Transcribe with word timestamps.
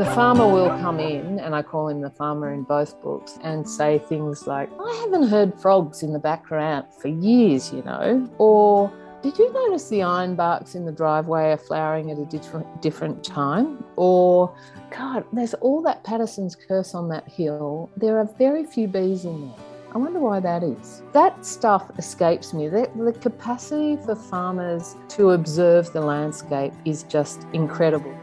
The 0.00 0.06
farmer 0.14 0.48
will 0.48 0.70
come 0.80 0.98
in, 0.98 1.38
and 1.40 1.54
I 1.54 1.60
call 1.60 1.88
him 1.88 2.00
the 2.00 2.08
farmer 2.08 2.54
in 2.54 2.62
both 2.62 2.98
books, 3.02 3.38
and 3.42 3.68
say 3.68 3.98
things 3.98 4.46
like, 4.46 4.70
I 4.80 4.94
haven't 5.02 5.28
heard 5.28 5.52
frogs 5.60 6.02
in 6.02 6.14
the 6.14 6.18
background 6.18 6.86
for 7.02 7.08
years, 7.08 7.70
you 7.70 7.82
know, 7.82 8.26
or 8.38 8.90
did 9.22 9.38
you 9.38 9.52
notice 9.52 9.90
the 9.90 10.02
ironbarks 10.02 10.74
in 10.74 10.86
the 10.86 10.90
driveway 10.90 11.50
are 11.50 11.58
flowering 11.58 12.10
at 12.10 12.18
a 12.18 12.24
different, 12.24 12.80
different 12.80 13.22
time? 13.22 13.84
Or, 13.96 14.56
God, 14.90 15.26
there's 15.34 15.52
all 15.52 15.82
that 15.82 16.02
Paterson's 16.02 16.56
curse 16.56 16.94
on 16.94 17.10
that 17.10 17.28
hill. 17.28 17.90
There 17.98 18.18
are 18.18 18.24
very 18.38 18.64
few 18.64 18.88
bees 18.88 19.26
in 19.26 19.48
there. 19.48 19.66
I 19.92 19.98
wonder 19.98 20.18
why 20.18 20.40
that 20.40 20.62
is. 20.62 21.02
That 21.12 21.44
stuff 21.44 21.90
escapes 21.98 22.54
me. 22.54 22.68
The, 22.68 22.90
the 22.96 23.12
capacity 23.12 23.98
for 24.02 24.14
farmers 24.16 24.96
to 25.10 25.32
observe 25.32 25.92
the 25.92 26.00
landscape 26.00 26.72
is 26.86 27.02
just 27.02 27.46
incredible. 27.52 28.14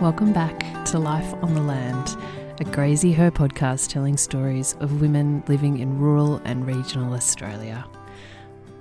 Welcome 0.00 0.32
back 0.32 0.86
to 0.86 0.98
Life 0.98 1.34
on 1.42 1.52
the 1.52 1.60
Land, 1.60 2.16
a 2.58 2.64
Graziher 2.64 3.30
podcast 3.30 3.90
telling 3.90 4.16
stories 4.16 4.74
of 4.80 5.02
women 5.02 5.44
living 5.46 5.78
in 5.78 5.98
rural 5.98 6.40
and 6.46 6.66
regional 6.66 7.12
Australia. 7.12 7.86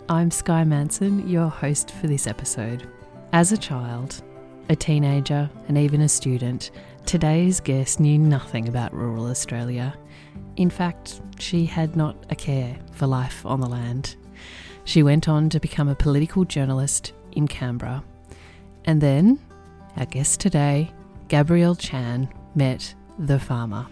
I'm 0.07 0.31
Sky 0.31 0.63
Manson, 0.63 1.27
your 1.27 1.49
host 1.49 1.91
for 1.91 2.07
this 2.07 2.25
episode. 2.25 2.89
As 3.33 3.51
a 3.51 3.57
child, 3.57 4.23
a 4.69 4.77
teenager, 4.77 5.49
and 5.67 5.77
even 5.77 5.99
a 5.99 6.07
student, 6.07 6.71
today's 7.05 7.59
guest 7.59 7.99
knew 7.99 8.17
nothing 8.17 8.69
about 8.69 8.93
rural 8.93 9.25
Australia. 9.25 9.93
In 10.55 10.69
fact, 10.69 11.19
she 11.37 11.65
had 11.65 11.97
not 11.97 12.15
a 12.29 12.35
care 12.35 12.77
for 12.93 13.07
life 13.07 13.45
on 13.45 13.59
the 13.59 13.67
land. 13.67 14.15
She 14.85 15.03
went 15.03 15.27
on 15.27 15.49
to 15.49 15.59
become 15.59 15.89
a 15.89 15.95
political 15.95 16.45
journalist 16.45 17.11
in 17.33 17.45
Canberra. 17.45 18.05
And 18.85 19.01
then, 19.01 19.37
our 19.97 20.05
guest 20.05 20.39
today, 20.39 20.93
Gabrielle 21.29 21.75
Chan, 21.75 22.27
met 22.55 22.93
the 23.19 23.39
farmer. 23.39 23.85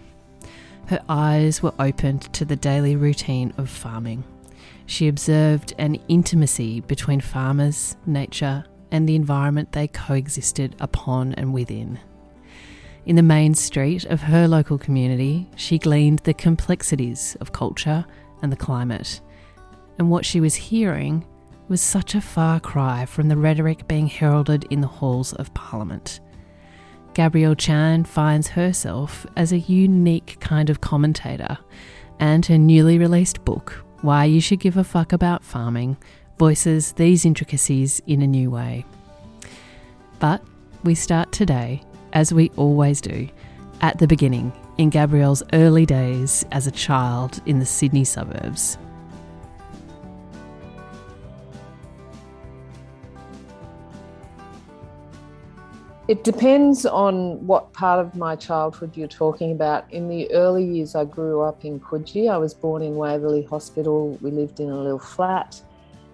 Her 0.88 1.00
eyes 1.08 1.62
were 1.62 1.74
opened 1.80 2.34
to 2.34 2.46
the 2.46 2.56
daily 2.56 2.96
routine 2.96 3.54
of 3.58 3.70
farming. 3.70 4.24
She 4.88 5.08
observed 5.08 5.74
an 5.78 5.96
intimacy 6.08 6.82
between 6.82 7.22
farmers, 7.22 7.96
nature, 8.06 8.66
and 8.92 9.08
the 9.08 9.16
environment 9.16 9.72
they 9.72 9.88
coexisted 9.88 10.76
upon 10.80 11.34
and 11.34 11.54
within. 11.54 12.00
In 13.06 13.16
the 13.16 13.22
main 13.22 13.54
street 13.54 14.06
of 14.06 14.22
her 14.22 14.48
local 14.48 14.78
community, 14.78 15.48
she 15.56 15.78
gleaned 15.78 16.20
the 16.20 16.34
complexities 16.34 17.38
of 17.40 17.54
culture 17.54 18.06
and 18.42 18.52
the 18.52 18.58
climate. 18.58 19.22
And 20.00 20.10
what 20.10 20.26
she 20.26 20.40
was 20.40 20.56
hearing 20.56 21.26
was 21.68 21.82
such 21.82 22.16
a 22.16 22.22
far 22.22 22.60
cry 22.60 23.06
from 23.06 23.28
the 23.28 23.38
rhetoric 23.38 23.88
being 23.88 24.08
heralded 24.08 24.66
in 24.70 24.82
the 24.82 24.88
halls 24.88 25.34
of 25.34 25.54
Parliament. 25.54 26.22
Gabrielle 27.18 27.56
Chan 27.56 28.04
finds 28.04 28.50
herself 28.50 29.26
as 29.36 29.52
a 29.52 29.58
unique 29.58 30.38
kind 30.40 30.70
of 30.70 30.82
commentator, 30.82 31.58
and 32.20 32.46
her 32.46 32.60
newly 32.60 33.00
released 33.00 33.44
book, 33.44 33.84
why 34.02 34.26
You 34.26 34.40
Should 34.40 34.60
Give 34.60 34.78
a 34.78 34.84
Fuck 34.84 35.14
About 35.14 35.44
Farming 35.44 35.98
voices 36.38 36.92
these 36.92 37.26
intricacies 37.26 38.04
in 38.06 38.22
a 38.22 38.28
new 38.28 38.52
way. 38.52 38.86
But 40.20 40.44
we 40.84 40.94
start 40.94 41.32
today, 41.32 41.82
as 42.14 42.32
we 42.32 42.52
always 42.56 43.02
do, 43.02 43.28
at 43.82 43.98
the 43.98 44.06
beginning, 44.06 44.54
in 44.78 44.92
Gabrielle's 44.92 45.42
early 45.54 45.88
days 45.88 46.46
as 46.52 46.68
a 46.68 46.72
child 46.72 47.42
in 47.48 47.58
the 47.58 47.66
Sydney 47.66 48.04
suburbs. 48.04 48.78
It 56.08 56.24
depends 56.24 56.86
on 56.86 57.46
what 57.46 57.74
part 57.74 58.00
of 58.00 58.16
my 58.16 58.38
childhood 58.38 58.96
you're 58.96 59.10
talking 59.10 59.52
about. 59.52 59.92
In 59.92 60.08
the 60.08 60.32
early 60.32 60.64
years, 60.64 60.96
I 60.96 61.04
grew 61.04 61.42
up 61.42 61.66
in 61.66 61.82
Coogee. 61.82 62.32
I 62.32 62.38
was 62.38 62.54
born 62.54 62.82
in 62.82 62.96
Waverley 62.96 63.44
Hospital. 63.44 64.18
We 64.22 64.32
lived 64.32 64.62
in 64.62 64.70
a 64.70 64.82
little 64.82 65.00
flat. 65.00 65.62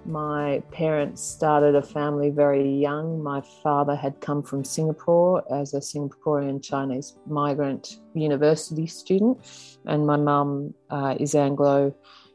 My 0.04 0.64
parents 0.72 1.22
started 1.22 1.76
a 1.76 1.84
family 1.84 2.32
very 2.32 2.68
young. 2.68 3.22
My 3.22 3.42
father 3.62 3.96
had 3.96 4.20
come 4.20 4.42
from 4.42 4.64
Singapore 4.64 5.44
as 5.54 5.76
a 5.76 5.80
Singaporean 5.80 6.64
Chinese 6.64 7.16
migrant 7.28 8.00
university 8.16 8.88
student, 8.88 9.38
and 9.86 10.08
my 10.08 10.18
mum 10.18 10.74
uh, 10.90 11.16
is 11.20 11.36
Anglo 11.36 11.94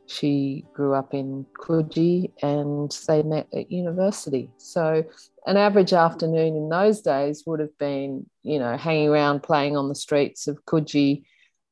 she 0.09 0.65
grew 0.73 0.95
up 0.95 1.13
in 1.13 1.45
Coogee 1.61 2.33
and 2.43 2.91
they 3.07 3.23
met 3.23 3.47
at 3.55 3.71
university. 3.71 4.51
So, 4.57 5.05
an 5.49 5.57
average 5.57 5.95
afternoon 5.95 6.57
in 6.57 6.69
those 6.69 7.01
days 7.01 7.45
would 7.47 7.59
have 7.59 7.77
been, 7.79 8.27
you 8.43 8.59
know, 8.59 8.77
hanging 8.77 9.09
around 9.09 9.43
playing 9.43 9.79
on 9.79 9.89
the 9.89 9.95
streets 9.95 10.47
of 10.47 10.63
Coogee, 10.67 11.25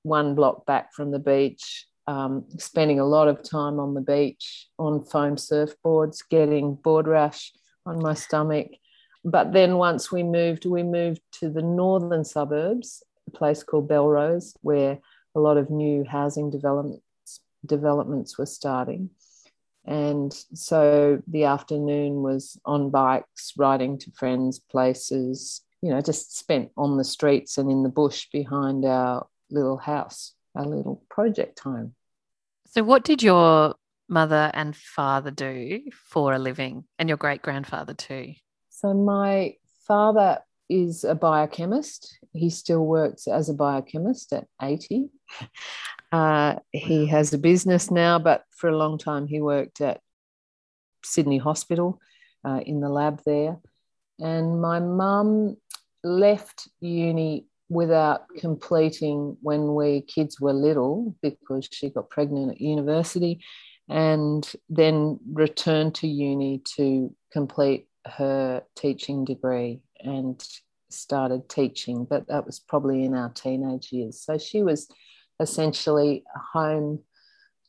one 0.03 0.35
block 0.35 0.65
back 0.65 0.95
from 0.95 1.11
the 1.11 1.19
beach, 1.19 1.87
um, 2.07 2.47
spending 2.57 3.01
a 3.01 3.05
lot 3.05 3.29
of 3.29 3.43
time 3.43 3.79
on 3.79 3.93
the 3.93 4.01
beach 4.01 4.69
on 4.79 5.05
foam 5.05 5.37
surfboards, 5.37 6.21
getting 6.31 6.75
board 6.75 7.07
rash 7.07 7.53
on 7.85 8.01
my 8.01 8.15
stomach. 8.15 8.69
But 9.27 9.53
then 9.53 9.77
once 9.77 10.11
we 10.11 10.23
moved, 10.23 10.65
we 10.65 10.83
moved 10.83 11.21
to 11.41 11.51
the 11.51 11.63
northern 11.63 12.25
suburbs, 12.25 13.03
a 13.29 13.31
place 13.33 13.63
called 13.63 13.91
Belrose, 13.91 14.55
where 14.63 15.01
a 15.35 15.41
lot 15.41 15.59
of 15.59 15.69
new 15.69 16.03
housing 16.03 16.49
development 16.49 17.03
developments 17.67 18.39
were 18.39 18.47
starting. 18.47 19.11
And 19.87 20.33
so 20.53 21.23
the 21.29 21.45
afternoon 21.45 22.23
was 22.23 22.59
on 22.65 22.91
bikes, 22.91 23.53
riding 23.57 23.99
to 23.99 24.11
friends' 24.11 24.59
places, 24.59 25.63
you 25.81 25.91
know, 25.91 26.01
just 26.01 26.37
spent 26.37 26.71
on 26.77 26.97
the 26.97 27.05
streets 27.05 27.57
and 27.57 27.71
in 27.71 27.85
the 27.85 27.89
bush 27.89 28.27
behind 28.33 28.85
our 28.85 29.27
little 29.51 29.77
house, 29.77 30.35
our 30.57 30.67
little 30.67 31.03
project 31.09 31.61
home. 31.61 31.95
So, 32.67 32.83
what 32.83 33.05
did 33.05 33.23
your 33.23 33.77
mother 34.09 34.51
and 34.55 34.75
father 34.75 35.31
do 35.31 35.83
for 35.93 36.33
a 36.33 36.39
living, 36.39 36.85
and 36.99 37.09
your 37.09 37.19
great 37.19 37.43
grandfather 37.43 37.95
too? 37.95 38.35
So, 38.71 38.93
my 38.93 39.55
father 39.87 40.41
is 40.69 41.05
a 41.05 41.15
biochemist. 41.15 42.19
He 42.33 42.51
still 42.51 42.85
works 42.85 43.29
as 43.29 43.49
a 43.49 43.55
biochemist 43.55 44.33
at 44.33 44.47
80. 44.61 45.11
Uh, 46.17 46.59
he 46.73 47.05
has 47.05 47.35
a 47.35 47.39
business 47.39 47.91
now, 47.91 48.19
but 48.19 48.45
for 48.51 48.71
a 48.71 48.77
long 48.77 48.97
time 48.97 49.27
he 49.27 49.39
worked 49.39 49.83
at 49.83 50.01
Sydney 51.05 51.37
Hospital 51.37 52.01
uh, 52.43 52.61
in 52.65 52.81
the 52.81 52.89
lab 52.89 53.21
there. 53.27 53.59
And 54.19 54.63
my 54.63 54.81
mum 54.81 55.59
left 56.03 56.69
uni 56.81 57.45
without 57.69 58.23
completing 58.39 59.37
when 59.43 59.75
we 59.75 60.01
kids 60.01 60.41
were 60.41 60.55
little 60.55 61.15
because 61.21 61.69
she 61.71 61.91
got 61.91 62.09
pregnant 62.09 62.53
at 62.53 62.61
university 62.63 63.41
and 63.91 64.51
then 64.71 65.19
returned 65.31 65.97
to 65.97 66.09
uni 66.09 66.63
to 66.77 67.15
complete 67.31 67.89
her 68.07 68.63
teaching 68.75 69.27
degree 69.27 69.83
and 70.01 70.43
started 70.89 71.47
teaching. 71.51 72.07
But 72.09 72.29
that 72.29 72.47
was 72.47 72.59
probably 72.59 73.05
in 73.05 73.15
our 73.15 73.29
teenage 73.29 73.93
years. 73.93 74.23
So 74.23 74.39
she 74.39 74.63
was 74.63 74.89
essentially 75.41 76.25
a 76.35 76.39
home 76.39 77.01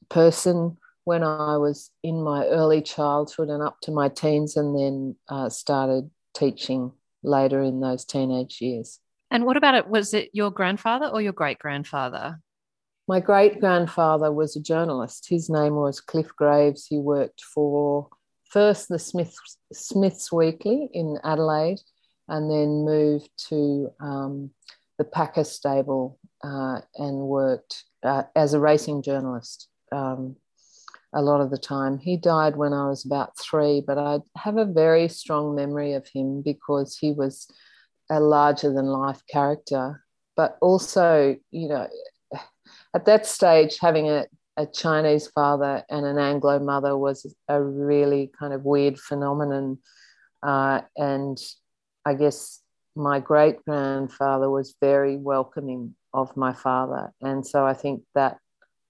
person 0.10 0.78
when 1.04 1.24
I 1.24 1.58
was 1.58 1.90
in 2.04 2.22
my 2.22 2.46
early 2.48 2.82
childhood 2.82 3.50
and 3.50 3.64
up 3.64 3.80
to 3.84 3.92
my 3.92 4.10
teens, 4.10 4.58
and 4.58 4.78
then 4.78 5.16
uh, 5.30 5.50
started 5.50 6.10
teaching 6.36 6.92
later 7.24 7.62
in 7.62 7.80
those 7.80 8.04
teenage 8.04 8.60
years. 8.60 9.00
And 9.32 9.46
what 9.46 9.58
about 9.58 9.76
it? 9.76 9.88
Was 9.88 10.14
it 10.14 10.30
your 10.34 10.52
grandfather 10.52 11.08
or 11.08 11.22
your 11.22 11.34
great 11.34 11.60
grandfather? 11.60 12.40
My 13.08 13.22
great 13.22 13.62
grandfather 13.62 14.34
was 14.34 14.56
a 14.56 14.62
journalist. 14.62 15.28
His 15.30 15.50
name 15.50 15.76
was 15.76 16.02
Cliff 16.02 16.36
Graves. 16.36 16.88
He 16.88 16.98
worked 16.98 17.42
for 17.42 18.10
first 18.50 18.90
the 18.90 19.00
Smiths, 19.00 19.58
Smiths 19.72 20.32
Weekly 20.32 20.90
in 20.94 21.18
Adelaide 21.24 21.80
and 22.28 22.52
then 22.52 22.86
moved 22.86 23.30
to 23.50 23.92
um, 24.00 24.52
the 24.98 25.06
Packer 25.06 25.44
stable 25.44 26.20
uh, 26.44 26.82
and 26.96 27.18
worked 27.20 27.84
uh, 28.04 28.24
as 28.36 28.54
a 28.54 28.60
racing 28.60 29.02
journalist 29.02 29.68
um, 29.92 30.36
a 31.14 31.22
lot 31.22 31.42
of 31.42 31.50
the 31.50 31.58
time. 31.58 31.98
He 31.98 32.18
died 32.18 32.56
when 32.56 32.74
I 32.74 32.88
was 32.88 33.06
about 33.06 33.38
three, 33.40 33.82
but 33.86 33.98
I 33.98 34.20
have 34.38 34.58
a 34.58 34.66
very 34.66 35.08
strong 35.08 35.56
memory 35.56 35.94
of 35.94 36.08
him 36.08 36.42
because 36.42 36.98
he 36.98 37.12
was 37.12 37.48
a 38.10 38.20
larger 38.20 38.74
than 38.74 38.86
life 38.86 39.22
character. 39.30 40.04
But 40.36 40.58
also, 40.62 41.36
you 41.52 41.70
know, 41.70 41.88
at 42.94 43.06
that 43.06 43.26
stage, 43.26 43.80
having 43.80 44.10
a, 44.10 44.26
a 44.56 44.66
Chinese 44.66 45.28
father 45.28 45.84
and 45.90 46.06
an 46.06 46.20
Anglo 46.20 46.60
mother 46.60 46.98
was 46.98 47.34
a 47.48 47.62
really 47.62 48.32
kind 48.40 48.54
of 48.54 48.64
weird 48.64 49.00
phenomenon. 49.00 49.80
Uh, 50.44 50.82
and 50.96 51.40
I 52.06 52.14
guess 52.14 52.62
my 52.96 53.20
great 53.20 53.64
grandfather 53.66 54.50
was 54.50 54.76
very 54.82 55.18
welcoming 55.18 55.96
of 56.18 56.36
my 56.36 56.52
father. 56.52 57.14
And 57.22 57.46
so 57.46 57.66
I 57.66 57.74
think 57.74 58.02
that 58.16 58.40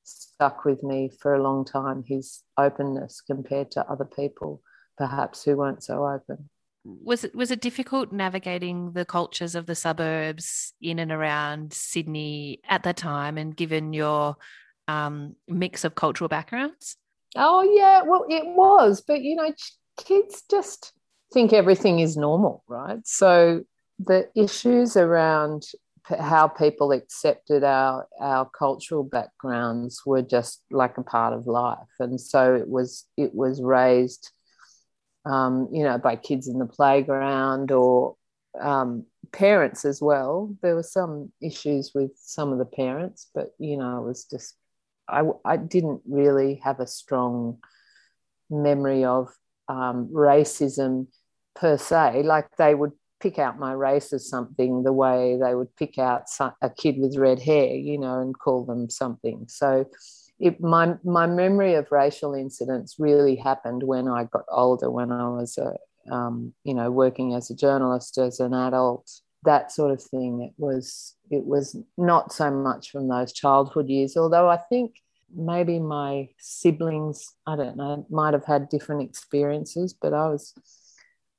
stuck 0.04 0.64
with 0.64 0.82
me 0.82 1.12
for 1.20 1.36
a 1.36 1.44
long 1.44 1.66
time 1.66 2.04
his 2.08 2.42
openness 2.58 3.22
compared 3.22 3.70
to 3.72 3.86
other 3.92 4.06
people, 4.06 4.62
perhaps 4.98 5.44
who 5.44 5.58
weren't 5.58 5.84
so 5.84 6.08
open. 6.08 6.50
was 6.84 7.26
it 7.26 7.36
was 7.36 7.52
it 7.52 7.60
difficult 7.60 8.14
navigating 8.14 8.94
the 8.94 9.04
cultures 9.04 9.56
of 9.56 9.66
the 9.66 9.76
suburbs 9.76 10.74
in 10.82 11.00
and 11.00 11.12
around 11.12 11.74
Sydney 11.74 12.62
at 12.70 12.84
that 12.84 12.98
time, 12.98 13.38
and 13.38 13.56
given 13.56 13.92
your 13.92 14.38
um, 14.88 15.36
mix 15.48 15.84
of 15.84 15.96
cultural 15.96 16.30
backgrounds? 16.30 16.96
Oh 17.36 17.62
yeah, 17.62 18.04
well 18.04 18.26
it 18.30 18.46
was, 18.46 19.04
but 19.06 19.22
you 19.22 19.36
know, 19.36 19.52
kids 19.98 20.44
just 20.50 20.94
think 21.34 21.52
everything 21.52 22.00
is 22.00 22.16
normal, 22.16 22.64
right? 22.68 23.06
So 23.06 23.64
the 24.00 24.30
issues 24.36 24.96
around 24.96 25.64
how 26.10 26.48
people 26.48 26.92
accepted 26.92 27.64
our 27.64 28.08
our 28.20 28.50
cultural 28.50 29.04
backgrounds 29.04 30.02
were 30.06 30.22
just 30.22 30.64
like 30.72 30.98
a 30.98 31.04
part 31.04 31.34
of 31.34 31.48
life, 31.48 31.78
and 32.00 32.20
so 32.20 32.56
it 32.56 32.68
was 32.68 33.06
it 33.18 33.34
was 33.34 33.62
raised, 33.62 34.32
um, 35.26 35.68
you 35.72 35.84
know, 35.84 35.98
by 35.98 36.16
kids 36.16 36.48
in 36.48 36.60
the 36.60 36.66
playground 36.66 37.72
or 37.72 38.16
um, 38.60 39.06
parents 39.32 39.86
as 39.86 40.02
well. 40.02 40.56
There 40.62 40.76
were 40.76 40.84
some 40.84 41.32
issues 41.42 41.92
with 41.94 42.12
some 42.16 42.52
of 42.52 42.58
the 42.58 42.66
parents, 42.66 43.30
but 43.34 43.50
you 43.60 43.78
know, 43.78 44.00
it 44.00 44.08
was 44.08 44.26
just 44.26 44.56
I 45.08 45.24
I 45.46 45.58
didn't 45.58 46.02
really 46.08 46.62
have 46.64 46.80
a 46.80 46.88
strong 46.88 47.60
memory 48.50 49.04
of 49.04 49.30
um, 49.68 50.10
racism 50.14 51.08
per 51.56 51.78
se. 51.78 52.24
Like 52.24 52.56
they 52.58 52.74
would 52.76 52.94
pick 53.20 53.40
out 53.40 53.60
my 53.60 53.72
race 53.72 54.14
as 54.14 54.30
something 54.30 54.84
the 54.84 54.94
way 54.94 55.38
they 55.42 55.56
would 55.56 55.76
pick 55.76 55.98
out 55.98 56.24
a 56.62 56.70
kid 56.70 56.98
with 56.98 57.18
red 57.18 57.40
hair, 57.40 57.76
you 57.76 57.98
know, 57.98 58.20
and 58.20 58.38
call 58.38 58.66
them 58.66 58.90
something. 58.90 59.46
So 59.48 59.86
it, 60.40 60.62
my, 60.62 60.96
my 61.04 61.26
memory 61.28 61.74
of 61.76 61.92
racial 61.92 62.34
incidents 62.34 62.96
really 63.00 63.36
happened 63.36 63.84
when 63.84 64.08
I 64.08 64.26
got 64.26 64.46
older, 64.50 64.92
when 64.92 65.12
I 65.12 65.28
was, 65.30 65.58
a, 65.58 65.76
um, 66.14 66.54
you 66.64 66.74
know, 66.74 66.92
working 66.92 67.34
as 67.34 67.50
a 67.50 67.56
journalist, 67.56 68.18
as 68.18 68.40
an 68.40 68.54
adult, 68.54 69.10
that 69.44 69.72
sort 69.72 69.92
of 69.92 70.02
thing. 70.02 70.42
It 70.42 70.54
was, 70.58 71.16
it 71.32 71.46
was 71.46 71.76
not 71.98 72.32
so 72.32 72.52
much 72.52 72.92
from 72.92 73.08
those 73.08 73.34
childhood 73.34 73.90
years, 73.90 74.16
although 74.16 74.50
I 74.50 74.58
think 74.58 74.96
maybe 75.36 75.80
my 75.80 76.30
siblings, 76.40 77.34
I 77.46 77.56
don't 77.56 77.76
know, 77.76 78.06
might 78.10 78.34
have 78.34 78.46
had 78.46 78.70
different 78.70 79.02
experiences, 79.02 79.94
but 79.94 80.14
I 80.14 80.30
was 80.30 80.54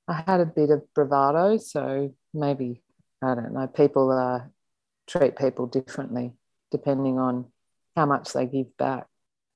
I 0.09 0.25
had 0.27 0.41
a 0.41 0.47
bit 0.47 0.71
of 0.71 0.83
bravado, 0.95 1.59
so 1.59 2.15
maybe 2.33 2.83
I 3.23 3.35
don't 3.35 3.53
know. 3.53 3.67
People 3.67 4.11
uh, 4.11 4.41
treat 5.07 5.37
people 5.37 5.67
differently 5.67 6.33
depending 6.71 7.19
on 7.19 7.47
how 7.97 8.07
much 8.07 8.33
they 8.33 8.47
give 8.47 8.77
back. 8.77 9.07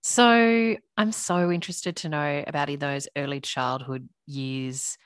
So 0.03 0.77
I'm 0.97 1.13
so 1.13 1.51
interested 1.51 1.97
to 1.97 2.09
know 2.09 2.45
about 2.47 2.71
in 2.71 2.81
those 2.81 3.09
early 3.17 3.41
childhood 3.41 4.09
years, 4.27 4.99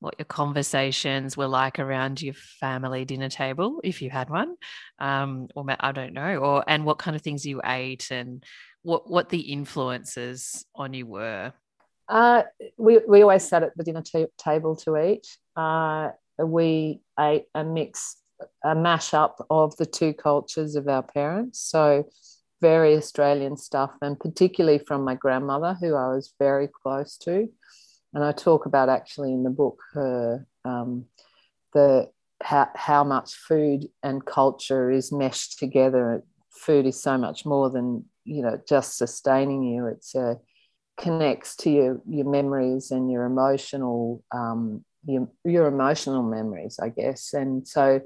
what 0.00 0.16
your 0.18 0.26
conversations 0.26 1.36
were 1.36 1.46
like 1.46 1.78
around 1.78 2.20
your 2.20 2.34
family 2.34 3.04
dinner 3.04 3.28
table, 3.28 3.80
if 3.84 4.02
you 4.02 4.10
had 4.10 4.28
one, 4.28 4.56
um, 4.98 5.48
or 5.54 5.64
I 5.78 5.92
don't 5.92 6.14
know, 6.14 6.36
or 6.36 6.64
and 6.66 6.84
what 6.84 6.98
kind 6.98 7.14
of 7.14 7.22
things 7.22 7.46
you 7.46 7.60
ate 7.64 8.10
and 8.10 8.44
what 8.82 9.08
what 9.08 9.28
the 9.28 9.40
influences 9.40 10.66
on 10.74 10.92
you 10.92 11.06
were. 11.06 11.52
Uh, 12.10 12.42
we, 12.76 12.98
we 13.08 13.22
always 13.22 13.48
sat 13.48 13.62
at 13.62 13.76
the 13.76 13.84
dinner 13.84 14.02
t- 14.02 14.26
table 14.36 14.74
to 14.74 14.96
eat. 14.96 15.26
Uh, 15.54 16.10
we 16.38 17.00
ate 17.18 17.44
a 17.54 17.62
mix, 17.62 18.16
a 18.64 18.74
mashup 18.74 19.34
of 19.48 19.76
the 19.76 19.86
two 19.86 20.12
cultures 20.12 20.74
of 20.74 20.88
our 20.88 21.04
parents. 21.04 21.60
So, 21.60 22.08
very 22.60 22.96
Australian 22.96 23.56
stuff, 23.56 23.92
and 24.02 24.18
particularly 24.18 24.80
from 24.80 25.04
my 25.04 25.14
grandmother, 25.14 25.76
who 25.80 25.94
I 25.94 26.08
was 26.08 26.34
very 26.38 26.68
close 26.68 27.16
to. 27.18 27.48
And 28.12 28.24
I 28.24 28.32
talk 28.32 28.66
about 28.66 28.88
actually 28.88 29.32
in 29.32 29.44
the 29.44 29.50
book 29.50 29.78
her 29.94 30.46
um, 30.64 31.06
the 31.72 32.10
how, 32.42 32.68
how 32.74 33.04
much 33.04 33.34
food 33.34 33.86
and 34.02 34.24
culture 34.24 34.90
is 34.90 35.12
meshed 35.12 35.58
together. 35.58 36.24
Food 36.50 36.86
is 36.86 37.00
so 37.00 37.16
much 37.16 37.46
more 37.46 37.70
than 37.70 38.04
you 38.24 38.42
know 38.42 38.60
just 38.68 38.98
sustaining 38.98 39.62
you. 39.62 39.86
It's 39.86 40.14
a 40.14 40.38
connects 41.00 41.56
to 41.56 41.70
your 41.70 42.00
your 42.08 42.28
memories 42.28 42.90
and 42.90 43.10
your 43.10 43.24
emotional 43.24 44.22
um, 44.32 44.84
your, 45.04 45.28
your 45.44 45.66
emotional 45.66 46.22
memories, 46.22 46.78
I 46.80 46.90
guess. 46.90 47.32
And 47.32 47.66
so 47.66 48.00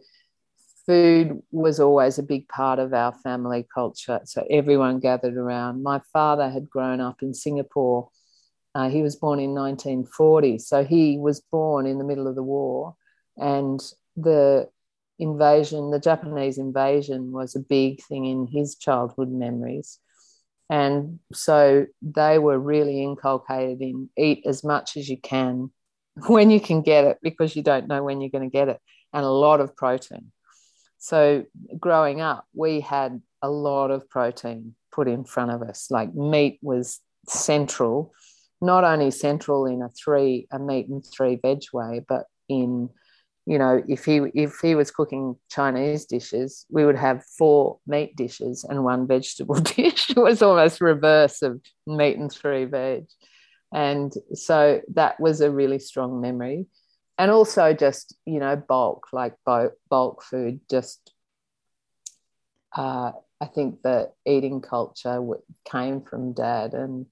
food 0.86 1.42
was 1.50 1.80
always 1.80 2.18
a 2.18 2.22
big 2.22 2.48
part 2.48 2.78
of 2.78 2.92
our 2.92 3.12
family 3.12 3.66
culture. 3.74 4.20
So 4.24 4.46
everyone 4.50 5.00
gathered 5.00 5.36
around. 5.36 5.82
My 5.82 6.00
father 6.12 6.50
had 6.50 6.70
grown 6.70 7.00
up 7.00 7.22
in 7.22 7.34
Singapore. 7.34 8.10
Uh, 8.74 8.88
he 8.88 9.02
was 9.02 9.16
born 9.16 9.40
in 9.40 9.54
1940. 9.54 10.58
So 10.58 10.84
he 10.84 11.18
was 11.18 11.40
born 11.40 11.86
in 11.86 11.98
the 11.98 12.04
middle 12.04 12.26
of 12.26 12.34
the 12.34 12.42
war. 12.42 12.96
And 13.36 13.80
the 14.16 14.68
invasion, 15.18 15.90
the 15.90 16.00
Japanese 16.00 16.58
invasion, 16.58 17.32
was 17.32 17.56
a 17.56 17.60
big 17.60 18.02
thing 18.04 18.26
in 18.26 18.46
his 18.46 18.76
childhood 18.76 19.30
memories. 19.30 19.98
And 20.70 21.18
so 21.32 21.86
they 22.00 22.38
were 22.38 22.58
really 22.58 23.02
inculcated 23.02 23.80
in 23.82 24.08
eat 24.16 24.44
as 24.46 24.64
much 24.64 24.96
as 24.96 25.08
you 25.08 25.18
can 25.18 25.70
when 26.26 26.50
you 26.50 26.60
can 26.60 26.82
get 26.82 27.04
it 27.04 27.18
because 27.22 27.54
you 27.54 27.62
don't 27.62 27.88
know 27.88 28.02
when 28.02 28.20
you're 28.20 28.30
going 28.30 28.48
to 28.48 28.52
get 28.52 28.68
it, 28.68 28.80
and 29.12 29.24
a 29.24 29.30
lot 29.30 29.60
of 29.60 29.76
protein. 29.76 30.32
So 30.98 31.44
growing 31.78 32.20
up, 32.20 32.46
we 32.54 32.80
had 32.80 33.20
a 33.42 33.50
lot 33.50 33.90
of 33.90 34.08
protein 34.08 34.74
put 34.90 35.06
in 35.06 35.24
front 35.24 35.50
of 35.50 35.60
us. 35.60 35.90
Like 35.90 36.14
meat 36.14 36.58
was 36.62 37.00
central, 37.28 38.14
not 38.60 38.84
only 38.84 39.10
central 39.10 39.66
in 39.66 39.82
a 39.82 39.90
three 39.90 40.46
a 40.50 40.58
meat 40.58 40.88
and 40.88 41.04
three 41.04 41.36
veg 41.36 41.62
way, 41.72 42.02
but 42.08 42.24
in 42.48 42.88
you 43.46 43.58
know, 43.58 43.82
if 43.86 44.04
he 44.06 44.20
if 44.34 44.58
he 44.62 44.74
was 44.74 44.90
cooking 44.90 45.36
Chinese 45.50 46.06
dishes, 46.06 46.64
we 46.70 46.86
would 46.86 46.96
have 46.96 47.24
four 47.24 47.78
meat 47.86 48.16
dishes 48.16 48.64
and 48.64 48.84
one 48.84 49.06
vegetable 49.14 49.56
dish. 49.56 50.10
it 50.10 50.16
was 50.16 50.42
almost 50.42 50.80
reverse 50.80 51.42
of 51.42 51.60
meat 51.86 52.16
and 52.16 52.32
three 52.32 52.64
veg, 52.64 53.06
and 53.72 54.12
so 54.32 54.80
that 54.94 55.20
was 55.20 55.40
a 55.40 55.50
really 55.50 55.78
strong 55.78 56.20
memory. 56.20 56.66
And 57.18 57.30
also 57.30 57.74
just 57.74 58.16
you 58.24 58.40
know 58.40 58.56
bulk 58.56 59.08
like 59.12 59.34
bulk 59.44 60.22
food. 60.22 60.60
Just 60.70 61.12
uh, 62.74 63.12
I 63.40 63.46
think 63.46 63.82
the 63.82 64.10
eating 64.26 64.62
culture 64.62 65.22
came 65.70 66.00
from 66.00 66.32
dad, 66.32 66.72
and 66.72 67.06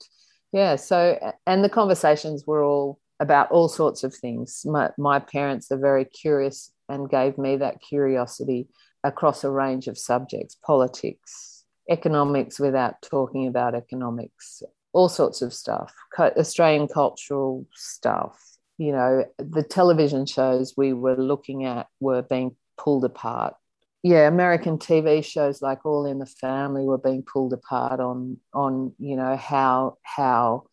yeah. 0.50 0.76
So 0.76 1.34
and 1.46 1.62
the 1.62 1.68
conversations 1.68 2.46
were 2.46 2.64
all 2.64 2.98
about 3.22 3.52
all 3.52 3.68
sorts 3.68 4.02
of 4.02 4.12
things. 4.12 4.66
My, 4.66 4.90
my 4.98 5.20
parents 5.20 5.70
are 5.70 5.78
very 5.78 6.04
curious 6.04 6.72
and 6.88 7.08
gave 7.08 7.38
me 7.38 7.56
that 7.56 7.80
curiosity 7.80 8.66
across 9.04 9.44
a 9.44 9.50
range 9.50 9.86
of 9.86 9.96
subjects 9.96 10.56
politics, 10.56 11.64
economics 11.88 12.58
without 12.58 13.00
talking 13.00 13.46
about 13.46 13.76
economics, 13.76 14.64
all 14.92 15.08
sorts 15.08 15.40
of 15.40 15.54
stuff, 15.54 15.94
Australian 16.18 16.88
cultural 16.88 17.64
stuff. 17.74 18.36
You 18.76 18.90
know, 18.90 19.24
the 19.38 19.62
television 19.62 20.26
shows 20.26 20.74
we 20.76 20.92
were 20.92 21.16
looking 21.16 21.64
at 21.64 21.86
were 22.00 22.22
being 22.22 22.56
pulled 22.76 23.04
apart. 23.04 23.54
Yeah, 24.02 24.26
American 24.26 24.78
TV 24.78 25.24
shows 25.24 25.62
like 25.62 25.86
All 25.86 26.06
in 26.06 26.18
the 26.18 26.26
Family 26.26 26.82
were 26.84 26.98
being 26.98 27.22
pulled 27.22 27.52
apart 27.52 28.00
on 28.00 28.38
on 28.52 28.94
you 28.98 29.14
know 29.14 29.36
how 29.36 29.98
how 30.02 30.64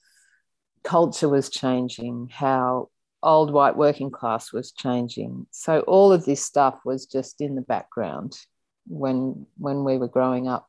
culture 0.83 1.29
was 1.29 1.49
changing, 1.49 2.29
how 2.31 2.89
old 3.21 3.51
white 3.51 3.75
working 3.75 4.11
class 4.11 4.53
was 4.53 4.71
changing. 4.71 5.45
So 5.51 5.81
all 5.81 6.11
of 6.11 6.25
this 6.25 6.43
stuff 6.43 6.79
was 6.85 7.05
just 7.05 7.41
in 7.41 7.55
the 7.55 7.61
background 7.61 8.37
when 8.87 9.45
when 9.57 9.83
we 9.83 9.97
were 9.97 10.07
growing 10.07 10.47
up 10.47 10.67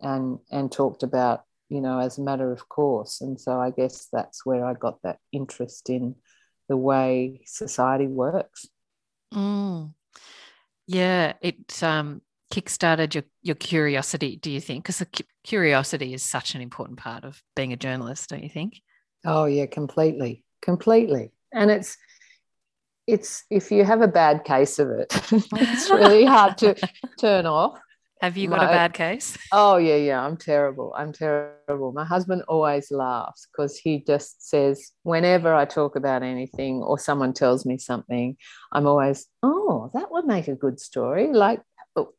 and 0.00 0.38
and 0.50 0.70
talked 0.70 1.02
about, 1.02 1.42
you 1.68 1.80
know, 1.80 1.98
as 1.98 2.18
a 2.18 2.22
matter 2.22 2.50
of 2.52 2.68
course. 2.68 3.20
And 3.20 3.40
so 3.40 3.60
I 3.60 3.70
guess 3.70 4.08
that's 4.12 4.44
where 4.44 4.64
I 4.64 4.74
got 4.74 5.02
that 5.02 5.18
interest 5.32 5.90
in 5.90 6.16
the 6.68 6.76
way 6.76 7.42
society 7.46 8.06
works. 8.06 8.66
Mm. 9.32 9.94
Yeah, 10.86 11.34
it 11.40 11.82
um 11.82 12.22
kickstarted 12.52 13.14
your 13.14 13.24
your 13.42 13.56
curiosity, 13.56 14.36
do 14.36 14.50
you 14.50 14.60
think? 14.60 14.84
Because 14.84 15.02
curiosity 15.44 16.14
is 16.14 16.22
such 16.22 16.54
an 16.54 16.60
important 16.60 16.98
part 16.98 17.24
of 17.24 17.42
being 17.54 17.72
a 17.72 17.76
journalist, 17.76 18.30
don't 18.30 18.42
you 18.42 18.50
think? 18.50 18.80
Oh 19.24 19.44
yeah, 19.44 19.66
completely, 19.66 20.44
completely. 20.60 21.32
And 21.52 21.70
it's 21.70 21.96
it's 23.06 23.44
if 23.50 23.70
you 23.70 23.84
have 23.84 24.00
a 24.00 24.08
bad 24.08 24.44
case 24.44 24.78
of 24.78 24.90
it, 24.90 25.06
it's 25.32 25.90
really 25.90 26.24
hard 26.24 26.58
to 26.58 26.74
turn 27.18 27.46
off. 27.46 27.78
Have 28.20 28.36
you 28.36 28.48
got 28.48 28.58
My, 28.58 28.66
a 28.66 28.68
bad 28.68 28.94
case? 28.94 29.36
Oh 29.50 29.78
yeah, 29.78 29.96
yeah. 29.96 30.24
I'm 30.24 30.36
terrible. 30.36 30.94
I'm 30.96 31.12
terrible. 31.12 31.92
My 31.92 32.04
husband 32.04 32.42
always 32.46 32.92
laughs 32.92 33.48
because 33.50 33.76
he 33.76 33.98
just 34.06 34.48
says 34.48 34.92
whenever 35.02 35.52
I 35.52 35.64
talk 35.64 35.96
about 35.96 36.22
anything 36.22 36.82
or 36.82 37.00
someone 37.00 37.32
tells 37.32 37.66
me 37.66 37.78
something, 37.78 38.36
I'm 38.72 38.86
always, 38.86 39.26
oh, 39.42 39.90
that 39.94 40.12
would 40.12 40.24
make 40.24 40.46
a 40.46 40.54
good 40.54 40.78
story. 40.78 41.32
Like, 41.32 41.62
oh, 41.96 42.12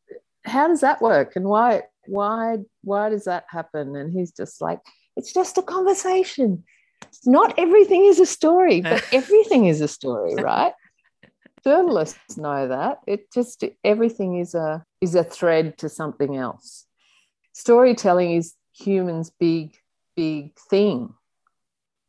how 0.44 0.68
does 0.68 0.82
that 0.82 1.02
work? 1.02 1.38
And 1.38 1.46
why, 1.46 1.84
why, 2.06 2.58
why 2.84 3.10
does 3.10 3.24
that 3.24 3.46
happen? 3.48 3.96
And 3.96 4.12
he's 4.12 4.32
just 4.32 4.62
like, 4.62 4.82
it's 5.16 5.34
just 5.34 5.58
a 5.58 5.62
conversation 5.62 6.66
not 7.26 7.58
everything 7.58 8.06
is 8.06 8.20
a 8.20 8.26
story, 8.26 8.82
but 8.82 9.04
everything 9.14 9.66
is 9.66 9.82
a 9.82 9.88
story, 9.88 10.36
right? 10.36 10.74
Journalists 11.64 12.38
know 12.38 12.68
that. 12.68 13.00
It 13.08 13.32
just 13.32 13.64
everything 13.84 14.40
is 14.40 14.54
a 14.54 14.86
is 15.02 15.16
a 15.16 15.24
thread 15.24 15.78
to 15.80 15.90
something 15.90 16.36
else. 16.36 16.86
Storytelling 17.54 18.34
is 18.34 18.54
humans' 18.74 19.32
big, 19.40 19.76
big 20.16 20.58
thing 20.70 21.14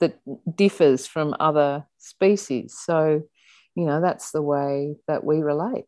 that 0.00 0.18
differs 0.56 1.06
from 1.06 1.34
other 1.38 1.86
species. 1.98 2.76
So, 2.76 3.22
you 3.74 3.84
know, 3.84 4.00
that's 4.00 4.32
the 4.32 4.42
way 4.42 4.96
that 5.06 5.24
we 5.24 5.40
relate. 5.40 5.84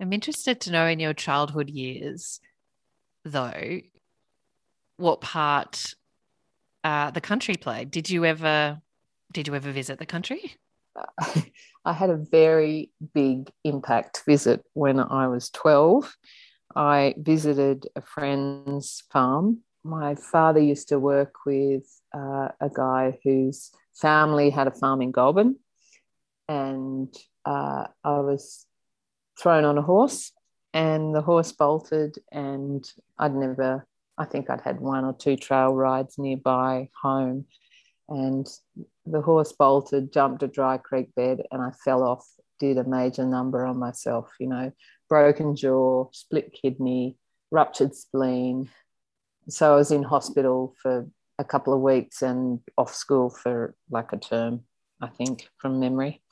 I'm 0.00 0.12
interested 0.12 0.60
to 0.62 0.72
know 0.72 0.86
in 0.86 1.00
your 1.00 1.14
childhood 1.14 1.70
years, 1.70 2.40
though, 3.24 3.80
what 4.96 5.20
part 5.20 5.94
uh, 6.84 7.10
the 7.10 7.20
country 7.20 7.54
play. 7.54 7.84
Did 7.84 8.10
you 8.10 8.24
ever 8.24 8.80
did 9.32 9.48
you 9.48 9.54
ever 9.54 9.72
visit 9.72 9.98
the 9.98 10.06
country? 10.06 10.56
I 11.84 11.92
had 11.92 12.10
a 12.10 12.16
very 12.16 12.90
big 13.14 13.50
impact 13.64 14.22
visit 14.26 14.62
when 14.74 15.00
I 15.00 15.26
was 15.28 15.48
12. 15.50 16.14
I 16.76 17.14
visited 17.18 17.88
a 17.96 18.02
friend's 18.02 19.02
farm. 19.10 19.60
My 19.84 20.14
father 20.14 20.60
used 20.60 20.88
to 20.88 20.98
work 20.98 21.34
with 21.46 21.84
uh, 22.14 22.48
a 22.60 22.70
guy 22.72 23.18
whose 23.24 23.70
family 23.94 24.50
had 24.50 24.66
a 24.66 24.70
farm 24.70 25.02
in 25.02 25.10
Goulburn, 25.10 25.56
and 26.48 27.12
uh, 27.44 27.86
I 28.04 28.20
was 28.20 28.66
thrown 29.40 29.64
on 29.64 29.78
a 29.78 29.82
horse, 29.82 30.32
and 30.72 31.14
the 31.14 31.22
horse 31.22 31.52
bolted, 31.52 32.18
and 32.30 32.88
I'd 33.18 33.34
never 33.34 33.86
I 34.18 34.24
think 34.24 34.50
I'd 34.50 34.60
had 34.60 34.80
one 34.80 35.04
or 35.04 35.12
two 35.12 35.36
trail 35.36 35.72
rides 35.74 36.18
nearby 36.18 36.88
home. 37.00 37.46
And 38.08 38.46
the 39.06 39.22
horse 39.22 39.52
bolted, 39.52 40.12
jumped 40.12 40.42
a 40.42 40.48
dry 40.48 40.76
creek 40.76 41.14
bed, 41.14 41.42
and 41.50 41.62
I 41.62 41.70
fell 41.84 42.02
off, 42.02 42.26
did 42.58 42.78
a 42.78 42.84
major 42.84 43.24
number 43.24 43.64
on 43.64 43.78
myself, 43.78 44.30
you 44.38 44.48
know, 44.48 44.72
broken 45.08 45.56
jaw, 45.56 46.08
split 46.12 46.52
kidney, 46.52 47.16
ruptured 47.50 47.94
spleen. 47.94 48.68
So 49.48 49.72
I 49.72 49.76
was 49.76 49.90
in 49.90 50.02
hospital 50.02 50.74
for 50.82 51.08
a 51.38 51.44
couple 51.44 51.72
of 51.72 51.80
weeks 51.80 52.22
and 52.22 52.60
off 52.76 52.94
school 52.94 53.30
for 53.30 53.74
like 53.90 54.12
a 54.12 54.18
term, 54.18 54.62
I 55.00 55.08
think, 55.08 55.48
from 55.58 55.80
memory, 55.80 56.22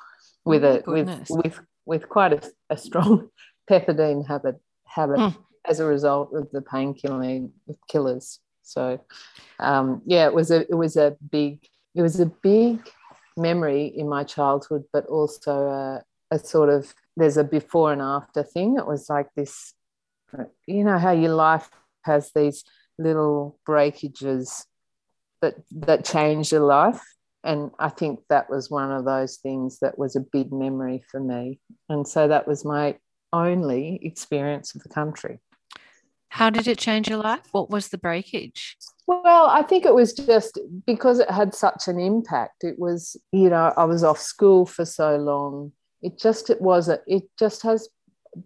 with 0.44 0.64
oh 0.64 0.82
a 0.86 0.90
with 0.90 1.30
with 1.30 1.60
with 1.86 2.08
quite 2.08 2.32
a, 2.32 2.52
a 2.68 2.76
strong 2.76 3.30
pethidine 3.70 4.26
habit 4.26 4.60
habit. 4.86 5.18
Mm 5.18 5.36
as 5.66 5.80
a 5.80 5.86
result 5.86 6.34
of 6.34 6.50
the 6.50 6.60
painkilling 6.60 7.50
killers. 7.88 8.40
So 8.62 9.00
um, 9.58 10.02
yeah, 10.06 10.26
it 10.26 10.34
was 10.34 10.50
a 10.50 10.60
it 10.60 10.74
was 10.76 10.96
a 10.96 11.16
big 11.30 11.66
it 11.94 12.02
was 12.02 12.20
a 12.20 12.26
big 12.26 12.88
memory 13.36 13.86
in 13.86 14.08
my 14.08 14.24
childhood, 14.24 14.84
but 14.92 15.06
also 15.06 15.66
a, 15.66 16.02
a 16.30 16.38
sort 16.38 16.68
of 16.68 16.94
there's 17.16 17.36
a 17.36 17.44
before 17.44 17.92
and 17.92 18.02
after 18.02 18.42
thing. 18.42 18.76
It 18.76 18.86
was 18.86 19.08
like 19.10 19.28
this, 19.34 19.74
you 20.66 20.84
know, 20.84 20.98
how 20.98 21.12
your 21.12 21.34
life 21.34 21.68
has 22.02 22.30
these 22.34 22.64
little 22.98 23.58
breakages 23.66 24.66
that 25.42 25.56
that 25.72 26.04
change 26.04 26.52
your 26.52 26.62
life. 26.62 27.02
And 27.42 27.70
I 27.78 27.88
think 27.88 28.20
that 28.28 28.50
was 28.50 28.70
one 28.70 28.92
of 28.92 29.06
those 29.06 29.36
things 29.36 29.78
that 29.80 29.98
was 29.98 30.14
a 30.14 30.20
big 30.20 30.52
memory 30.52 31.02
for 31.10 31.20
me. 31.20 31.58
And 31.88 32.06
so 32.06 32.28
that 32.28 32.46
was 32.46 32.66
my 32.66 32.96
only 33.32 33.98
experience 34.02 34.74
of 34.74 34.82
the 34.82 34.90
country. 34.90 35.40
How 36.30 36.48
did 36.48 36.68
it 36.68 36.78
change 36.78 37.08
your 37.08 37.18
life? 37.18 37.42
What 37.50 37.70
was 37.70 37.88
the 37.88 37.98
breakage? 37.98 38.76
Well, 39.06 39.46
I 39.46 39.62
think 39.62 39.84
it 39.84 39.94
was 39.94 40.12
just 40.12 40.58
because 40.86 41.18
it 41.18 41.28
had 41.30 41.54
such 41.54 41.88
an 41.88 41.98
impact. 41.98 42.62
It 42.62 42.78
was, 42.78 43.16
you 43.32 43.50
know, 43.50 43.74
I 43.76 43.84
was 43.84 44.04
off 44.04 44.18
school 44.18 44.64
for 44.64 44.84
so 44.84 45.16
long. 45.16 45.72
It 46.02 46.18
just 46.18 46.48
it 46.48 46.62
was 46.62 46.88
a, 46.88 47.00
it 47.08 47.24
just 47.36 47.62
has 47.62 47.88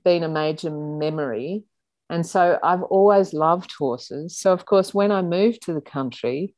been 0.03 0.23
a 0.23 0.29
major 0.29 0.71
memory. 0.71 1.65
And 2.09 2.27
so 2.27 2.59
I've 2.63 2.83
always 2.83 3.35
loved 3.35 3.73
horses. 3.79 4.39
So 4.39 4.53
of 4.53 4.65
course 4.65 4.95
when 4.95 5.13
I 5.13 5.21
moved 5.21 5.63
to 5.63 5.75
the 5.75 5.83
country, 5.83 6.55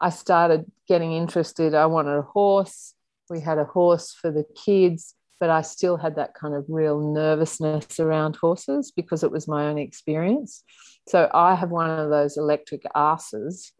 I 0.00 0.08
started 0.08 0.64
getting 0.88 1.12
interested. 1.12 1.74
I 1.74 1.86
wanted 1.86 2.16
a 2.16 2.22
horse. 2.22 2.94
We 3.28 3.40
had 3.40 3.58
a 3.58 3.64
horse 3.64 4.12
for 4.12 4.30
the 4.30 4.44
kids 4.64 5.14
but 5.38 5.50
I 5.50 5.62
still 5.62 5.96
had 5.96 6.16
that 6.16 6.34
kind 6.34 6.54
of 6.54 6.64
real 6.68 7.00
nervousness 7.00 8.00
around 8.00 8.36
horses 8.36 8.90
because 8.90 9.22
it 9.22 9.30
was 9.30 9.48
my 9.48 9.66
own 9.66 9.78
experience. 9.78 10.64
So 11.08 11.30
I 11.32 11.54
have 11.54 11.70
one 11.70 11.90
of 11.90 12.10
those 12.10 12.36
electric 12.36 12.82
asses 12.94 13.72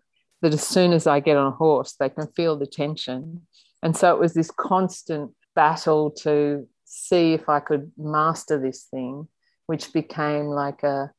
that 0.42 0.52
as 0.52 0.62
soon 0.62 0.92
as 0.92 1.06
I 1.06 1.20
get 1.20 1.36
on 1.36 1.46
a 1.46 1.56
horse, 1.56 1.94
they 1.98 2.08
can 2.08 2.28
feel 2.36 2.56
the 2.56 2.66
tension. 2.66 3.46
And 3.82 3.96
so 3.96 4.14
it 4.14 4.20
was 4.20 4.34
this 4.34 4.50
constant 4.50 5.32
battle 5.54 6.10
to 6.22 6.68
see 6.84 7.32
if 7.32 7.48
I 7.48 7.60
could 7.60 7.90
master 7.96 8.60
this 8.60 8.84
thing, 8.84 9.28
which 9.66 9.92
became 9.92 10.46
like 10.46 10.82
a 10.82 11.10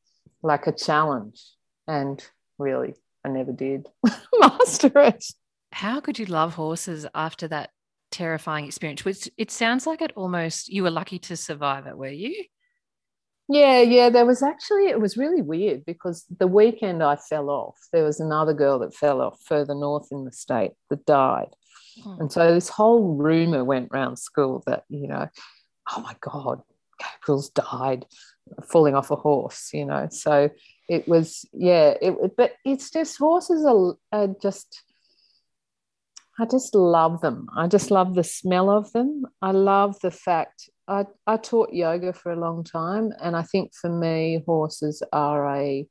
like 0.42 0.66
a 0.66 0.72
challenge. 0.72 1.42
And 1.86 2.24
really, 2.58 2.94
I 3.24 3.28
never 3.28 3.52
did 3.52 3.88
master 4.38 4.92
it. 5.00 5.24
How 5.72 6.00
could 6.00 6.18
you 6.18 6.26
love 6.26 6.54
horses 6.54 7.06
after 7.14 7.48
that 7.48 7.70
terrifying 8.10 8.64
experience 8.64 9.04
which 9.04 9.28
it 9.36 9.50
sounds 9.50 9.86
like 9.86 10.00
it 10.00 10.12
almost 10.16 10.68
you 10.68 10.82
were 10.82 10.90
lucky 10.90 11.18
to 11.18 11.36
survive 11.36 11.86
it 11.86 11.96
were 11.96 12.08
you? 12.08 12.44
Yeah 13.48 13.80
yeah 13.80 14.10
there 14.10 14.26
was 14.26 14.42
actually 14.42 14.88
it 14.88 15.00
was 15.00 15.16
really 15.16 15.42
weird 15.42 15.84
because 15.86 16.24
the 16.38 16.46
weekend 16.46 17.02
i 17.02 17.16
fell 17.16 17.48
off 17.48 17.78
there 17.92 18.04
was 18.04 18.20
another 18.20 18.52
girl 18.52 18.78
that 18.80 18.94
fell 18.94 19.20
off 19.20 19.40
further 19.44 19.74
north 19.74 20.08
in 20.10 20.24
the 20.24 20.32
state 20.32 20.72
that 20.90 21.06
died. 21.06 21.54
Hmm. 22.02 22.20
and 22.20 22.32
so 22.32 22.52
this 22.52 22.68
whole 22.68 23.16
rumor 23.16 23.64
went 23.64 23.90
around 23.92 24.18
school 24.18 24.62
that 24.66 24.84
you 24.88 25.08
know 25.08 25.28
oh 25.96 26.00
my 26.00 26.14
god 26.20 26.62
gabriel's 26.98 27.50
died 27.50 28.04
falling 28.70 28.94
off 28.94 29.10
a 29.10 29.16
horse 29.16 29.70
you 29.72 29.84
know? 29.84 30.08
So 30.10 30.50
it 30.88 31.06
was 31.06 31.44
yeah 31.52 31.94
it, 32.00 32.36
but 32.36 32.54
it's 32.64 32.90
just 32.90 33.18
horses 33.18 33.64
are, 33.64 33.94
are 34.12 34.34
just 34.40 34.82
I 36.40 36.46
just 36.46 36.74
love 36.74 37.20
them. 37.20 37.48
I 37.56 37.66
just 37.66 37.90
love 37.90 38.14
the 38.14 38.22
smell 38.22 38.70
of 38.70 38.92
them. 38.92 39.24
I 39.42 39.50
love 39.50 39.98
the 40.00 40.10
fact 40.10 40.70
I, 40.86 41.04
I 41.26 41.36
taught 41.36 41.72
yoga 41.72 42.12
for 42.12 42.32
a 42.32 42.40
long 42.40 42.64
time, 42.64 43.12
and 43.20 43.36
I 43.36 43.42
think 43.42 43.74
for 43.74 43.90
me, 43.90 44.42
horses 44.46 45.02
are 45.12 45.54
a 45.54 45.86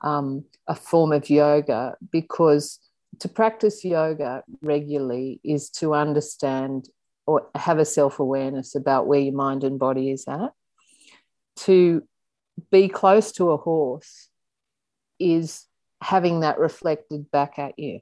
um, 0.00 0.44
a 0.66 0.74
form 0.74 1.12
of 1.12 1.30
yoga 1.30 1.94
because 2.10 2.80
to 3.20 3.28
practice 3.28 3.84
yoga 3.84 4.42
regularly 4.62 5.40
is 5.44 5.70
to 5.70 5.94
understand 5.94 6.88
or 7.26 7.46
have 7.54 7.78
a 7.78 7.84
self 7.84 8.18
awareness 8.18 8.74
about 8.74 9.06
where 9.06 9.20
your 9.20 9.34
mind 9.34 9.62
and 9.62 9.78
body 9.78 10.10
is 10.10 10.24
at. 10.26 10.50
To 11.58 12.02
be 12.70 12.88
close 12.88 13.30
to 13.32 13.50
a 13.50 13.56
horse 13.56 14.28
is 15.20 15.66
having 16.02 16.40
that 16.40 16.58
reflected 16.58 17.30
back 17.30 17.60
at 17.60 17.78
you. 17.78 18.00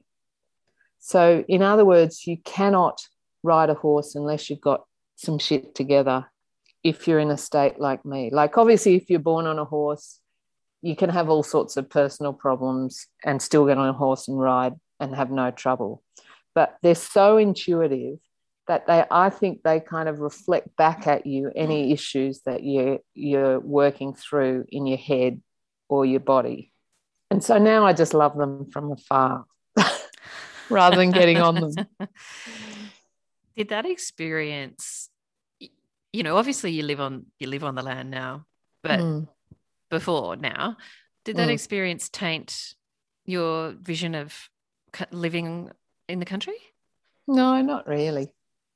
So, 1.01 1.43
in 1.47 1.63
other 1.63 1.83
words, 1.83 2.27
you 2.27 2.37
cannot 2.45 3.01
ride 3.43 3.71
a 3.71 3.73
horse 3.73 4.13
unless 4.13 4.49
you've 4.49 4.61
got 4.61 4.85
some 5.15 5.39
shit 5.39 5.73
together 5.73 6.31
if 6.83 7.07
you're 7.07 7.19
in 7.19 7.31
a 7.31 7.37
state 7.37 7.79
like 7.79 8.05
me. 8.05 8.29
Like, 8.31 8.57
obviously, 8.57 8.95
if 8.95 9.09
you're 9.09 9.19
born 9.19 9.47
on 9.47 9.57
a 9.57 9.65
horse, 9.65 10.19
you 10.83 10.95
can 10.95 11.09
have 11.09 11.27
all 11.27 11.41
sorts 11.41 11.75
of 11.75 11.89
personal 11.89 12.33
problems 12.33 13.07
and 13.25 13.41
still 13.41 13.65
get 13.65 13.79
on 13.79 13.89
a 13.89 13.93
horse 13.93 14.27
and 14.27 14.39
ride 14.39 14.75
and 14.99 15.15
have 15.15 15.31
no 15.31 15.49
trouble. 15.49 16.03
But 16.53 16.77
they're 16.83 16.93
so 16.93 17.37
intuitive 17.37 18.19
that 18.67 18.85
they, 18.85 19.03
I 19.09 19.31
think, 19.31 19.63
they 19.63 19.79
kind 19.79 20.07
of 20.07 20.19
reflect 20.19 20.75
back 20.77 21.07
at 21.07 21.25
you 21.25 21.51
any 21.55 21.91
issues 21.91 22.41
that 22.45 22.61
you 22.61 22.99
you're 23.15 23.59
working 23.59 24.13
through 24.13 24.65
in 24.69 24.85
your 24.85 24.99
head 24.99 25.41
or 25.89 26.05
your 26.05 26.19
body. 26.19 26.71
And 27.31 27.43
so 27.43 27.57
now 27.57 27.87
I 27.87 27.93
just 27.93 28.13
love 28.13 28.37
them 28.37 28.69
from 28.69 28.91
afar 28.91 29.45
rather 30.71 30.97
than 30.97 31.11
getting 31.11 31.37
on 31.37 31.55
them. 31.55 31.87
Did 33.55 33.69
that 33.69 33.85
experience, 33.85 35.09
you 36.13 36.23
know, 36.23 36.37
obviously 36.37 36.71
you 36.71 36.83
live 36.83 37.01
on 37.01 37.25
you 37.37 37.47
live 37.47 37.63
on 37.63 37.75
the 37.75 37.83
land 37.83 38.09
now, 38.09 38.45
but 38.81 38.99
mm. 38.99 39.27
before 39.89 40.35
now, 40.35 40.77
did 41.25 41.35
that 41.35 41.49
mm. 41.49 41.53
experience 41.53 42.09
taint 42.09 42.73
your 43.25 43.71
vision 43.71 44.15
of 44.15 44.49
living 45.11 45.69
in 46.07 46.19
the 46.19 46.25
country? 46.25 46.55
No, 47.27 47.61
not 47.61 47.87
really. 47.87 48.33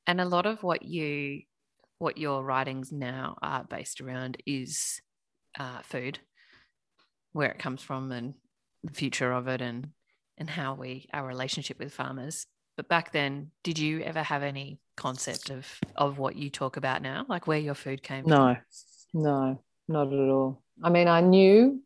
And 0.08 0.22
a 0.22 0.26
lot 0.26 0.46
of 0.46 0.62
what 0.62 0.84
you 0.84 1.42
what 1.98 2.18
your 2.18 2.44
writings 2.44 2.92
now 2.92 3.38
are 3.42 3.64
based 3.64 4.02
around 4.02 4.38
is 4.46 5.02
uh, 5.58 5.82
food, 5.84 6.20
where 7.32 7.50
it 7.50 7.60
comes 7.60 7.82
from, 7.82 8.12
and 8.12 8.34
the 8.84 8.94
future 8.94 9.32
of 9.32 9.48
it, 9.48 9.62
and 9.62 9.90
and 10.38 10.50
how 10.50 10.74
we 10.74 11.08
our 11.14 11.26
relationship 11.26 11.80
with 11.80 11.94
farmers 11.94 12.48
but 12.78 12.88
back 12.88 13.12
then 13.12 13.52
did 13.64 13.80
you 13.80 14.02
ever 14.02 14.24
have 14.24 14.44
any 14.44 14.80
concept 14.98 15.50
of 15.50 15.68
of 15.96 16.18
what 16.18 16.36
you 16.36 16.50
talk 16.50 16.78
about 16.78 17.02
now 17.02 17.26
like 17.28 17.48
where 17.48 17.60
your 17.60 17.76
food 17.76 18.02
came 18.02 18.26
no 18.26 18.56
from? 19.14 19.22
no 19.22 19.32
no 19.32 19.64
not 19.88 20.14
at 20.14 20.30
all 20.30 20.62
i 20.84 20.90
mean 20.90 21.08
i 21.08 21.22
knew 21.22 21.82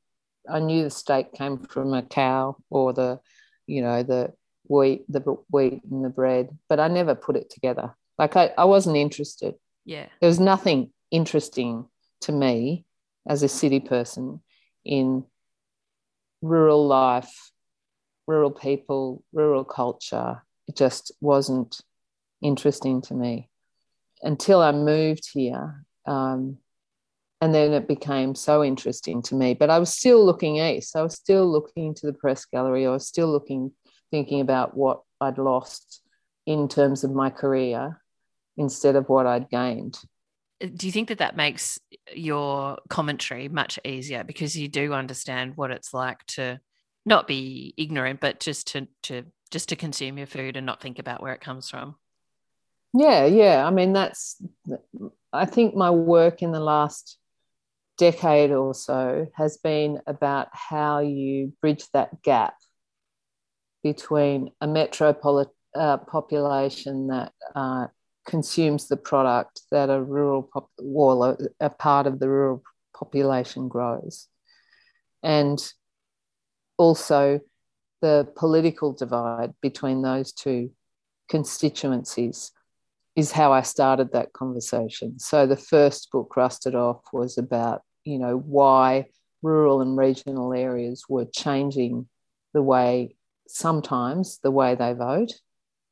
i 0.49 0.59
knew 0.59 0.83
the 0.83 0.89
steak 0.89 1.33
came 1.33 1.57
from 1.57 1.93
a 1.93 2.01
cow 2.01 2.55
or 2.69 2.93
the 2.93 3.19
you 3.67 3.81
know 3.81 4.03
the 4.03 4.31
wheat, 4.69 5.03
the 5.09 5.19
wheat 5.51 5.81
and 5.91 6.05
the 6.05 6.09
bread, 6.09 6.57
but 6.69 6.79
I 6.79 6.87
never 6.87 7.15
put 7.15 7.35
it 7.35 7.49
together. 7.49 7.95
Like 8.17 8.37
I, 8.37 8.53
I 8.57 8.65
wasn't 8.65 8.95
interested. 8.95 9.55
Yeah. 9.83 10.05
There 10.21 10.29
was 10.29 10.39
nothing 10.39 10.91
interesting 11.11 11.85
to 12.21 12.31
me 12.31 12.85
as 13.27 13.43
a 13.43 13.49
city 13.49 13.79
person 13.79 14.41
in 14.85 15.25
rural 16.41 16.87
life, 16.87 17.51
rural 18.29 18.51
people, 18.51 19.23
rural 19.33 19.63
culture. 19.63 20.43
It 20.67 20.77
just 20.77 21.11
wasn't 21.19 21.81
interesting 22.43 23.01
to 23.03 23.15
me 23.15 23.49
until 24.21 24.61
I 24.61 24.71
moved 24.71 25.27
here. 25.33 25.83
Um, 26.05 26.59
and 27.41 27.55
then 27.55 27.73
it 27.73 27.87
became 27.87 28.35
so 28.35 28.63
interesting 28.63 29.23
to 29.23 29.35
me. 29.35 29.55
But 29.55 29.71
I 29.71 29.79
was 29.79 29.91
still 29.91 30.23
looking 30.23 30.57
east. 30.57 30.95
I 30.95 31.01
was 31.01 31.15
still 31.15 31.51
looking 31.51 31.95
to 31.95 32.05
the 32.05 32.13
press 32.13 32.45
gallery. 32.45 32.85
I 32.85 32.91
was 32.91 33.07
still 33.07 33.31
looking, 33.31 33.71
thinking 34.11 34.41
about 34.41 34.77
what 34.77 35.01
I'd 35.19 35.39
lost 35.39 36.01
in 36.45 36.67
terms 36.67 37.03
of 37.03 37.11
my 37.11 37.31
career 37.31 37.99
instead 38.57 38.95
of 38.95 39.09
what 39.09 39.25
I'd 39.25 39.49
gained. 39.49 39.97
Do 40.59 40.85
you 40.85 40.91
think 40.91 41.07
that 41.07 41.19
that 41.19 41.37
makes 41.37 41.79
your 42.13 42.77
commentary 42.89 43.47
much 43.47 43.79
easier 43.83 44.23
because 44.23 44.55
you 44.55 44.67
do 44.67 44.93
understand 44.93 45.53
what 45.55 45.71
it's 45.71 45.93
like 45.93 46.23
to 46.35 46.59
not 47.09 47.27
be 47.27 47.73
ignorant, 47.75 48.21
but 48.21 48.39
just 48.39 48.67
to 48.67 48.87
to 49.03 49.25
just 49.51 49.69
to 49.69 49.75
consume 49.75 50.17
your 50.17 50.27
food 50.27 50.55
and 50.55 50.65
not 50.65 50.81
think 50.81 50.99
about 50.99 51.21
where 51.21 51.33
it 51.33 51.41
comes 51.41 51.69
from? 51.69 51.95
Yeah, 52.93 53.25
yeah. 53.25 53.65
I 53.65 53.71
mean, 53.71 53.93
that's. 53.93 54.41
I 55.33 55.45
think 55.45 55.75
my 55.75 55.89
work 55.91 56.41
in 56.41 56.51
the 56.51 56.59
last 56.59 57.17
decade 57.97 58.51
or 58.51 58.73
so 58.73 59.27
has 59.35 59.57
been 59.57 59.99
about 60.07 60.47
how 60.53 60.99
you 60.99 61.53
bridge 61.61 61.85
that 61.93 62.21
gap 62.23 62.55
between 63.83 64.51
a 64.61 64.67
metropolitan 64.67 65.53
uh, 65.75 65.97
population 65.97 67.07
that 67.07 67.31
uh, 67.55 67.87
consumes 68.25 68.87
the 68.87 68.97
product 68.97 69.61
that 69.71 69.89
a 69.89 70.01
rural 70.01 70.43
pop- 70.43 70.71
well, 70.79 71.23
a, 71.23 71.37
a 71.59 71.69
part 71.69 72.07
of 72.07 72.19
the 72.19 72.27
rural 72.27 72.63
population 72.95 73.67
grows, 73.67 74.27
and 75.21 75.59
also 76.79 77.39
the 78.01 78.27
political 78.35 78.93
divide 78.93 79.53
between 79.61 80.01
those 80.01 80.31
two 80.31 80.71
constituencies 81.29 82.51
is 83.15 83.31
how 83.31 83.51
I 83.51 83.61
started 83.61 84.13
that 84.13 84.33
conversation. 84.33 85.19
So 85.19 85.45
the 85.45 85.57
first 85.57 86.09
book, 86.11 86.35
Rusted 86.35 86.73
Off, 86.73 87.01
was 87.13 87.37
about 87.37 87.83
you 88.05 88.17
know 88.17 88.37
why 88.37 89.05
rural 89.43 89.81
and 89.81 89.97
regional 89.97 90.53
areas 90.53 91.03
were 91.07 91.25
changing 91.25 92.07
the 92.53 92.61
way 92.63 93.15
sometimes 93.47 94.39
the 94.41 94.51
way 94.51 94.75
they 94.75 94.93
vote 94.93 95.33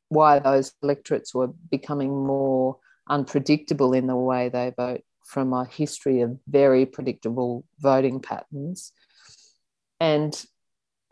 why 0.09 0.39
those 0.39 0.73
electorates 0.83 1.33
were 1.33 1.47
becoming 1.47 2.25
more 2.25 2.77
unpredictable 3.09 3.93
in 3.93 4.07
the 4.07 4.15
way 4.15 4.49
they 4.49 4.73
vote 4.77 5.01
from 5.25 5.53
a 5.53 5.65
history 5.65 6.21
of 6.21 6.37
very 6.47 6.85
predictable 6.85 7.65
voting 7.79 8.19
patterns 8.19 8.91
and 9.99 10.45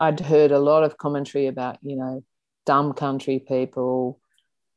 i'd 0.00 0.20
heard 0.20 0.52
a 0.52 0.58
lot 0.58 0.82
of 0.82 0.98
commentary 0.98 1.46
about 1.46 1.78
you 1.82 1.96
know 1.96 2.22
dumb 2.64 2.92
country 2.92 3.38
people 3.38 4.20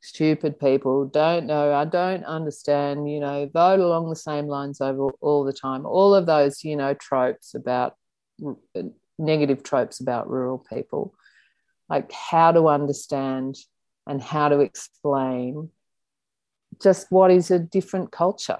stupid 0.00 0.58
people. 0.58 1.06
Don't 1.06 1.46
know. 1.46 1.72
I 1.72 1.84
don't 1.84 2.24
understand 2.24 3.10
you 3.10 3.20
know 3.20 3.48
vote 3.52 3.80
along 3.80 4.08
the 4.08 4.16
same 4.16 4.46
lines 4.46 4.80
over 4.80 5.10
all 5.20 5.44
the 5.44 5.52
time. 5.52 5.86
All 5.86 6.14
of 6.14 6.26
those 6.26 6.64
you 6.64 6.76
know 6.76 6.94
tropes 6.94 7.54
about 7.54 7.94
negative 9.18 9.62
tropes 9.62 10.00
about 10.00 10.28
rural 10.28 10.58
people. 10.58 11.14
Like 11.88 12.10
how 12.12 12.52
to 12.52 12.68
understand 12.68 13.56
and 14.06 14.22
how 14.22 14.48
to 14.48 14.60
explain 14.60 15.70
just 16.80 17.08
what 17.10 17.30
is 17.30 17.50
a 17.50 17.58
different 17.58 18.12
culture 18.12 18.58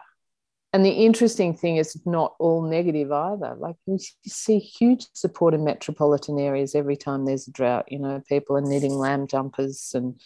and 0.73 0.85
the 0.85 0.91
interesting 0.91 1.53
thing 1.53 1.77
is 1.77 2.00
not 2.07 2.35
all 2.39 2.62
negative 2.62 3.11
either 3.11 3.55
like 3.59 3.76
you 3.87 3.99
see 4.26 4.59
huge 4.59 5.06
support 5.15 5.54
in 5.54 5.65
metropolitan 5.65 6.39
areas 6.39 6.75
every 6.75 6.97
time 6.97 7.25
there's 7.25 7.49
a 7.49 7.52
drought 7.52 7.91
you 7.91 7.99
know 7.99 8.23
people 8.28 8.56
are 8.56 8.61
knitting 8.61 8.95
lamb 8.95 9.26
jumpers 9.26 9.93
and 9.95 10.21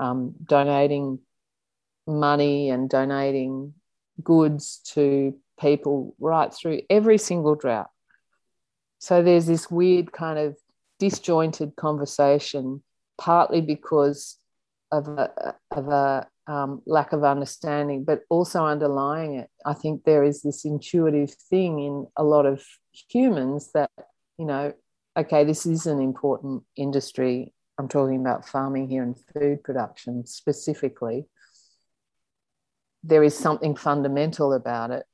um, 0.00 0.34
donating 0.44 1.18
money 2.06 2.70
and 2.70 2.88
donating 2.88 3.74
goods 4.22 4.80
to 4.94 5.34
people 5.60 6.14
right 6.18 6.52
through 6.52 6.82
every 6.90 7.18
single 7.18 7.54
drought. 7.54 7.90
So 8.98 9.22
there's 9.22 9.46
this 9.46 9.70
weird 9.70 10.12
kind 10.12 10.38
of 10.38 10.56
disjointed 10.98 11.76
conversation, 11.76 12.82
partly 13.18 13.60
because 13.60 14.38
of 14.90 15.08
a, 15.08 15.54
of 15.70 15.88
a 15.88 16.28
um, 16.46 16.82
lack 16.86 17.12
of 17.12 17.24
understanding, 17.24 18.04
but 18.04 18.20
also 18.28 18.64
underlying 18.64 19.36
it, 19.36 19.48
I 19.64 19.74
think 19.74 20.04
there 20.04 20.24
is 20.24 20.42
this 20.42 20.64
intuitive 20.64 21.32
thing 21.50 21.78
in 21.78 22.06
a 22.16 22.24
lot 22.24 22.46
of 22.46 22.64
humans 22.92 23.70
that, 23.74 23.90
you 24.38 24.46
know, 24.46 24.72
okay, 25.16 25.44
this 25.44 25.66
is 25.66 25.86
an 25.86 26.00
important 26.00 26.64
industry 26.76 27.52
I'm 27.78 27.88
talking 27.88 28.20
about 28.20 28.48
farming 28.48 28.88
here 28.88 29.02
and 29.02 29.16
food 29.34 29.64
production 29.64 30.26
specifically, 30.26 31.26
there 33.02 33.22
is 33.22 33.36
something 33.36 33.74
fundamental 33.74 34.52
about 34.52 34.90
it, 34.90 35.04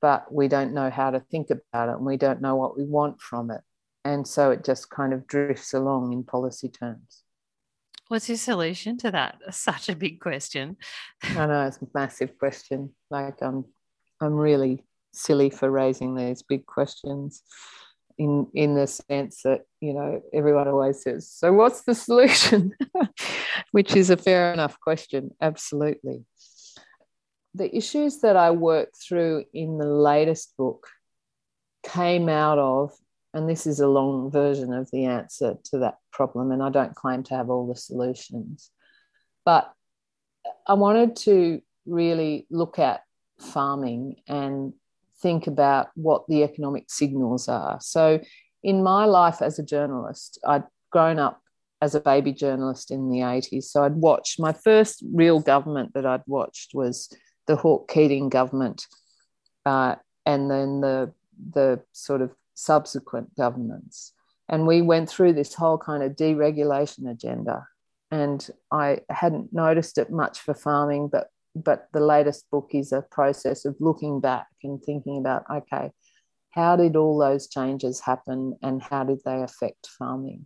but 0.00 0.32
we 0.32 0.48
don't 0.48 0.74
know 0.74 0.90
how 0.90 1.10
to 1.10 1.20
think 1.20 1.48
about 1.50 1.88
it 1.88 1.96
and 1.96 2.04
we 2.04 2.16
don't 2.16 2.40
know 2.40 2.56
what 2.56 2.76
we 2.76 2.84
want 2.84 3.20
from 3.20 3.50
it. 3.50 3.60
And 4.04 4.26
so 4.26 4.50
it 4.50 4.64
just 4.64 4.90
kind 4.90 5.12
of 5.12 5.26
drifts 5.26 5.74
along 5.74 6.12
in 6.12 6.24
policy 6.24 6.68
terms. 6.68 7.22
What's 8.08 8.28
your 8.28 8.38
solution 8.38 8.96
to 8.98 9.10
that? 9.10 9.38
Such 9.50 9.88
a 9.88 9.96
big 9.96 10.20
question. 10.20 10.76
I 11.22 11.46
know 11.46 11.66
it's 11.66 11.78
a 11.78 11.86
massive 11.92 12.38
question. 12.38 12.94
Like 13.10 13.42
I'm, 13.42 13.64
I'm 14.20 14.34
really 14.34 14.84
silly 15.12 15.50
for 15.50 15.70
raising 15.70 16.14
these 16.14 16.42
big 16.42 16.66
questions 16.66 17.42
in 18.18 18.46
in 18.54 18.74
the 18.74 18.86
sense 18.86 19.42
that 19.42 19.62
you 19.80 19.92
know 19.92 20.22
everyone 20.32 20.68
always 20.68 21.02
says 21.02 21.30
so 21.30 21.52
what's 21.52 21.82
the 21.82 21.94
solution 21.94 22.72
which 23.72 23.94
is 23.94 24.10
a 24.10 24.16
fair 24.16 24.52
enough 24.52 24.78
question 24.80 25.30
absolutely 25.40 26.24
the 27.54 27.74
issues 27.76 28.20
that 28.20 28.36
i 28.36 28.50
worked 28.50 28.96
through 28.96 29.44
in 29.52 29.78
the 29.78 29.86
latest 29.86 30.56
book 30.56 30.88
came 31.84 32.28
out 32.28 32.58
of 32.58 32.92
and 33.36 33.48
this 33.48 33.66
is 33.66 33.80
a 33.80 33.86
long 33.88 34.30
version 34.30 34.72
of 34.72 34.90
the 34.90 35.04
answer 35.04 35.54
to 35.64 35.78
that 35.78 35.98
problem 36.12 36.50
and 36.50 36.62
i 36.62 36.70
don't 36.70 36.94
claim 36.94 37.22
to 37.22 37.34
have 37.34 37.50
all 37.50 37.66
the 37.66 37.76
solutions 37.78 38.70
but 39.44 39.72
i 40.66 40.74
wanted 40.74 41.14
to 41.14 41.60
really 41.86 42.46
look 42.50 42.78
at 42.78 43.02
farming 43.38 44.16
and 44.26 44.72
think 45.20 45.46
about 45.46 45.88
what 45.94 46.26
the 46.28 46.42
economic 46.42 46.84
signals 46.88 47.48
are. 47.48 47.78
So, 47.80 48.20
in 48.62 48.82
my 48.82 49.04
life 49.04 49.42
as 49.42 49.58
a 49.58 49.64
journalist, 49.64 50.38
I'd 50.46 50.64
grown 50.90 51.18
up 51.18 51.40
as 51.80 51.94
a 51.94 52.00
baby 52.00 52.32
journalist 52.32 52.90
in 52.90 53.10
the 53.10 53.18
80s. 53.18 53.64
So, 53.64 53.84
I'd 53.84 53.96
watched 53.96 54.40
my 54.40 54.52
first 54.52 55.02
real 55.12 55.40
government 55.40 55.94
that 55.94 56.06
I'd 56.06 56.22
watched 56.26 56.72
was 56.74 57.12
the 57.46 57.56
Hawke 57.56 57.88
Keating 57.88 58.28
government, 58.28 58.86
uh, 59.64 59.96
and 60.24 60.50
then 60.50 60.80
the, 60.80 61.12
the 61.52 61.82
sort 61.92 62.22
of 62.22 62.32
subsequent 62.56 63.34
governments. 63.36 64.12
And 64.48 64.66
we 64.66 64.82
went 64.82 65.08
through 65.08 65.34
this 65.34 65.54
whole 65.54 65.78
kind 65.78 66.02
of 66.02 66.12
deregulation 66.12 67.08
agenda. 67.08 67.66
And 68.10 68.48
I 68.72 69.00
hadn't 69.10 69.52
noticed 69.52 69.98
it 69.98 70.10
much 70.10 70.40
for 70.40 70.54
farming, 70.54 71.08
but 71.08 71.28
but 71.56 71.88
the 71.92 72.00
latest 72.00 72.48
book 72.50 72.70
is 72.72 72.92
a 72.92 73.00
process 73.00 73.64
of 73.64 73.74
looking 73.80 74.20
back 74.20 74.46
and 74.62 74.82
thinking 74.82 75.18
about 75.18 75.44
okay 75.50 75.90
how 76.50 76.76
did 76.76 76.96
all 76.96 77.18
those 77.18 77.48
changes 77.48 78.00
happen 78.00 78.56
and 78.62 78.82
how 78.82 79.04
did 79.04 79.18
they 79.24 79.42
affect 79.42 79.88
farming 79.98 80.44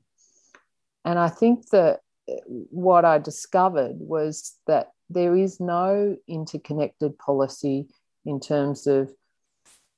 and 1.05 1.19
i 1.19 1.29
think 1.29 1.69
that 1.71 2.01
what 2.47 3.05
i 3.05 3.19
discovered 3.19 3.97
was 3.99 4.57
that 4.67 4.91
there 5.09 5.37
is 5.37 5.59
no 5.59 6.17
interconnected 6.29 7.19
policy 7.19 7.89
in 8.25 8.39
terms 8.39 8.87
of 8.87 9.11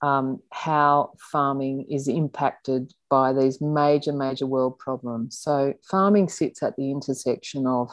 um, 0.03 0.41
how 0.51 1.13
farming 1.31 1.87
is 1.89 2.09
impacted 2.09 2.93
by 3.09 3.33
these 3.33 3.61
major, 3.61 4.13
major 4.13 4.47
world 4.47 4.79
problems. 4.79 5.39
So, 5.39 5.75
farming 5.89 6.29
sits 6.29 6.63
at 6.63 6.77
the 6.77 6.91
intersection 6.91 7.67
of 7.67 7.91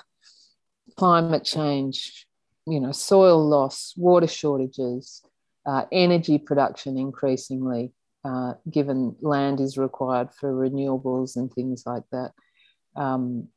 climate 0.98 1.46
change, 1.46 2.26
you 2.66 2.80
know, 2.80 2.92
soil 2.92 3.48
loss, 3.48 3.94
water 3.96 4.28
shortages, 4.28 5.22
uh, 5.68 5.86
energy 5.92 6.40
production 6.40 6.98
increasingly, 6.98 7.94
uh, 8.26 8.54
given 8.70 9.16
land 9.22 9.60
is 9.60 9.78
required 9.78 10.30
for 10.34 10.52
renewables 10.52 11.36
and 11.36 11.54
things 11.54 11.84
like 11.86 12.04
that. 12.12 12.32
Um, 12.96 13.50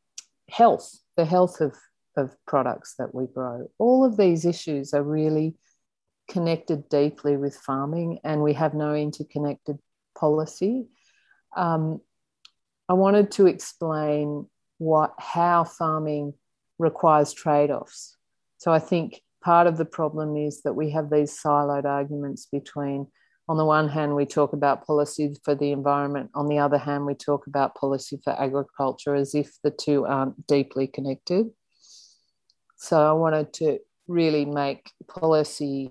health, 0.51 0.99
the 1.17 1.25
health 1.25 1.63
of, 1.63 1.75
of 2.19 2.37
products 2.47 2.97
that 2.99 3.15
we 3.15 3.27
grow. 3.27 3.71
All 3.79 4.05
of 4.05 4.19
these 4.19 4.45
issues 4.45 4.93
are 4.93 5.03
really 5.03 5.55
connected 6.29 6.89
deeply 6.89 7.37
with 7.37 7.57
farming, 7.57 8.19
and 8.25 8.43
we 8.43 8.55
have 8.55 8.75
no 8.75 8.95
interconnected 8.95 9.79
policy. 10.19 10.87
Um, 11.57 12.01
I 12.89 12.95
wanted 12.95 13.31
to 13.33 13.47
explain 13.47 14.47
what 14.79 15.15
how 15.19 15.65
farming 15.65 16.35
requires 16.79 17.33
trade-offs. 17.33 18.17
So 18.59 18.73
I 18.73 18.79
think 18.79 19.21
part 19.43 19.67
of 19.67 19.77
the 19.77 19.85
problem 19.85 20.37
is 20.37 20.63
that 20.63 20.75
we 20.75 20.91
have 20.91 21.11
these 21.11 21.39
siloed 21.41 21.85
arguments 21.85 22.47
between 22.51 23.07
on 23.49 23.57
the 23.57 23.65
one 23.65 23.89
hand 23.89 24.15
we 24.15 24.25
talk 24.25 24.53
about 24.53 24.87
policy 24.87 25.35
for 25.45 25.55
the 25.55 25.73
environment 25.73 26.31
on 26.35 26.49
the 26.49 26.59
other 26.59 26.79
hand 26.79 27.05
we 27.05 27.15
talk 27.15 27.47
about 27.47 27.75
policy 27.75 28.21
for 28.23 28.41
agriculture 28.41 29.15
as 29.15 29.35
if 29.35 29.51
the 29.65 29.71
two 29.71 30.07
aren't 30.07 30.47
deeply 30.47 30.87
connected 30.87 31.51
so 32.77 32.97
i 33.09 33.13
wanted 33.13 33.53
to 33.53 33.79
really 34.07 34.45
make 34.45 34.91
policy 35.09 35.91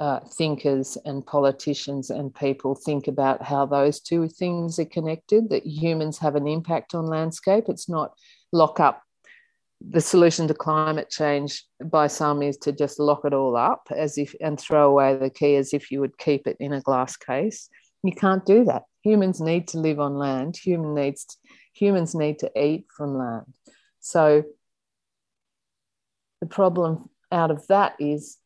uh, 0.00 0.20
thinkers 0.20 0.96
and 1.04 1.24
politicians 1.26 2.08
and 2.08 2.34
people 2.34 2.74
think 2.74 3.06
about 3.06 3.42
how 3.42 3.66
those 3.66 4.00
two 4.00 4.26
things 4.28 4.78
are 4.78 4.86
connected, 4.86 5.50
that 5.50 5.66
humans 5.66 6.18
have 6.18 6.36
an 6.36 6.46
impact 6.46 6.94
on 6.94 7.04
landscape. 7.04 7.64
It's 7.68 7.88
not 7.88 8.14
lock 8.50 8.80
up. 8.80 9.02
The 9.86 10.00
solution 10.00 10.48
to 10.48 10.54
climate 10.54 11.10
change 11.10 11.64
by 11.84 12.06
some 12.06 12.42
is 12.42 12.56
to 12.58 12.72
just 12.72 12.98
lock 12.98 13.24
it 13.24 13.34
all 13.34 13.56
up 13.56 13.88
as 13.94 14.16
if 14.16 14.34
and 14.40 14.58
throw 14.58 14.88
away 14.88 15.16
the 15.16 15.30
key 15.30 15.56
as 15.56 15.74
if 15.74 15.90
you 15.90 16.00
would 16.00 16.16
keep 16.16 16.46
it 16.46 16.56
in 16.60 16.72
a 16.72 16.80
glass 16.80 17.16
case. 17.16 17.68
You 18.02 18.12
can't 18.12 18.44
do 18.44 18.64
that. 18.64 18.84
Humans 19.02 19.40
need 19.40 19.68
to 19.68 19.78
live 19.78 20.00
on 20.00 20.14
land. 20.14 20.56
Human 20.56 20.94
needs 20.94 21.26
to, 21.26 21.36
humans 21.74 22.14
need 22.14 22.38
to 22.38 22.50
eat 22.58 22.86
from 22.94 23.18
land. 23.18 23.46
So 24.00 24.44
the 26.40 26.46
problem 26.46 27.10
out 27.30 27.50
of 27.50 27.66
that 27.68 27.96
is 27.98 28.38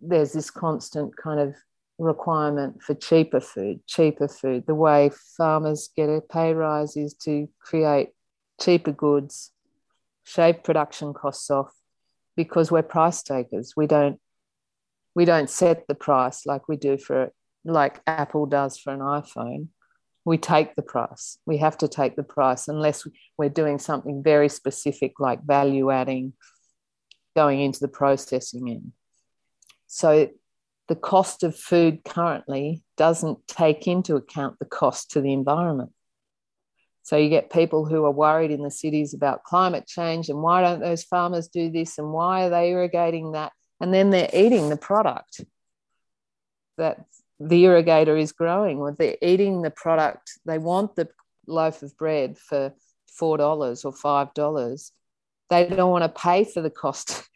there's 0.00 0.32
this 0.32 0.50
constant 0.50 1.16
kind 1.16 1.40
of 1.40 1.54
requirement 1.98 2.82
for 2.82 2.94
cheaper 2.94 3.40
food, 3.40 3.80
cheaper 3.86 4.28
food. 4.28 4.64
The 4.66 4.74
way 4.74 5.10
farmers 5.36 5.90
get 5.96 6.08
a 6.08 6.20
pay 6.20 6.52
rise 6.52 6.96
is 6.96 7.14
to 7.24 7.48
create 7.60 8.10
cheaper 8.60 8.92
goods, 8.92 9.52
shave 10.24 10.62
production 10.62 11.14
costs 11.14 11.50
off, 11.50 11.72
because 12.36 12.70
we're 12.70 12.82
price 12.82 13.22
takers. 13.22 13.74
We 13.76 13.86
don't 13.86 14.20
we 15.14 15.24
don't 15.24 15.48
set 15.48 15.88
the 15.88 15.94
price 15.94 16.44
like 16.44 16.68
we 16.68 16.76
do 16.76 16.98
for 16.98 17.30
like 17.64 18.02
Apple 18.06 18.44
does 18.44 18.76
for 18.78 18.92
an 18.92 19.00
iPhone. 19.00 19.68
We 20.26 20.36
take 20.36 20.74
the 20.74 20.82
price. 20.82 21.38
We 21.46 21.56
have 21.58 21.78
to 21.78 21.88
take 21.88 22.16
the 22.16 22.22
price 22.22 22.68
unless 22.68 23.06
we're 23.38 23.48
doing 23.48 23.78
something 23.78 24.22
very 24.22 24.50
specific 24.50 25.18
like 25.18 25.42
value 25.42 25.90
adding, 25.90 26.34
going 27.34 27.60
into 27.60 27.80
the 27.80 27.88
processing 27.88 28.68
end. 28.68 28.92
So 29.96 30.28
the 30.88 30.94
cost 30.94 31.42
of 31.42 31.56
food 31.56 32.04
currently 32.04 32.82
doesn't 32.98 33.38
take 33.48 33.86
into 33.86 34.14
account 34.16 34.58
the 34.58 34.66
cost 34.66 35.12
to 35.12 35.22
the 35.22 35.32
environment. 35.32 35.90
So 37.02 37.16
you 37.16 37.30
get 37.30 37.48
people 37.50 37.86
who 37.86 38.04
are 38.04 38.10
worried 38.10 38.50
in 38.50 38.62
the 38.62 38.70
cities 38.70 39.14
about 39.14 39.44
climate 39.44 39.86
change 39.86 40.28
and 40.28 40.42
why 40.42 40.60
don't 40.60 40.80
those 40.80 41.02
farmers 41.02 41.48
do 41.48 41.70
this 41.70 41.96
and 41.96 42.12
why 42.12 42.44
are 42.44 42.50
they 42.50 42.72
irrigating 42.72 43.32
that? 43.32 43.52
And 43.80 43.94
then 43.94 44.10
they're 44.10 44.28
eating 44.34 44.68
the 44.68 44.76
product 44.76 45.40
that 46.76 47.06
the 47.40 47.64
irrigator 47.64 48.20
is 48.20 48.32
growing, 48.32 48.76
or 48.76 48.92
they're 48.92 49.16
eating 49.22 49.62
the 49.62 49.70
product. 49.70 50.30
They 50.44 50.58
want 50.58 50.94
the 50.94 51.08
loaf 51.46 51.82
of 51.82 51.96
bread 51.96 52.36
for 52.36 52.74
$4 53.18 53.84
or 53.86 53.92
$5. 53.92 54.90
They 55.48 55.68
don't 55.70 55.90
want 55.90 56.04
to 56.04 56.20
pay 56.20 56.44
for 56.44 56.60
the 56.60 56.68
cost 56.68 57.26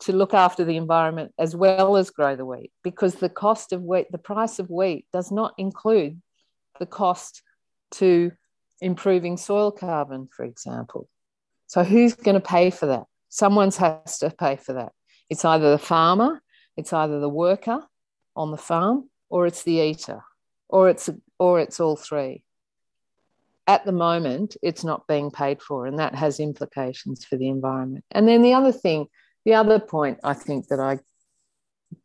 to 0.00 0.12
look 0.12 0.32
after 0.32 0.64
the 0.64 0.76
environment 0.76 1.32
as 1.38 1.56
well 1.56 1.96
as 1.96 2.10
grow 2.10 2.36
the 2.36 2.44
wheat 2.44 2.70
because 2.84 3.16
the 3.16 3.28
cost 3.28 3.72
of 3.72 3.82
wheat, 3.82 4.06
the 4.12 4.18
price 4.18 4.58
of 4.58 4.70
wheat 4.70 5.06
does 5.12 5.32
not 5.32 5.54
include 5.58 6.20
the 6.78 6.86
cost 6.86 7.42
to 7.90 8.30
improving 8.80 9.36
soil 9.36 9.72
carbon, 9.72 10.28
for 10.34 10.44
example. 10.44 11.08
So, 11.66 11.84
who's 11.84 12.14
going 12.14 12.34
to 12.34 12.40
pay 12.40 12.70
for 12.70 12.86
that? 12.86 13.04
Someone 13.28 13.70
has 13.72 14.18
to 14.18 14.30
pay 14.30 14.56
for 14.56 14.74
that. 14.74 14.92
It's 15.28 15.44
either 15.44 15.70
the 15.70 15.78
farmer, 15.78 16.40
it's 16.76 16.92
either 16.92 17.20
the 17.20 17.28
worker 17.28 17.82
on 18.36 18.50
the 18.50 18.56
farm, 18.56 19.10
or 19.28 19.46
it's 19.46 19.64
the 19.64 19.80
eater, 19.80 20.22
or 20.68 20.88
it's, 20.88 21.10
or 21.38 21.60
it's 21.60 21.80
all 21.80 21.96
three. 21.96 22.44
At 23.66 23.84
the 23.84 23.92
moment, 23.92 24.56
it's 24.62 24.84
not 24.84 25.06
being 25.06 25.30
paid 25.30 25.60
for, 25.60 25.86
and 25.86 25.98
that 25.98 26.14
has 26.14 26.40
implications 26.40 27.24
for 27.24 27.36
the 27.36 27.48
environment. 27.48 28.04
And 28.12 28.26
then 28.26 28.42
the 28.42 28.54
other 28.54 28.72
thing 28.72 29.08
the 29.44 29.54
other 29.54 29.78
point 29.78 30.18
I 30.22 30.34
think 30.34 30.68
that 30.68 30.80
I 30.80 30.98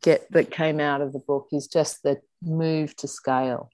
get 0.02 0.30
that 0.32 0.50
came 0.50 0.80
out 0.80 1.00
of 1.00 1.12
the 1.12 1.18
book 1.18 1.48
is 1.52 1.66
just 1.66 2.02
the 2.02 2.20
move 2.42 2.96
to 2.96 3.08
scale 3.08 3.70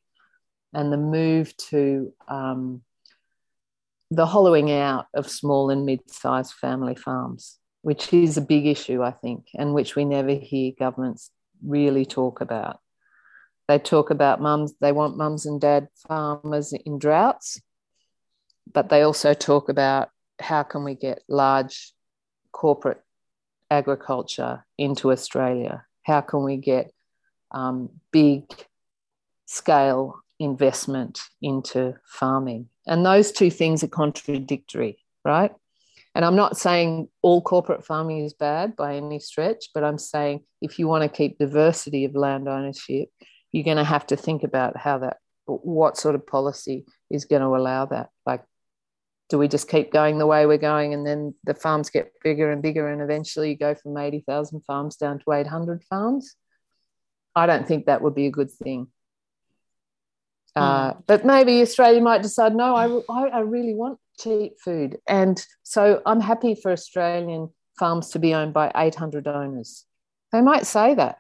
and 0.73 0.93
the 0.93 0.97
move 0.97 1.57
to 1.57 2.13
um, 2.29 2.83
the 4.11 4.27
hollowing 4.27 4.71
out 4.71 5.07
of 5.15 5.31
small 5.31 5.71
and 5.71 5.87
mid-sized 5.87 6.53
family 6.55 6.95
farms, 6.95 7.59
which 7.83 8.13
is 8.13 8.37
a 8.37 8.43
big 8.43 8.67
issue, 8.67 9.03
I 9.03 9.13
think, 9.13 9.47
and 9.55 9.75
which 9.75 9.95
we 9.95 10.05
never 10.05 10.33
hear 10.33 10.73
governments 10.79 11.31
really 11.65 12.05
talk 12.05 12.41
about. 12.41 12.81
They 13.69 13.79
talk 13.79 14.11
about 14.11 14.41
mums, 14.41 14.75
they 14.81 14.91
want 14.91 15.17
mums 15.17 15.47
and 15.47 15.61
dad 15.61 15.89
farmers 16.09 16.73
in 16.73 16.99
droughts, 16.99 17.61
but 18.73 18.89
they 18.89 19.03
also 19.03 19.33
talk 19.33 19.69
about 19.69 20.11
how 20.41 20.65
can 20.65 20.83
we 20.83 20.95
get 20.95 21.23
large 21.29 21.93
corporate 22.53 23.01
agriculture 23.71 24.65
into 24.79 25.13
Australia? 25.13 25.85
How 26.03 26.21
can 26.21 26.45
we 26.45 26.57
get 26.57 26.93
um, 27.51 27.91
big 28.11 28.45
scale 29.47 30.21
investment 30.39 31.21
into 31.41 31.95
farming? 32.05 32.69
And 32.87 33.05
those 33.05 33.33
two 33.33 33.51
things 33.51 33.85
are 33.85 33.89
contradictory, 33.89 34.99
right? 35.25 35.53
And 36.15 36.25
I'm 36.25 36.37
not 36.37 36.57
saying 36.57 37.09
all 37.23 37.41
corporate 37.41 37.85
farming 37.85 38.25
is 38.25 38.35
bad 38.35 38.75
by 38.75 38.97
any 38.97 39.21
stretch, 39.21 39.67
but 39.73 39.85
I'm 39.85 39.99
saying 39.99 40.43
if 40.61 40.79
you 40.79 40.89
want 40.89 41.03
to 41.03 41.17
keep 41.17 41.39
diversity 41.39 42.05
of 42.05 42.15
land 42.15 42.49
ownership, 42.49 43.09
you're 43.53 43.65
going 43.65 43.77
to 43.77 43.85
have 43.85 44.07
to 44.09 44.17
think 44.17 44.43
about 44.43 44.77
how 44.77 44.99
that, 44.99 45.19
what 45.47 45.97
sort 45.97 46.15
of 46.15 46.27
policy 46.27 46.85
is 47.11 47.25
going 47.25 47.43
to 47.43 47.57
allow 47.57 47.87
that. 47.87 48.11
Like 48.27 48.43
do 49.31 49.39
we 49.39 49.49
just 49.49 49.69
keep 49.69 49.93
going 49.93 50.19
the 50.19 50.27
way 50.27 50.45
we're 50.45 50.59
going 50.59 50.93
and 50.93 51.07
then 51.07 51.35
the 51.45 51.55
farms 51.55 51.89
get 51.89 52.13
bigger 52.23 52.51
and 52.51 52.61
bigger 52.61 52.89
and 52.89 53.01
eventually 53.01 53.51
you 53.51 53.57
go 53.57 53.75
from 53.77 53.97
80,000 53.97 54.61
farms 54.63 54.97
down 54.97 55.21
to 55.21 55.33
800 55.33 55.85
farms? 55.85 56.35
I 57.35 57.47
don't 57.47 57.67
think 57.67 57.87
that 57.87 58.03
would 58.03 58.15
be 58.15 58.27
a 58.27 58.31
good 58.31 58.51
thing. 58.51 58.89
Mm. 60.59 60.63
Uh, 60.63 60.95
but 61.07 61.25
maybe 61.25 61.63
Australia 61.63 62.01
might 62.01 62.23
decide, 62.23 62.57
no, 62.57 62.75
I, 62.75 62.87
I, 63.09 63.29
I 63.29 63.41
really 63.41 63.73
want 63.73 64.01
cheap 64.19 64.55
food. 64.63 64.99
And 65.07 65.41
so 65.63 66.03
I'm 66.05 66.21
happy 66.21 66.57
for 66.57 66.73
Australian 66.73 67.51
farms 67.79 68.11
to 68.11 68.19
be 68.19 68.35
owned 68.35 68.53
by 68.53 68.73
800 68.75 69.29
owners. 69.29 69.87
They 70.33 70.43
might 70.43 70.67
say 70.67 70.95
that. 70.95 71.19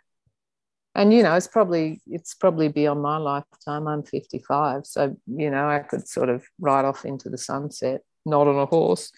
And 0.95 1.15
you 1.15 1.23
know, 1.23 1.35
it's 1.35 1.47
probably 1.47 2.01
it's 2.07 2.35
probably 2.35 2.69
beyond 2.69 3.01
my 3.01 3.17
lifetime. 3.17 3.87
I'm 3.87 4.03
55, 4.03 4.87
so 4.87 5.17
you 5.27 5.51
know, 5.51 5.69
I 5.69 5.81
could 5.81 6.09
sort 6.09 6.29
of 6.29 6.45
ride 6.59 6.85
off 6.85 7.05
into 7.05 7.31
the 7.31 7.39
sunset, 7.39 8.03
not 8.27 8.49
on 8.49 8.57
a 8.57 8.67
horse, 8.67 9.13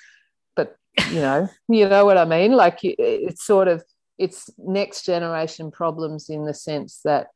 but 0.55 0.77
you 1.11 1.21
know, 1.21 1.49
you 1.69 1.89
know 1.89 2.05
what 2.05 2.19
I 2.19 2.25
mean. 2.27 2.53
Like 2.53 2.81
it's 2.83 3.45
sort 3.45 3.69
of 3.69 3.83
it's 4.19 4.51
next 4.59 5.07
generation 5.07 5.71
problems 5.71 6.29
in 6.29 6.45
the 6.45 6.55
sense 6.55 7.01
that 7.05 7.29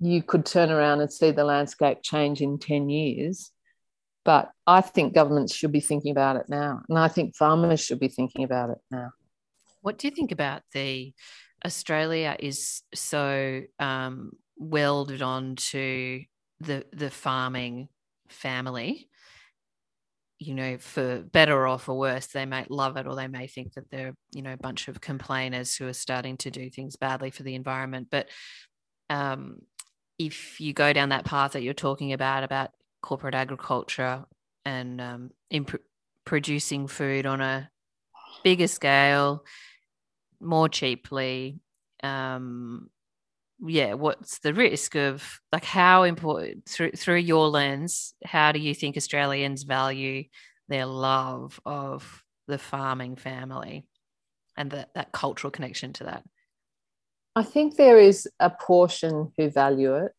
you 0.00 0.22
could 0.22 0.44
turn 0.44 0.70
around 0.70 1.00
and 1.00 1.12
see 1.12 1.30
the 1.30 1.44
landscape 1.44 1.98
change 2.02 2.40
in 2.40 2.58
10 2.58 2.90
years. 2.90 3.50
But 4.24 4.50
I 4.66 4.80
think 4.80 5.14
governments 5.14 5.54
should 5.54 5.72
be 5.72 5.80
thinking 5.80 6.10
about 6.10 6.36
it 6.36 6.46
now. 6.48 6.82
And 6.88 6.98
I 6.98 7.08
think 7.08 7.36
farmers 7.36 7.80
should 7.80 8.00
be 8.00 8.08
thinking 8.08 8.44
about 8.44 8.70
it 8.70 8.78
now. 8.90 9.12
What 9.82 9.98
do 9.98 10.06
you 10.06 10.10
think 10.10 10.32
about 10.32 10.62
the 10.72 11.12
Australia 11.64 12.36
is 12.38 12.82
so 12.94 13.62
um, 13.78 14.32
welded 14.56 15.22
onto 15.22 16.22
the 16.60 16.84
the 16.92 17.10
farming 17.10 17.88
family 18.28 19.08
you 20.38 20.54
know, 20.54 20.76
for 20.78 21.22
better 21.32 21.66
or 21.66 21.78
for 21.78 21.96
worse, 21.96 22.26
they 22.26 22.44
may 22.44 22.66
love 22.68 22.96
it 22.96 23.06
or 23.06 23.14
they 23.14 23.28
may 23.28 23.46
think 23.46 23.72
that 23.74 23.90
they're, 23.90 24.14
you 24.32 24.42
know, 24.42 24.52
a 24.52 24.58
bunch 24.58 24.88
of 24.88 25.00
complainers 25.00 25.74
who 25.74 25.86
are 25.86 25.94
starting 25.94 26.36
to 26.38 26.50
do 26.50 26.68
things 26.68 26.96
badly 26.96 27.30
for 27.30 27.44
the 27.44 27.54
environment. 27.54 28.08
But 28.10 28.28
um, 29.08 29.60
if 30.18 30.60
you 30.60 30.72
go 30.72 30.92
down 30.92 31.10
that 31.10 31.24
path 31.24 31.52
that 31.52 31.62
you're 31.62 31.72
talking 31.72 32.12
about, 32.12 32.42
about 32.42 32.70
corporate 33.00 33.34
agriculture 33.34 34.24
and 34.64 35.00
um, 35.00 35.30
imp- 35.50 35.82
producing 36.24 36.88
food 36.88 37.26
on 37.26 37.40
a 37.40 37.70
bigger 38.42 38.68
scale, 38.68 39.44
more 40.40 40.68
cheaply, 40.68 41.60
um, 42.02 42.90
yeah 43.66 43.94
what's 43.94 44.40
the 44.40 44.52
risk 44.52 44.96
of 44.96 45.40
like 45.52 45.64
how 45.64 46.02
important 46.02 46.68
through 46.68 46.90
through 46.90 47.16
your 47.16 47.46
lens 47.48 48.12
how 48.24 48.50
do 48.50 48.58
you 48.58 48.74
think 48.74 48.96
australians 48.96 49.62
value 49.62 50.24
their 50.68 50.86
love 50.86 51.60
of 51.64 52.24
the 52.48 52.58
farming 52.58 53.16
family 53.16 53.86
and 54.56 54.70
that 54.70 54.90
that 54.94 55.12
cultural 55.12 55.50
connection 55.50 55.92
to 55.94 56.04
that? 56.04 56.24
I 57.36 57.42
think 57.42 57.76
there 57.76 57.98
is 57.98 58.28
a 58.38 58.50
portion 58.50 59.32
who 59.36 59.50
value 59.50 59.96
it. 59.96 60.12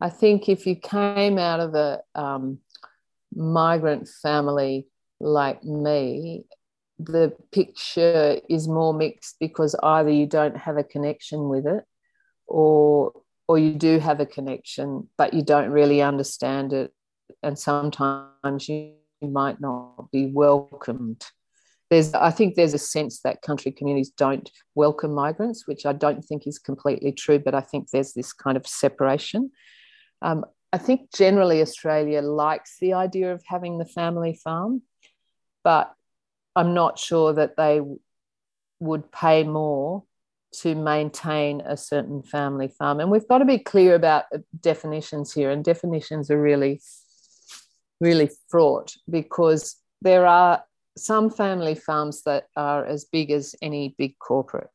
I 0.00 0.10
think 0.10 0.48
if 0.48 0.66
you 0.66 0.76
came 0.76 1.38
out 1.38 1.60
of 1.60 1.74
a 1.74 2.00
um, 2.14 2.58
migrant 3.34 4.08
family 4.22 4.86
like 5.18 5.64
me, 5.64 6.44
the 6.98 7.32
picture 7.52 8.40
is 8.48 8.66
more 8.66 8.92
mixed 8.92 9.36
because 9.38 9.74
either 9.82 10.10
you 10.10 10.26
don't 10.26 10.56
have 10.56 10.76
a 10.76 10.84
connection 10.84 11.48
with 11.48 11.66
it 11.66 11.84
or 12.46 13.12
or 13.46 13.58
you 13.58 13.74
do 13.74 13.98
have 13.98 14.20
a 14.20 14.26
connection 14.26 15.08
but 15.16 15.32
you 15.32 15.42
don't 15.42 15.70
really 15.70 16.02
understand 16.02 16.72
it. 16.72 16.92
And 17.42 17.58
sometimes 17.58 18.68
you 18.68 18.94
might 19.22 19.60
not 19.60 20.10
be 20.10 20.26
welcomed. 20.26 21.24
There's 21.90 22.12
i 22.14 22.30
think 22.30 22.54
there's 22.54 22.74
a 22.74 22.78
sense 22.78 23.20
that 23.20 23.42
country 23.42 23.72
communities 23.72 24.10
don't 24.10 24.50
welcome 24.74 25.14
migrants 25.14 25.66
which 25.66 25.86
i 25.86 25.92
don't 25.94 26.22
think 26.22 26.46
is 26.46 26.58
completely 26.58 27.12
true 27.12 27.38
but 27.38 27.54
i 27.54 27.62
think 27.62 27.88
there's 27.88 28.12
this 28.12 28.32
kind 28.32 28.58
of 28.58 28.66
separation. 28.66 29.50
Um, 30.20 30.44
i 30.70 30.76
think 30.76 31.12
generally 31.14 31.62
australia 31.62 32.20
likes 32.20 32.76
the 32.78 32.92
idea 32.92 33.32
of 33.32 33.42
having 33.46 33.78
the 33.78 33.86
family 33.86 34.34
farm 34.34 34.82
but 35.64 35.94
I'm 36.58 36.74
not 36.74 36.98
sure 36.98 37.32
that 37.34 37.56
they 37.56 37.80
would 38.80 39.12
pay 39.12 39.44
more 39.44 40.02
to 40.54 40.74
maintain 40.74 41.60
a 41.60 41.76
certain 41.76 42.20
family 42.20 42.66
farm. 42.66 42.98
And 42.98 43.12
we've 43.12 43.28
got 43.28 43.38
to 43.38 43.44
be 43.44 43.60
clear 43.60 43.94
about 43.94 44.24
definitions 44.60 45.32
here, 45.32 45.52
and 45.52 45.64
definitions 45.64 46.32
are 46.32 46.42
really, 46.42 46.80
really 48.00 48.28
fraught 48.48 48.96
because 49.08 49.76
there 50.02 50.26
are 50.26 50.64
some 50.96 51.30
family 51.30 51.76
farms 51.76 52.24
that 52.24 52.48
are 52.56 52.84
as 52.84 53.04
big 53.04 53.30
as 53.30 53.54
any 53.62 53.94
big 53.96 54.18
corporate. 54.18 54.70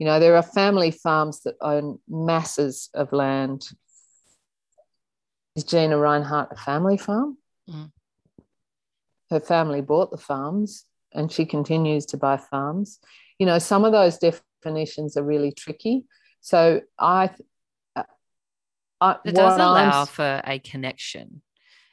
You 0.00 0.06
know, 0.06 0.18
there 0.18 0.34
are 0.34 0.42
family 0.42 0.90
farms 0.90 1.42
that 1.42 1.54
own 1.60 2.00
masses 2.08 2.90
of 2.92 3.12
land. 3.12 3.68
Is 5.54 5.62
Gina 5.62 5.94
Rinehart 5.94 6.50
a 6.50 6.56
family 6.56 6.98
farm? 6.98 7.38
Mm 7.70 7.92
her 9.32 9.40
family 9.40 9.80
bought 9.80 10.10
the 10.10 10.18
farms 10.18 10.84
and 11.12 11.32
she 11.32 11.44
continues 11.44 12.06
to 12.06 12.16
buy 12.16 12.36
farms. 12.36 13.00
You 13.38 13.46
know, 13.46 13.58
some 13.58 13.84
of 13.84 13.92
those 13.92 14.18
definitions 14.18 15.16
are 15.16 15.22
really 15.22 15.52
tricky. 15.52 16.04
So 16.40 16.82
I, 16.98 17.30
uh, 17.96 18.04
I 19.00 19.16
it 19.24 19.34
does 19.34 19.56
allow 19.56 20.02
I'm, 20.02 20.06
for 20.06 20.40
a 20.44 20.58
connection. 20.58 21.42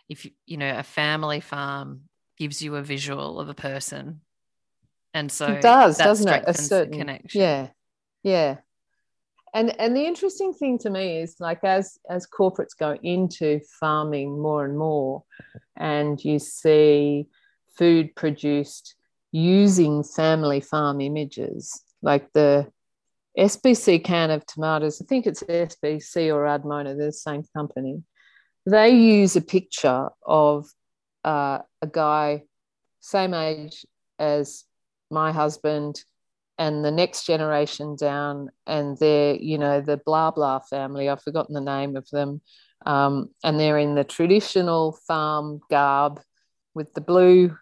If 0.08 0.28
you 0.46 0.58
know 0.58 0.78
a 0.78 0.84
family 0.84 1.40
farm 1.40 2.02
gives 2.38 2.62
you 2.62 2.76
a 2.76 2.82
visual 2.82 3.40
of 3.40 3.50
a 3.50 3.54
person, 3.54 4.22
and 5.14 5.32
so 5.32 5.54
it 5.54 5.62
does, 5.62 5.98
doesn't 5.98 6.28
it? 6.28 6.44
A 6.46 6.54
certain 6.54 6.94
connection. 6.94 7.42
Yeah, 7.42 7.68
yeah. 8.24 8.58
And 9.54 9.80
and 9.80 9.96
the 9.96 10.06
interesting 10.06 10.54
thing 10.54 10.78
to 10.80 10.90
me 10.90 11.22
is 11.22 11.38
like 11.40 11.64
as 11.64 11.98
as 12.10 12.28
corporates 12.28 12.78
go 12.78 12.98
into 13.02 13.60
farming 13.80 14.40
more 14.42 14.66
and 14.66 14.78
more, 14.78 15.24
and 15.78 16.24
you 16.24 16.40
see 16.40 17.28
food 17.78 18.16
produced 18.16 18.96
using 19.32 20.04
family 20.04 20.60
farm 20.60 21.02
images, 21.02 21.84
like 22.02 22.32
the 22.34 22.68
SPC 23.38 24.04
can 24.04 24.32
of 24.32 24.46
tomatoes, 24.46 25.02
I 25.02 25.06
think 25.06 25.26
it's 25.26 25.44
SPC 25.44 26.34
or 26.34 26.46
Ardmona, 26.46 26.98
they're 26.98 27.08
the 27.08 27.14
same 27.14 27.44
company. 27.56 28.04
They 28.66 28.90
use 28.90 29.36
a 29.36 29.42
picture 29.42 30.10
of 30.26 30.68
uh, 31.24 31.60
a 31.82 31.88
guy, 31.88 32.44
same 33.00 33.34
age 33.34 33.86
as 34.18 34.66
my 35.10 35.32
husband, 35.32 36.04
and 36.60 36.84
the 36.84 36.92
next 36.92 37.26
generation 37.26 37.96
down, 37.96 38.50
and 38.68 38.98
they're, 39.00 39.36
you 39.36 39.58
know, 39.58 39.82
the 39.82 39.98
blah 39.98 40.30
blah 40.30 40.60
family, 40.60 41.10
I've 41.10 41.24
forgotten 41.24 41.56
the 41.56 41.62
name 41.62 41.96
of 41.96 42.08
them. 42.12 42.42
Um, 42.86 43.30
and 43.44 43.60
they're 43.60 43.80
in 43.80 43.96
the 43.96 44.04
traditional 44.04 44.98
farm 45.08 45.62
garb 45.70 46.22
with 46.74 46.94
the 46.94 47.02
blue 47.02 47.58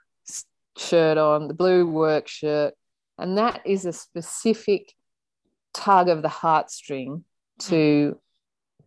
shirt 0.78 1.18
on, 1.18 1.48
the 1.48 1.54
blue 1.54 1.88
work 1.88 2.28
shirt. 2.28 2.74
And 3.18 3.38
that 3.38 3.62
is 3.66 3.86
a 3.86 3.94
specific 3.94 4.94
tug 5.74 6.10
of 6.10 6.22
the 6.24 6.28
heartstring 6.28 7.24
to 7.60 8.20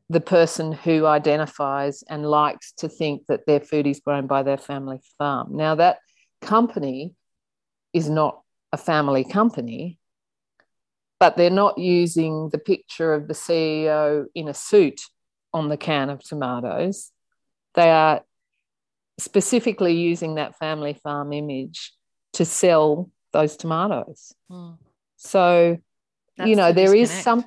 the 0.09 0.21
person 0.21 0.73
who 0.73 1.07
identifies 1.07 2.03
and 2.09 2.27
likes 2.27 2.73
to 2.79 2.89
think 2.89 3.27
that 3.29 3.47
their 3.47 3.61
food 3.61 3.87
is 3.87 4.01
grown 4.01 4.27
by 4.27 4.43
their 4.43 4.59
family 4.59 5.01
farm. 5.19 5.57
Now, 5.57 5.77
that 5.77 5.99
company 6.43 7.15
is 7.93 8.11
not 8.11 8.41
a 8.73 8.77
family 8.77 9.25
company, 9.25 10.00
but 11.21 11.37
they're 11.37 11.51
not 11.51 11.79
using 11.79 12.49
the 12.51 12.59
picture 12.59 13.13
of 13.13 13.29
the 13.29 13.35
CEO 13.35 14.25
in 14.35 14.49
a 14.49 14.55
suit 14.55 15.03
on 15.53 15.69
the 15.69 15.77
can 15.77 16.09
of 16.09 16.25
tomatoes. 16.25 17.13
They 17.75 17.91
are 17.91 18.23
specifically 19.19 19.93
using 19.95 20.37
that 20.37 20.57
family 20.57 20.95
farm 20.95 21.33
image 21.33 21.93
to 22.33 22.45
sell 22.47 23.11
those 23.33 23.57
tomatoes. 23.57 24.35
Mm. 24.51 24.79
So, 25.17 25.79
That's 26.37 26.49
you 26.49 26.57
know, 26.57 26.69
the 26.69 26.75
there 26.75 26.95
disconnect. 26.95 27.19
is 27.19 27.23
some, 27.23 27.45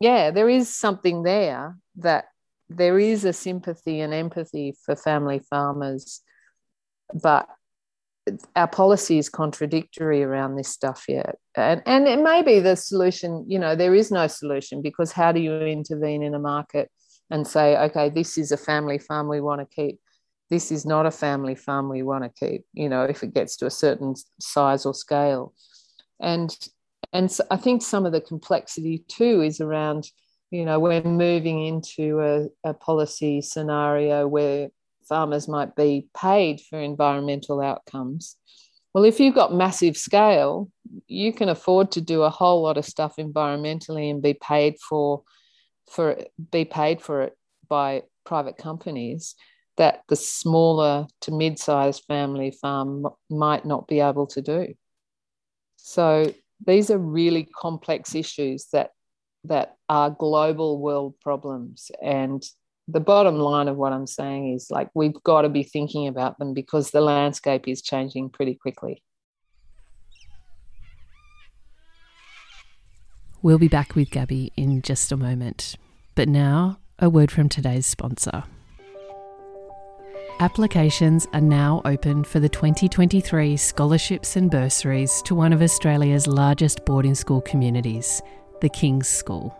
yeah, 0.00 0.30
there 0.30 0.48
is 0.48 0.74
something 0.74 1.22
there 1.22 1.76
that 1.96 2.24
there 2.70 2.98
is 2.98 3.24
a 3.24 3.34
sympathy 3.34 4.00
and 4.00 4.14
empathy 4.14 4.74
for 4.84 4.96
family 4.96 5.40
farmers, 5.50 6.22
but 7.12 7.48
our 8.56 8.68
policy 8.68 9.18
is 9.18 9.28
contradictory 9.28 10.22
around 10.22 10.56
this 10.56 10.68
stuff 10.68 11.04
yet. 11.08 11.36
And, 11.54 11.82
and 11.86 12.06
it 12.06 12.22
may 12.22 12.42
be 12.42 12.60
the 12.60 12.76
solution, 12.76 13.44
you 13.48 13.58
know, 13.58 13.74
there 13.74 13.94
is 13.94 14.10
no 14.10 14.26
solution 14.26 14.82
because 14.82 15.12
how 15.12 15.32
do 15.32 15.40
you 15.40 15.54
intervene 15.60 16.22
in 16.22 16.34
a 16.34 16.38
market 16.38 16.90
and 17.30 17.46
say, 17.46 17.76
okay, 17.76 18.08
this 18.10 18.38
is 18.38 18.52
a 18.52 18.56
family 18.56 18.98
farm 18.98 19.28
we 19.28 19.40
want 19.40 19.60
to 19.60 19.74
keep? 19.74 19.98
this 20.50 20.72
is 20.72 20.84
not 20.84 21.06
a 21.06 21.10
family 21.10 21.54
farm 21.54 21.88
we 21.88 22.02
want 22.02 22.24
to 22.24 22.46
keep 22.46 22.64
you 22.74 22.88
know 22.88 23.04
if 23.04 23.22
it 23.22 23.32
gets 23.32 23.56
to 23.56 23.66
a 23.66 23.70
certain 23.70 24.14
size 24.40 24.84
or 24.84 24.92
scale 24.92 25.54
and 26.20 26.58
and 27.12 27.30
so 27.30 27.44
i 27.50 27.56
think 27.56 27.80
some 27.80 28.04
of 28.04 28.12
the 28.12 28.20
complexity 28.20 29.04
too 29.08 29.40
is 29.40 29.60
around 29.60 30.08
you 30.50 30.64
know 30.64 30.78
we're 30.78 31.02
moving 31.02 31.64
into 31.64 32.20
a, 32.20 32.68
a 32.68 32.74
policy 32.74 33.40
scenario 33.40 34.26
where 34.26 34.68
farmers 35.10 35.46
might 35.46 35.76
be 35.76 36.08
paid 36.16 36.62
for 36.62 36.80
environmental 36.80 37.60
outcomes 37.60 38.36
well 38.94 39.04
if 39.04 39.20
you've 39.20 39.34
got 39.34 39.52
massive 39.52 39.96
scale 39.96 40.70
you 41.06 41.34
can 41.34 41.50
afford 41.50 41.92
to 41.92 42.00
do 42.00 42.22
a 42.22 42.30
whole 42.30 42.62
lot 42.62 42.78
of 42.78 42.86
stuff 42.86 43.16
environmentally 43.16 44.10
and 44.10 44.22
be 44.22 44.34
paid 44.34 44.76
for 44.78 45.22
for 45.90 46.16
be 46.50 46.64
paid 46.64 47.02
for 47.02 47.22
it 47.22 47.36
by 47.68 48.02
private 48.24 48.56
companies 48.56 49.34
that 49.76 50.02
the 50.08 50.16
smaller 50.16 51.06
to 51.22 51.30
mid-sized 51.30 52.04
family 52.06 52.50
farm 52.50 53.06
might 53.30 53.64
not 53.64 53.88
be 53.88 54.00
able 54.00 54.26
to 54.26 54.42
do. 54.42 54.74
So 55.76 56.34
these 56.66 56.90
are 56.90 56.98
really 56.98 57.44
complex 57.44 58.14
issues 58.14 58.66
that 58.72 58.90
that 59.44 59.76
are 59.88 60.10
global 60.10 60.78
world 60.78 61.14
problems 61.22 61.90
and 62.02 62.42
the 62.92 63.00
bottom 63.00 63.38
line 63.38 63.68
of 63.68 63.76
what 63.76 63.92
I'm 63.92 64.06
saying 64.06 64.54
is 64.54 64.70
like 64.70 64.90
we've 64.94 65.22
got 65.22 65.42
to 65.42 65.48
be 65.48 65.62
thinking 65.62 66.06
about 66.06 66.38
them 66.38 66.54
because 66.54 66.90
the 66.90 67.00
landscape 67.00 67.68
is 67.68 67.82
changing 67.82 68.30
pretty 68.30 68.54
quickly. 68.54 69.02
We'll 73.42 73.58
be 73.58 73.68
back 73.68 73.94
with 73.94 74.10
Gabby 74.10 74.52
in 74.56 74.82
just 74.82 75.12
a 75.12 75.16
moment. 75.16 75.76
But 76.14 76.28
now, 76.28 76.78
a 76.98 77.08
word 77.08 77.30
from 77.30 77.48
today's 77.48 77.86
sponsor. 77.86 78.44
Applications 80.40 81.26
are 81.32 81.40
now 81.40 81.80
open 81.84 82.24
for 82.24 82.40
the 82.40 82.48
2023 82.48 83.56
scholarships 83.56 84.36
and 84.36 84.50
bursaries 84.50 85.22
to 85.22 85.34
one 85.34 85.52
of 85.52 85.62
Australia's 85.62 86.26
largest 86.26 86.84
boarding 86.84 87.14
school 87.14 87.40
communities, 87.42 88.20
the 88.60 88.68
King's 88.68 89.08
School. 89.08 89.54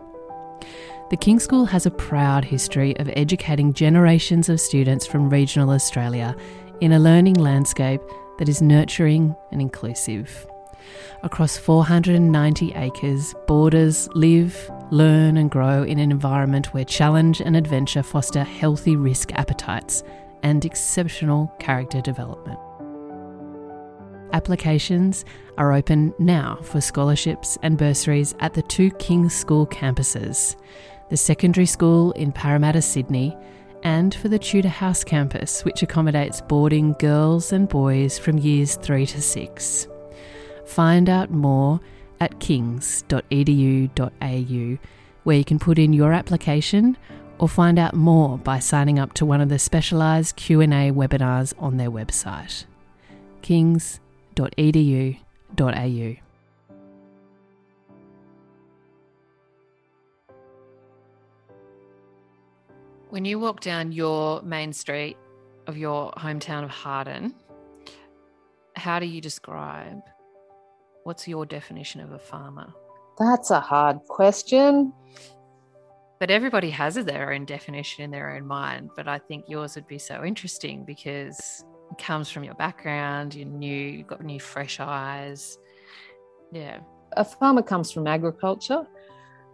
The 1.10 1.16
King 1.16 1.40
School 1.40 1.64
has 1.64 1.86
a 1.86 1.90
proud 1.90 2.44
history 2.44 2.96
of 2.98 3.10
educating 3.16 3.72
generations 3.72 4.48
of 4.48 4.60
students 4.60 5.08
from 5.08 5.28
regional 5.28 5.70
Australia 5.70 6.36
in 6.80 6.92
a 6.92 7.00
learning 7.00 7.34
landscape 7.34 8.00
that 8.38 8.48
is 8.48 8.62
nurturing 8.62 9.34
and 9.50 9.60
inclusive. 9.60 10.46
Across 11.24 11.58
490 11.58 12.74
acres, 12.76 13.34
boarders 13.48 14.08
live, 14.14 14.70
learn, 14.92 15.36
and 15.36 15.50
grow 15.50 15.82
in 15.82 15.98
an 15.98 16.12
environment 16.12 16.72
where 16.72 16.84
challenge 16.84 17.40
and 17.40 17.56
adventure 17.56 18.04
foster 18.04 18.44
healthy 18.44 18.94
risk 18.94 19.32
appetites 19.32 20.04
and 20.44 20.64
exceptional 20.64 21.52
character 21.58 22.00
development. 22.00 22.60
Applications 24.32 25.24
are 25.58 25.72
open 25.72 26.14
now 26.20 26.56
for 26.62 26.80
scholarships 26.80 27.58
and 27.64 27.76
bursaries 27.76 28.32
at 28.38 28.54
the 28.54 28.62
two 28.62 28.92
King's 28.92 29.34
School 29.34 29.66
campuses 29.66 30.54
the 31.10 31.16
secondary 31.16 31.66
school 31.66 32.12
in 32.12 32.32
Parramatta, 32.32 32.80
Sydney, 32.80 33.36
and 33.82 34.14
for 34.14 34.28
the 34.28 34.38
Tudor 34.38 34.68
House 34.68 35.04
campus, 35.04 35.64
which 35.64 35.82
accommodates 35.82 36.40
boarding 36.40 36.94
girls 36.94 37.52
and 37.52 37.68
boys 37.68 38.18
from 38.18 38.38
years 38.38 38.76
3 38.76 39.04
to 39.06 39.20
6. 39.20 39.88
Find 40.66 41.10
out 41.10 41.30
more 41.30 41.80
at 42.20 42.40
kings.edu.au, 42.40 44.78
where 45.24 45.36
you 45.36 45.44
can 45.44 45.58
put 45.58 45.78
in 45.78 45.92
your 45.92 46.12
application 46.12 46.96
or 47.38 47.48
find 47.48 47.78
out 47.78 47.94
more 47.94 48.38
by 48.38 48.58
signing 48.58 48.98
up 48.98 49.12
to 49.14 49.26
one 49.26 49.40
of 49.40 49.48
the 49.48 49.58
specialised 49.58 50.36
Q&A 50.36 50.92
webinars 50.92 51.54
on 51.58 51.78
their 51.78 51.90
website. 51.90 52.66
kings.edu.au. 53.42 56.29
When 63.10 63.24
you 63.24 63.40
walk 63.40 63.58
down 63.58 63.90
your 63.90 64.40
main 64.42 64.72
street 64.72 65.16
of 65.66 65.76
your 65.76 66.12
hometown 66.12 66.62
of 66.62 66.70
Harden, 66.70 67.34
how 68.76 69.00
do 69.00 69.06
you 69.06 69.20
describe 69.20 70.00
what's 71.02 71.26
your 71.26 71.44
definition 71.44 72.00
of 72.00 72.12
a 72.12 72.20
farmer? 72.20 72.72
That's 73.18 73.50
a 73.50 73.58
hard 73.58 73.98
question. 74.06 74.92
But 76.20 76.30
everybody 76.30 76.70
has 76.70 76.94
their 76.94 77.32
own 77.32 77.46
definition 77.46 78.04
in 78.04 78.12
their 78.12 78.30
own 78.30 78.46
mind. 78.46 78.90
But 78.94 79.08
I 79.08 79.18
think 79.18 79.46
yours 79.48 79.74
would 79.74 79.88
be 79.88 79.98
so 79.98 80.22
interesting 80.22 80.84
because 80.84 81.64
it 81.90 81.98
comes 81.98 82.30
from 82.30 82.44
your 82.44 82.54
background, 82.54 83.34
you're 83.34 83.48
new, 83.48 83.88
you've 83.88 84.06
got 84.06 84.22
new 84.22 84.38
fresh 84.38 84.78
eyes. 84.78 85.58
Yeah. 86.52 86.78
A 87.16 87.24
farmer 87.24 87.62
comes 87.62 87.90
from 87.90 88.06
agriculture. 88.06 88.86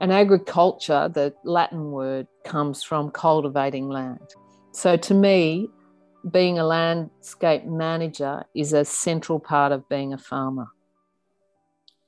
And 0.00 0.12
agriculture, 0.12 1.10
the 1.12 1.34
Latin 1.44 1.90
word, 1.90 2.26
comes 2.44 2.82
from 2.82 3.10
cultivating 3.10 3.88
land. 3.88 4.34
So 4.72 4.96
to 4.96 5.14
me, 5.14 5.70
being 6.30 6.58
a 6.58 6.64
landscape 6.64 7.64
manager 7.64 8.44
is 8.54 8.72
a 8.72 8.84
central 8.84 9.40
part 9.40 9.72
of 9.72 9.88
being 9.88 10.12
a 10.12 10.18
farmer. 10.18 10.68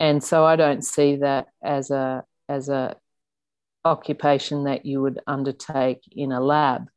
And 0.00 0.22
so 0.22 0.44
I 0.44 0.56
don't 0.56 0.84
see 0.84 1.16
that 1.16 1.48
as 1.62 1.90
a 1.90 2.24
as 2.48 2.68
a 2.68 2.96
occupation 3.84 4.64
that 4.64 4.84
you 4.84 5.00
would 5.00 5.20
undertake 5.26 6.02
in 6.12 6.30
a 6.32 6.40
lab. 6.40 6.88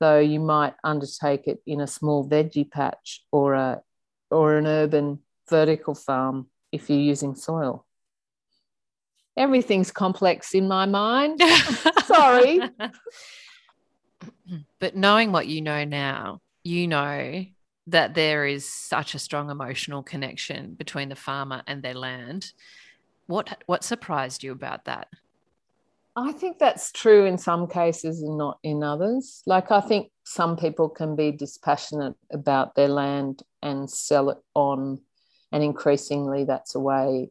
Though 0.00 0.18
you 0.18 0.40
might 0.40 0.74
undertake 0.84 1.46
it 1.46 1.62
in 1.66 1.80
a 1.80 1.86
small 1.86 2.28
veggie 2.28 2.70
patch 2.70 3.22
or 3.32 3.54
a 3.54 3.82
or 4.30 4.56
an 4.56 4.66
urban 4.66 5.20
vertical 5.48 5.94
farm 5.94 6.48
if 6.72 6.88
you're 6.90 6.98
using 6.98 7.34
soil 7.34 7.86
everything's 9.40 9.90
complex 9.90 10.54
in 10.54 10.68
my 10.68 10.84
mind. 10.84 11.40
Sorry. 12.04 12.60
But 14.78 14.94
knowing 14.94 15.32
what 15.32 15.46
you 15.46 15.62
know 15.62 15.84
now, 15.84 16.42
you 16.62 16.86
know 16.86 17.46
that 17.86 18.14
there 18.14 18.46
is 18.46 18.70
such 18.70 19.14
a 19.14 19.18
strong 19.18 19.50
emotional 19.50 20.02
connection 20.02 20.74
between 20.74 21.08
the 21.08 21.16
farmer 21.16 21.62
and 21.66 21.82
their 21.82 21.94
land. 21.94 22.52
What 23.26 23.62
what 23.66 23.82
surprised 23.82 24.44
you 24.44 24.52
about 24.52 24.84
that? 24.84 25.08
I 26.16 26.32
think 26.32 26.58
that's 26.58 26.92
true 26.92 27.24
in 27.24 27.38
some 27.38 27.66
cases 27.66 28.22
and 28.22 28.36
not 28.36 28.58
in 28.62 28.82
others. 28.82 29.42
Like 29.46 29.70
I 29.70 29.80
think 29.80 30.10
some 30.24 30.56
people 30.56 30.88
can 30.90 31.16
be 31.16 31.32
dispassionate 31.32 32.14
about 32.30 32.74
their 32.74 32.88
land 32.88 33.42
and 33.62 33.88
sell 33.88 34.28
it 34.30 34.38
on 34.54 35.00
and 35.52 35.62
increasingly 35.62 36.44
that's 36.44 36.74
a 36.74 36.80
way 36.80 37.30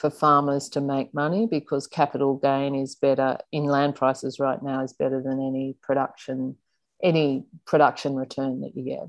for 0.00 0.08
farmers 0.08 0.70
to 0.70 0.80
make 0.80 1.12
money 1.12 1.46
because 1.46 1.86
capital 1.86 2.36
gain 2.36 2.74
is 2.74 2.94
better 2.94 3.36
in 3.52 3.64
land 3.64 3.94
prices 3.94 4.40
right 4.40 4.62
now 4.62 4.82
is 4.82 4.94
better 4.94 5.20
than 5.22 5.46
any 5.46 5.76
production 5.82 6.56
any 7.02 7.44
production 7.66 8.14
return 8.14 8.60
that 8.60 8.76
you 8.76 8.84
get. 8.84 9.08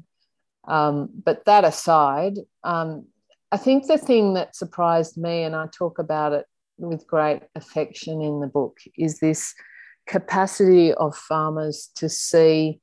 Um, 0.66 1.10
but 1.26 1.46
that 1.46 1.66
aside, 1.66 2.36
um, 2.64 3.08
I 3.52 3.58
think 3.58 3.88
the 3.88 3.98
thing 3.98 4.36
that 4.36 4.56
surprised 4.56 5.18
me, 5.18 5.44
and 5.44 5.56
I 5.56 5.68
talk 5.68 6.00
about 6.00 6.32
it 6.32 6.46
with 6.78 7.08
great 7.08 7.42
affection 7.56 8.22
in 8.22 8.40
the 8.40 8.48
book, 8.48 8.78
is 8.98 9.20
this 9.20 9.54
capacity 10.08 10.94
of 10.94 11.18
farmers 11.18 11.90
to 11.96 12.08
see 12.08 12.80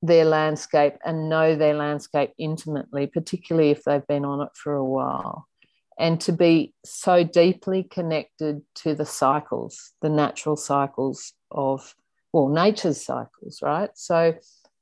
their 0.00 0.24
landscape 0.24 0.94
and 1.04 1.28
know 1.28 1.54
their 1.54 1.74
landscape 1.74 2.32
intimately, 2.36 3.06
particularly 3.06 3.70
if 3.70 3.84
they've 3.84 4.06
been 4.08 4.24
on 4.24 4.40
it 4.40 4.50
for 4.54 4.74
a 4.74 4.84
while 4.84 5.46
and 5.98 6.20
to 6.22 6.32
be 6.32 6.74
so 6.84 7.24
deeply 7.24 7.82
connected 7.82 8.62
to 8.76 8.94
the 8.94 9.06
cycles, 9.06 9.92
the 10.00 10.08
natural 10.08 10.56
cycles 10.56 11.32
of, 11.50 11.94
well, 12.32 12.48
nature's 12.48 13.04
cycles, 13.04 13.60
right? 13.62 13.90
So 13.94 14.34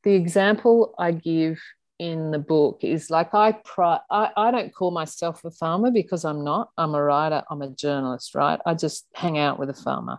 the 0.02 0.14
example 0.14 0.94
I 0.98 1.12
give 1.12 1.60
in 1.98 2.30
the 2.30 2.38
book 2.38 2.78
is 2.82 3.10
like 3.10 3.34
I, 3.34 3.52
pri- 3.52 4.00
I 4.10 4.30
I 4.34 4.50
don't 4.50 4.74
call 4.74 4.90
myself 4.90 5.44
a 5.44 5.50
farmer 5.50 5.90
because 5.90 6.24
I'm 6.24 6.42
not. 6.42 6.70
I'm 6.78 6.94
a 6.94 7.02
writer. 7.02 7.42
I'm 7.50 7.60
a 7.60 7.68
journalist, 7.68 8.34
right? 8.34 8.58
I 8.64 8.74
just 8.74 9.06
hang 9.14 9.36
out 9.36 9.58
with 9.58 9.68
a 9.68 9.74
farmer. 9.74 10.18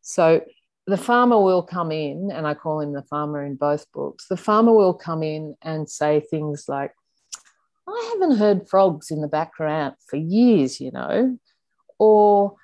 So 0.00 0.40
the 0.86 0.96
farmer 0.96 1.38
will 1.38 1.62
come 1.62 1.92
in, 1.92 2.30
and 2.32 2.46
I 2.46 2.54
call 2.54 2.80
him 2.80 2.94
the 2.94 3.02
farmer 3.02 3.44
in 3.44 3.56
both 3.56 3.84
books. 3.92 4.26
The 4.28 4.38
farmer 4.38 4.72
will 4.72 4.94
come 4.94 5.22
in 5.22 5.54
and 5.60 5.88
say 5.88 6.20
things 6.20 6.64
like, 6.66 6.92
I 7.88 8.10
haven't 8.12 8.36
heard 8.36 8.68
frogs 8.68 9.10
in 9.10 9.20
the 9.20 9.28
background 9.28 9.94
for 10.08 10.16
years, 10.16 10.80
you 10.80 10.90
know. 10.90 11.38
Or 11.98 12.54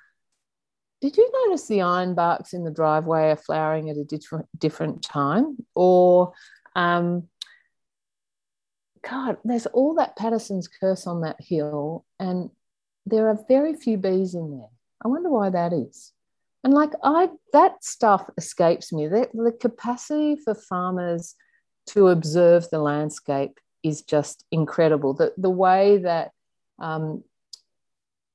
did 1.01 1.17
you 1.17 1.29
notice 1.45 1.67
the 1.67 1.81
ironbarks 1.81 2.53
in 2.53 2.63
the 2.63 2.71
driveway 2.71 3.31
are 3.31 3.35
flowering 3.35 3.89
at 3.89 3.97
a 3.97 4.03
different 4.03 4.47
different 4.57 5.03
time? 5.03 5.57
Or 5.75 6.33
um, 6.75 7.27
God, 9.07 9.37
there's 9.43 9.67
all 9.67 9.95
that 9.95 10.15
Paterson's 10.15 10.67
curse 10.67 11.05
on 11.05 11.21
that 11.21 11.37
hill, 11.39 12.05
and 12.19 12.49
there 13.05 13.29
are 13.29 13.45
very 13.47 13.75
few 13.75 13.97
bees 13.97 14.35
in 14.35 14.51
there. 14.51 14.69
I 15.03 15.07
wonder 15.07 15.29
why 15.29 15.49
that 15.49 15.73
is. 15.73 16.11
And 16.63 16.73
like 16.73 16.93
I, 17.03 17.29
that 17.53 17.83
stuff 17.83 18.27
escapes 18.37 18.91
me. 18.91 19.07
That 19.07 19.29
the 19.33 19.51
capacity 19.51 20.37
for 20.43 20.55
farmers 20.55 21.35
to 21.87 22.07
observe 22.07 22.67
the 22.69 22.79
landscape 22.79 23.59
is 23.85 24.01
just 24.01 24.43
incredible. 24.51 25.13
The, 25.13 25.31
the 25.37 25.49
way 25.49 25.99
that 25.99 26.31
um, 26.79 27.23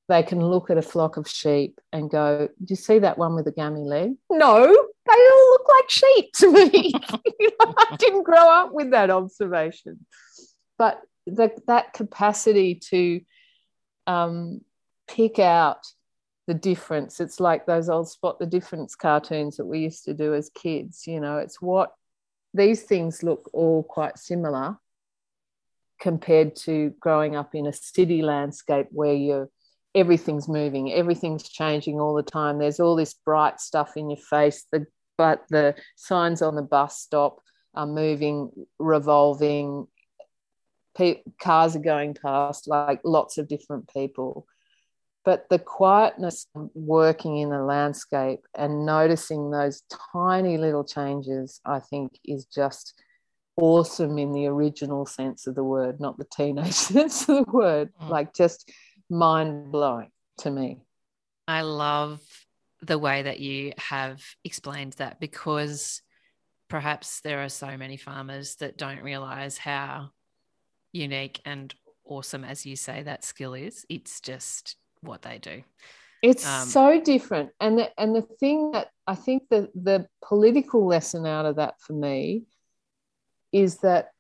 they 0.09 0.23
can 0.23 0.41
look 0.41 0.71
at 0.71 0.79
a 0.79 0.83
flock 0.83 1.17
of 1.17 1.29
sheep 1.29 1.81
and 1.93 2.09
go, 2.09 2.49
Do 2.59 2.67
you 2.69 2.77
see 2.77 3.01
that 3.01 3.19
one 3.19 3.35
with 3.35 3.47
the 3.47 3.53
gammy 3.53 3.81
leg? 3.81 4.13
No, 4.31 4.67
they 4.67 5.13
all 5.13 5.51
look 5.51 5.69
like 5.69 5.91
sheep 5.91 6.33
to 6.35 6.53
me. 6.53 6.93
I 7.61 7.97
didn't 7.99 8.23
grow 8.23 8.49
up 8.49 8.73
with 8.73 8.93
that 8.93 9.11
observation. 9.11 10.07
But 10.79 11.01
the, 11.27 11.51
that 11.67 11.95
capacity 11.95 12.77
to 12.91 13.21
um, 14.07 14.61
pick 15.09 15.41
out 15.41 15.85
the 16.47 16.55
difference, 16.55 17.19
it's 17.19 17.41
like 17.41 17.67
those 17.67 17.89
old 17.89 18.09
spot 18.09 18.39
the 18.39 18.47
difference 18.47 18.95
cartoons 18.95 19.57
that 19.57 19.67
we 19.67 19.81
used 19.81 20.05
to 20.05 20.15
do 20.15 20.33
as 20.33 20.49
kids. 20.51 21.09
You 21.09 21.21
know, 21.21 21.39
it's 21.39 21.61
what 21.61 21.93
these 22.55 22.83
things 22.85 23.25
look 23.25 23.51
all 23.53 23.83
quite 23.83 24.17
similar 24.17 24.79
compared 26.01 26.57
to 26.57 26.95
growing 27.01 27.37
up 27.37 27.55
in 27.55 27.67
a 27.67 27.73
city 27.73 28.23
landscape 28.23 28.87
where 28.91 29.15
you're 29.15 29.51
everything's 29.95 30.49
moving 30.49 30.93
everything's 30.93 31.49
changing 31.49 32.01
all 32.01 32.15
the 32.15 32.23
time. 32.23 32.59
There's 32.59 32.81
all 32.81 32.97
this 32.97 33.15
bright 33.15 33.61
stuff 33.61 33.97
in 33.97 34.11
your 34.11 34.19
face 34.31 34.65
the 34.73 34.87
but 35.19 35.45
the 35.51 35.75
signs 35.97 36.41
on 36.41 36.55
the 36.55 36.63
bus 36.63 36.99
stop 36.99 37.41
are 37.75 37.87
moving 37.87 38.51
revolving. 38.79 39.87
Pe- 40.97 41.23
cars 41.41 41.77
are 41.77 41.81
going 41.81 42.15
past 42.15 42.67
like 42.67 43.01
lots 43.05 43.39
of 43.39 43.49
different 43.49 43.89
people. 43.93 44.47
But 45.25 45.47
the 45.51 45.59
quietness 45.59 46.47
working 46.75 47.37
in 47.39 47.51
the 47.51 47.63
landscape 47.63 48.41
and 48.57 48.87
noticing 48.87 49.51
those 49.51 49.83
tiny 50.13 50.57
little 50.57 50.85
changes 50.85 51.61
i 51.67 51.79
think 51.79 52.19
is 52.25 52.47
just 52.47 52.95
awesome 53.61 54.19
in 54.19 54.33
the 54.33 54.47
original 54.47 55.07
sense 55.07 55.47
of 55.47 55.55
the 55.55 55.65
word, 55.65 56.01
not 56.01 56.19
the 56.19 56.25
teenage 56.25 56.73
sense 56.73 57.29
of 57.29 57.45
the 57.45 57.53
word. 57.53 57.91
Mm. 58.03 58.09
Like 58.09 58.35
just 58.35 58.71
mind 59.09 59.71
blowing 59.71 60.11
to 60.39 60.51
me. 60.51 60.79
I 61.47 61.63
love 61.63 62.21
the 62.83 62.99
way 62.99 63.23
that 63.23 63.41
you 63.41 63.73
have 63.79 64.23
explained 64.45 64.95
that 64.95 65.21
because 65.21 66.03
perhaps 66.69 67.21
there 67.21 67.43
are 67.43 67.49
so 67.49 67.77
many 67.77 67.97
farmers 67.97 68.57
that 68.57 68.79
don't 68.79 69.03
realize 69.03 69.59
how 69.59 70.11
unique 70.93 71.41
and 71.45 71.75
awesome, 72.05 72.45
as 72.45 72.65
you 72.65 72.77
say, 72.77 73.03
that 73.03 73.25
skill 73.25 73.55
is. 73.55 73.85
It's 73.89 74.21
just 74.21 74.77
what 75.03 75.23
they 75.23 75.39
do. 75.39 75.63
It's 76.23 76.47
um, 76.47 76.69
so 76.69 77.01
different. 77.01 77.51
And 77.61 77.79
the, 77.79 77.91
and 78.01 78.15
the 78.15 78.23
thing 78.23 78.73
that 78.73 78.89
I 79.07 79.15
think 79.15 79.45
the, 79.51 79.69
the 79.75 80.07
political 80.27 80.87
lesson 80.87 81.27
out 81.27 81.47
of 81.47 81.57
that 81.57 81.81
for 81.81 81.95
me 81.95 82.45
is 83.53 83.79
that 83.79 84.11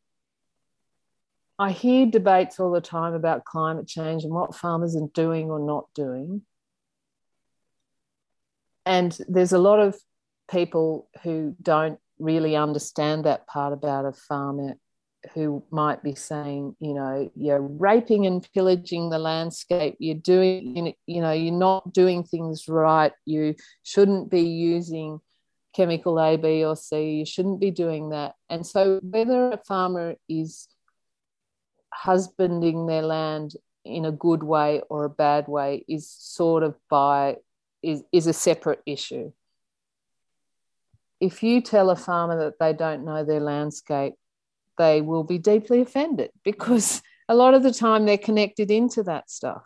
I 1.58 1.72
hear 1.72 2.06
debates 2.06 2.58
all 2.58 2.70
the 2.70 2.80
time 2.80 3.12
about 3.12 3.44
climate 3.44 3.86
change 3.86 4.24
and 4.24 4.32
what 4.32 4.54
farmers 4.54 4.96
are 4.96 5.08
doing 5.12 5.50
or 5.50 5.58
not 5.58 5.86
doing. 5.94 6.42
And 8.86 9.16
there's 9.28 9.52
a 9.52 9.58
lot 9.58 9.78
of 9.78 9.96
people 10.50 11.08
who 11.22 11.54
don't 11.60 11.98
really 12.18 12.56
understand 12.56 13.24
that 13.24 13.46
part 13.46 13.72
about 13.72 14.06
a 14.06 14.12
farmer 14.12 14.76
who 15.34 15.62
might 15.70 16.02
be 16.02 16.14
saying, 16.14 16.74
you 16.80 16.94
know, 16.94 17.30
you're 17.36 17.60
raping 17.60 18.26
and 18.26 18.46
pillaging 18.54 19.10
the 19.10 19.18
landscape, 19.18 19.96
you're 19.98 20.14
doing, 20.14 20.94
you 21.06 21.20
know, 21.20 21.32
you're 21.32 21.52
not 21.52 21.92
doing 21.92 22.24
things 22.24 22.68
right, 22.68 23.12
you 23.26 23.54
shouldn't 23.82 24.30
be 24.30 24.40
using 24.40 25.20
chemical 25.74 26.18
A, 26.20 26.36
B, 26.36 26.64
or 26.64 26.76
C. 26.76 27.10
You 27.10 27.26
shouldn't 27.26 27.60
be 27.60 27.70
doing 27.70 28.10
that. 28.10 28.34
And 28.48 28.66
so, 28.66 29.00
whether 29.02 29.52
a 29.52 29.58
farmer 29.58 30.14
is 30.28 30.68
husbanding 31.92 32.86
their 32.86 33.02
land 33.02 33.54
in 33.84 34.04
a 34.04 34.12
good 34.12 34.42
way 34.42 34.82
or 34.88 35.04
a 35.04 35.10
bad 35.10 35.48
way 35.48 35.84
is 35.88 36.08
sort 36.08 36.62
of 36.62 36.76
by 36.88 37.36
is, 37.82 38.02
is 38.12 38.26
a 38.26 38.32
separate 38.32 38.80
issue. 38.86 39.32
If 41.20 41.42
you 41.42 41.60
tell 41.60 41.90
a 41.90 41.96
farmer 41.96 42.38
that 42.44 42.58
they 42.58 42.72
don't 42.72 43.04
know 43.04 43.24
their 43.24 43.40
landscape, 43.40 44.14
they 44.78 45.00
will 45.00 45.24
be 45.24 45.38
deeply 45.38 45.80
offended 45.80 46.30
because 46.44 47.02
a 47.28 47.34
lot 47.34 47.54
of 47.54 47.62
the 47.62 47.72
time 47.72 48.06
they're 48.06 48.18
connected 48.18 48.70
into 48.70 49.02
that 49.04 49.30
stuff. 49.30 49.64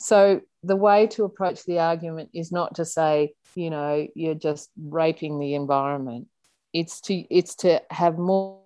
So 0.00 0.42
the 0.62 0.76
way 0.76 1.06
to 1.08 1.24
approach 1.24 1.64
the 1.64 1.78
argument 1.78 2.30
is 2.34 2.50
not 2.50 2.74
to 2.76 2.84
say, 2.84 3.34
you 3.54 3.70
know, 3.70 4.06
you're 4.14 4.34
just 4.34 4.70
raping 4.80 5.38
the 5.38 5.54
environment. 5.54 6.28
It's 6.72 7.00
to 7.02 7.14
it's 7.14 7.54
to 7.56 7.80
have 7.90 8.18
more 8.18 8.62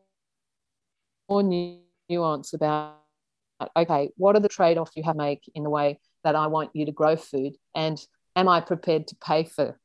more 1.28 1.43
nuance 2.09 2.53
about 2.53 2.99
okay, 3.76 4.11
what 4.16 4.34
are 4.34 4.40
the 4.40 4.49
trade-offs 4.49 4.93
you 4.97 5.05
have 5.05 5.14
to 5.14 5.22
make 5.22 5.51
in 5.55 5.62
the 5.62 5.70
way 5.70 6.01
that 6.24 6.34
I 6.34 6.49
want 6.49 6.70
you 6.74 6.86
to 6.86 6.93
grow 6.93 7.14
food 7.14 7.55
and 7.74 8.05
am 8.34 8.49
I 8.49 8.61
prepared 8.61 9.07
to 9.09 9.16
pay 9.16 9.45
for 9.45 9.78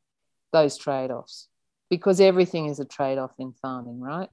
those 0.51 0.77
trade-offs? 0.77 1.47
Because 1.89 2.19
everything 2.19 2.65
is 2.65 2.79
a 2.79 2.85
trade-off 2.85 3.35
in 3.37 3.53
farming, 3.53 3.99
right? 3.99 4.29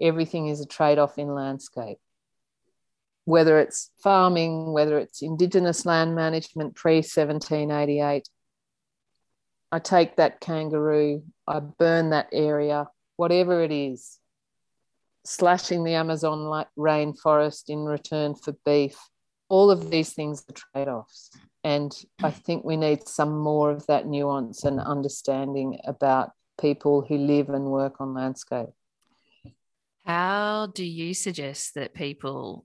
Everything 0.00 0.48
is 0.48 0.60
a 0.60 0.66
trade-off 0.66 1.18
in 1.18 1.34
landscape 1.34 1.98
whether 3.28 3.58
it's 3.58 3.90
farming, 4.02 4.72
whether 4.72 4.98
it's 4.98 5.20
Indigenous 5.20 5.84
land 5.84 6.14
management 6.14 6.74
pre 6.74 6.96
1788. 6.96 8.26
I 9.70 9.78
take 9.80 10.16
that 10.16 10.40
kangaroo, 10.40 11.22
I 11.46 11.60
burn 11.60 12.08
that 12.08 12.28
area, 12.32 12.88
whatever 13.16 13.62
it 13.62 13.70
is, 13.70 14.18
slashing 15.26 15.84
the 15.84 15.92
Amazon 15.92 16.64
rainforest 16.78 17.68
in 17.68 17.84
return 17.84 18.34
for 18.34 18.54
beef. 18.64 18.96
All 19.50 19.70
of 19.70 19.90
these 19.90 20.14
things 20.14 20.42
are 20.48 20.54
trade 20.54 20.88
offs. 20.88 21.28
And 21.62 21.92
I 22.22 22.30
think 22.30 22.64
we 22.64 22.78
need 22.78 23.06
some 23.06 23.38
more 23.38 23.70
of 23.70 23.86
that 23.88 24.06
nuance 24.06 24.64
and 24.64 24.80
understanding 24.80 25.78
about 25.84 26.30
people 26.58 27.02
who 27.02 27.18
live 27.18 27.50
and 27.50 27.66
work 27.66 28.00
on 28.00 28.14
landscape. 28.14 28.70
How 30.06 30.68
do 30.74 30.82
you 30.82 31.12
suggest 31.12 31.74
that 31.74 31.92
people 31.92 32.64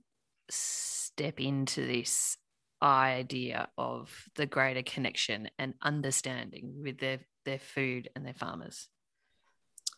step 0.50 1.40
into 1.40 1.86
this 1.86 2.36
idea 2.82 3.68
of 3.78 4.10
the 4.36 4.46
greater 4.46 4.82
connection 4.82 5.48
and 5.58 5.74
understanding 5.80 6.74
with 6.82 6.98
their, 6.98 7.20
their 7.44 7.58
food 7.58 8.08
and 8.14 8.26
their 8.26 8.34
farmers? 8.34 8.88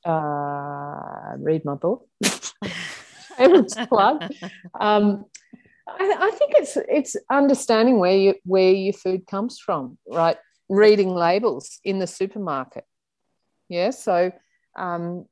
Uh, 0.05 1.37
read 1.39 1.65
my 1.65 1.75
book. 1.75 2.07
Shameless 3.37 3.75
plug. 3.89 4.23
Um, 4.79 5.25
I, 5.89 6.17
I, 6.19 6.31
think 6.33 6.53
it's 6.57 6.77
it's 6.89 7.17
understanding 7.31 7.99
where 7.99 8.17
you 8.17 8.35
where 8.45 8.73
your 8.73 8.93
food 8.93 9.27
comes 9.27 9.59
from, 9.59 9.99
right? 10.09 10.37
Reading 10.69 11.11
labels 11.11 11.81
in 11.85 11.99
the 11.99 12.07
supermarket. 12.07 12.85
Yeah, 13.69 13.91
so 13.91 14.33
um, 14.77 15.27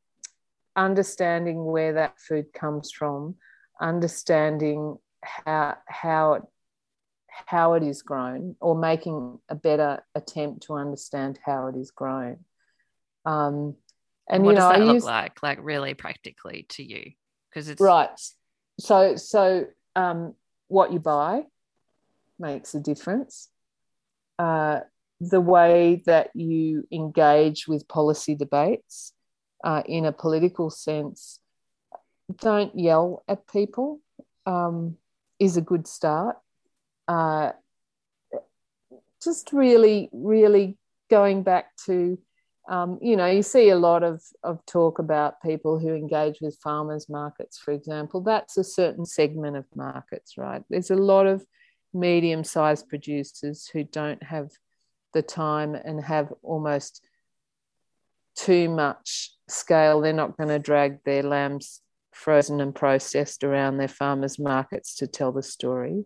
understanding 0.76 1.64
where 1.64 1.94
that 1.94 2.20
food 2.20 2.52
comes 2.52 2.90
from, 2.92 3.36
understanding 3.80 4.98
how 5.24 5.76
how 5.86 6.34
it 6.34 6.42
how 7.28 7.74
it 7.74 7.82
is 7.82 8.02
grown 8.02 8.56
or 8.60 8.78
making 8.78 9.38
a 9.48 9.54
better 9.54 10.04
attempt 10.14 10.64
to 10.64 10.74
understand 10.74 11.38
how 11.44 11.66
it 11.66 11.76
is 11.76 11.90
grown. 11.90 12.38
Um, 13.24 13.74
and 14.28 14.44
what 14.44 14.52
you 14.52 14.56
know, 14.56 14.68
does 14.68 14.78
that 14.78 14.80
I 14.80 14.84
look 14.84 14.94
use, 14.94 15.04
like 15.04 15.42
like 15.42 15.58
really 15.60 15.94
practically 15.94 16.66
to 16.70 16.82
you? 16.82 17.12
Because 17.50 17.68
it's 17.68 17.80
right. 17.80 18.08
So 18.78 19.16
so 19.16 19.66
um, 19.96 20.34
what 20.68 20.92
you 20.92 20.98
buy 20.98 21.44
makes 22.38 22.74
a 22.74 22.80
difference. 22.80 23.48
Uh, 24.38 24.80
the 25.20 25.40
way 25.40 26.02
that 26.06 26.30
you 26.34 26.86
engage 26.90 27.68
with 27.68 27.88
policy 27.88 28.34
debates 28.34 29.12
uh, 29.62 29.82
in 29.86 30.04
a 30.04 30.12
political 30.12 30.70
sense 30.70 31.38
don't 32.40 32.76
yell 32.78 33.22
at 33.28 33.46
people. 33.46 34.00
Um, 34.46 34.96
is 35.38 35.56
a 35.56 35.60
good 35.60 35.86
start. 35.86 36.36
Uh, 37.08 37.52
just 39.22 39.52
really, 39.52 40.08
really 40.12 40.76
going 41.10 41.42
back 41.42 41.74
to, 41.86 42.18
um, 42.68 42.98
you 43.02 43.16
know, 43.16 43.26
you 43.26 43.42
see 43.42 43.70
a 43.70 43.76
lot 43.76 44.02
of, 44.02 44.22
of 44.42 44.64
talk 44.66 44.98
about 44.98 45.42
people 45.42 45.78
who 45.78 45.94
engage 45.94 46.40
with 46.40 46.58
farmers 46.62 47.08
markets, 47.08 47.58
for 47.58 47.72
example. 47.72 48.20
That's 48.20 48.56
a 48.56 48.64
certain 48.64 49.06
segment 49.06 49.56
of 49.56 49.64
markets, 49.74 50.36
right? 50.36 50.62
There's 50.70 50.90
a 50.90 50.96
lot 50.96 51.26
of 51.26 51.44
medium 51.92 52.44
sized 52.44 52.88
producers 52.88 53.68
who 53.72 53.84
don't 53.84 54.22
have 54.22 54.50
the 55.12 55.22
time 55.22 55.74
and 55.74 56.02
have 56.02 56.32
almost 56.42 57.06
too 58.36 58.68
much 58.68 59.30
scale. 59.48 60.00
They're 60.00 60.12
not 60.12 60.36
going 60.36 60.48
to 60.48 60.58
drag 60.58 61.02
their 61.04 61.22
lambs 61.22 61.80
frozen 62.14 62.60
and 62.60 62.74
processed 62.74 63.44
around 63.44 63.76
their 63.76 63.88
farmers 63.88 64.38
markets 64.38 64.94
to 64.96 65.06
tell 65.06 65.32
the 65.32 65.42
story. 65.42 66.04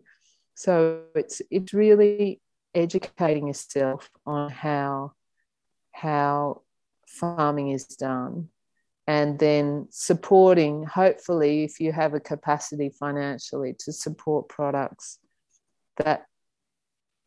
So 0.54 1.02
it's 1.14 1.42
it's 1.50 1.72
really 1.72 2.40
educating 2.74 3.46
yourself 3.48 4.10
on 4.26 4.50
how 4.50 5.12
how 5.92 6.62
farming 7.06 7.70
is 7.70 7.86
done 7.86 8.48
and 9.06 9.38
then 9.38 9.86
supporting 9.90 10.84
hopefully 10.84 11.64
if 11.64 11.80
you 11.80 11.92
have 11.92 12.14
a 12.14 12.20
capacity 12.20 12.90
financially 12.90 13.74
to 13.78 13.92
support 13.92 14.48
products 14.48 15.18
that 15.96 16.26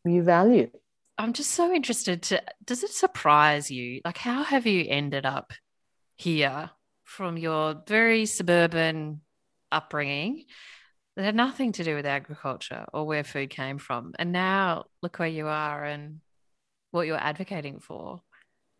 you 0.04 0.22
value. 0.22 0.70
I'm 1.18 1.32
just 1.32 1.50
so 1.50 1.72
interested 1.72 2.22
to 2.22 2.42
does 2.64 2.82
it 2.82 2.90
surprise 2.90 3.70
you? 3.70 4.00
Like 4.04 4.18
how 4.18 4.42
have 4.42 4.66
you 4.66 4.84
ended 4.88 5.26
up 5.26 5.52
here 6.16 6.70
from 7.16 7.36
your 7.36 7.82
very 7.86 8.24
suburban 8.24 9.20
upbringing 9.70 10.44
that 11.14 11.24
had 11.24 11.34
nothing 11.34 11.72
to 11.72 11.84
do 11.84 11.94
with 11.94 12.06
agriculture 12.06 12.86
or 12.92 13.06
where 13.06 13.22
food 13.22 13.50
came 13.50 13.76
from. 13.76 14.14
And 14.18 14.32
now 14.32 14.84
look 15.02 15.18
where 15.18 15.28
you 15.28 15.46
are 15.46 15.84
and 15.84 16.20
what 16.90 17.06
you're 17.06 17.18
advocating 17.18 17.80
for. 17.80 18.22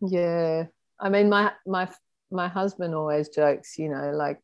Yeah. 0.01 0.65
I 0.99 1.09
mean 1.09 1.29
my 1.29 1.51
my 1.67 1.87
my 2.31 2.47
husband 2.47 2.95
always 2.95 3.29
jokes, 3.29 3.77
you 3.77 3.89
know, 3.89 4.11
like 4.15 4.39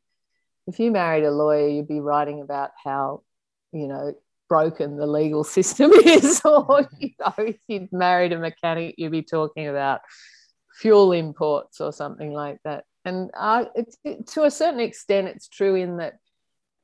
if 0.67 0.79
you 0.79 0.91
married 0.91 1.23
a 1.23 1.31
lawyer, 1.31 1.67
you'd 1.67 1.87
be 1.87 1.99
writing 1.99 2.41
about 2.41 2.69
how, 2.83 3.23
you 3.71 3.87
know, 3.87 4.13
broken 4.47 4.97
the 4.97 5.07
legal 5.07 5.43
system 5.57 5.91
is, 5.91 6.41
or 6.45 6.65
mm-hmm. 6.65 6.95
you 6.99 7.09
know, 7.19 7.33
if 7.39 7.57
you'd 7.67 7.91
married 7.91 8.33
a 8.33 8.37
mechanic, 8.37 8.95
you'd 8.99 9.11
be 9.11 9.23
talking 9.23 9.67
about 9.67 10.01
fuel 10.79 11.11
imports 11.11 11.81
or 11.81 11.91
something 11.91 12.31
like 12.31 12.59
that 12.63 12.83
and 13.09 13.31
uh, 13.35 13.65
to 14.27 14.43
a 14.43 14.51
certain 14.51 14.79
extent, 14.79 15.27
it's 15.27 15.47
true 15.47 15.75
in 15.75 15.97
that 15.97 16.19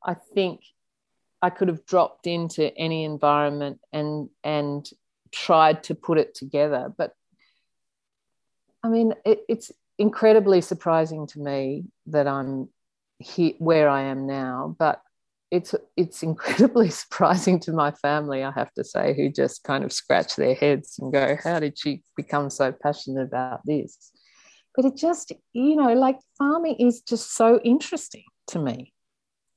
I 0.03 0.15
think 0.33 0.61
I 1.41 1.51
could 1.51 1.67
have 1.67 1.85
dropped 1.85 2.25
into 2.25 2.75
any 2.75 3.03
environment 3.03 3.79
and 3.93 4.29
and 4.43 4.89
tried 5.31 5.83
to 5.83 5.95
put 5.95 6.17
it 6.17 6.33
together. 6.33 6.91
But 6.97 7.13
I 8.83 8.89
mean, 8.89 9.13
it, 9.25 9.41
it's 9.47 9.71
incredibly 9.99 10.61
surprising 10.61 11.27
to 11.27 11.39
me 11.39 11.85
that 12.07 12.27
I'm 12.27 12.69
here 13.19 13.53
where 13.59 13.87
I 13.87 14.03
am 14.03 14.25
now. 14.25 14.75
But 14.79 15.01
it's 15.51 15.75
it's 15.95 16.23
incredibly 16.23 16.89
surprising 17.03 17.59
to 17.61 17.71
my 17.71 17.91
family, 17.91 18.43
I 18.43 18.51
have 18.51 18.73
to 18.73 18.83
say, 18.83 19.13
who 19.15 19.29
just 19.29 19.63
kind 19.63 19.83
of 19.83 19.93
scratch 19.93 20.35
their 20.35 20.55
heads 20.55 20.97
and 20.99 21.13
go, 21.13 21.37
"How 21.43 21.59
did 21.59 21.77
she 21.77 22.01
become 22.17 22.49
so 22.49 22.71
passionate 22.71 23.27
about 23.27 23.61
this?" 23.65 24.11
But 24.75 24.85
it 24.85 24.95
just 24.95 25.31
you 25.53 25.75
know 25.75 25.93
like 25.93 26.19
farming 26.37 26.75
is 26.75 27.01
just 27.01 27.35
so 27.35 27.59
interesting 27.63 28.23
to 28.47 28.59
me. 28.59 28.93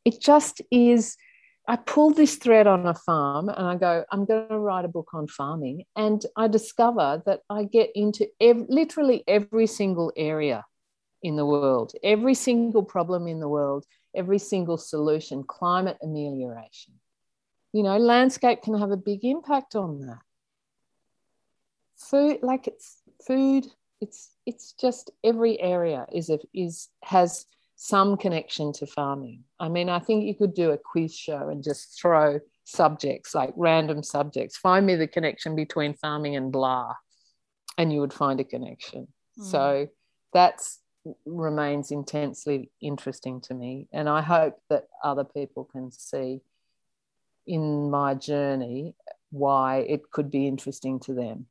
It 0.04 0.20
just 0.20 0.62
is 0.70 1.16
i 1.66 1.76
pull 1.76 2.10
this 2.10 2.36
thread 2.36 2.66
on 2.66 2.86
a 2.86 2.94
farm 2.94 3.50
and 3.50 3.66
i 3.66 3.76
go 3.76 4.04
i'm 4.10 4.24
going 4.24 4.48
to 4.48 4.58
write 4.58 4.84
a 4.84 4.88
book 4.88 5.08
on 5.12 5.26
farming. 5.28 5.84
And 5.96 6.24
i 6.36 6.48
discover 6.48 7.22
that 7.26 7.40
i 7.50 7.64
get 7.64 7.90
into 7.94 8.26
ev- 8.40 8.66
literally 8.68 9.24
every 9.28 9.66
single 9.66 10.12
area 10.16 10.64
in 11.22 11.36
the 11.36 11.44
world 11.44 11.92
every 12.02 12.34
single 12.34 12.82
problem 12.82 13.26
in 13.26 13.40
the 13.40 13.48
world 13.48 13.84
every 14.14 14.38
single 14.38 14.78
solution 14.78 15.44
climate 15.44 15.98
amelioration. 16.02 16.94
You 17.72 17.82
know 17.82 17.98
landscape 17.98 18.62
can 18.62 18.78
have 18.78 18.90
a 18.90 18.96
big 18.96 19.24
impact 19.24 19.76
on 19.76 20.00
that. 20.00 20.22
Food 21.96 22.38
like 22.42 22.66
it's 22.66 23.02
food 23.26 23.66
it's 24.00 24.30
it's 24.48 24.72
just 24.72 25.10
every 25.22 25.60
area 25.60 26.06
is 26.10 26.30
a, 26.30 26.38
is 26.54 26.88
has 27.02 27.44
some 27.76 28.16
connection 28.16 28.72
to 28.72 28.86
farming. 28.86 29.44
I 29.60 29.68
mean, 29.68 29.90
I 29.90 29.98
think 29.98 30.24
you 30.24 30.34
could 30.34 30.54
do 30.54 30.70
a 30.70 30.78
quiz 30.78 31.14
show 31.14 31.50
and 31.50 31.62
just 31.62 32.00
throw 32.00 32.40
subjects 32.64 33.34
like 33.34 33.52
random 33.56 34.02
subjects. 34.02 34.56
Find 34.56 34.86
me 34.86 34.96
the 34.96 35.06
connection 35.06 35.54
between 35.54 35.92
farming 35.92 36.34
and 36.34 36.50
blah, 36.50 36.94
and 37.76 37.92
you 37.92 38.00
would 38.00 38.14
find 38.14 38.40
a 38.40 38.44
connection. 38.44 39.08
Mm. 39.38 39.44
So 39.44 39.88
that's 40.32 40.80
remains 41.26 41.90
intensely 41.90 42.70
interesting 42.80 43.42
to 43.42 43.54
me, 43.54 43.86
and 43.92 44.08
I 44.08 44.22
hope 44.22 44.54
that 44.70 44.88
other 45.04 45.24
people 45.24 45.64
can 45.64 45.92
see 45.92 46.40
in 47.46 47.90
my 47.90 48.14
journey 48.14 48.94
why 49.30 49.80
it 49.80 50.10
could 50.10 50.30
be 50.30 50.48
interesting 50.48 51.00
to 51.00 51.12
them, 51.12 51.46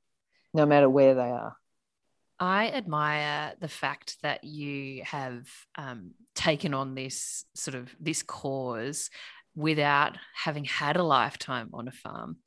no 0.51 0.65
matter 0.65 0.89
where 0.89 1.13
they 1.13 1.29
are. 1.29 1.55
I 2.39 2.69
admire 2.69 3.53
the 3.59 3.67
fact 3.67 4.17
that 4.21 4.43
you 4.43 5.03
have 5.03 5.47
um, 5.75 6.11
taken 6.35 6.73
on 6.73 6.93
this 6.93 7.45
sort 7.55 7.75
of 7.75 7.95
this 7.99 8.21
cause 8.21 9.09
without 9.55 10.17
having 10.35 10.65
had 10.65 10.97
a 10.97 11.03
lifetime 11.03 11.69
on 11.73 11.87
a 11.87 11.91
farm. 11.91 12.37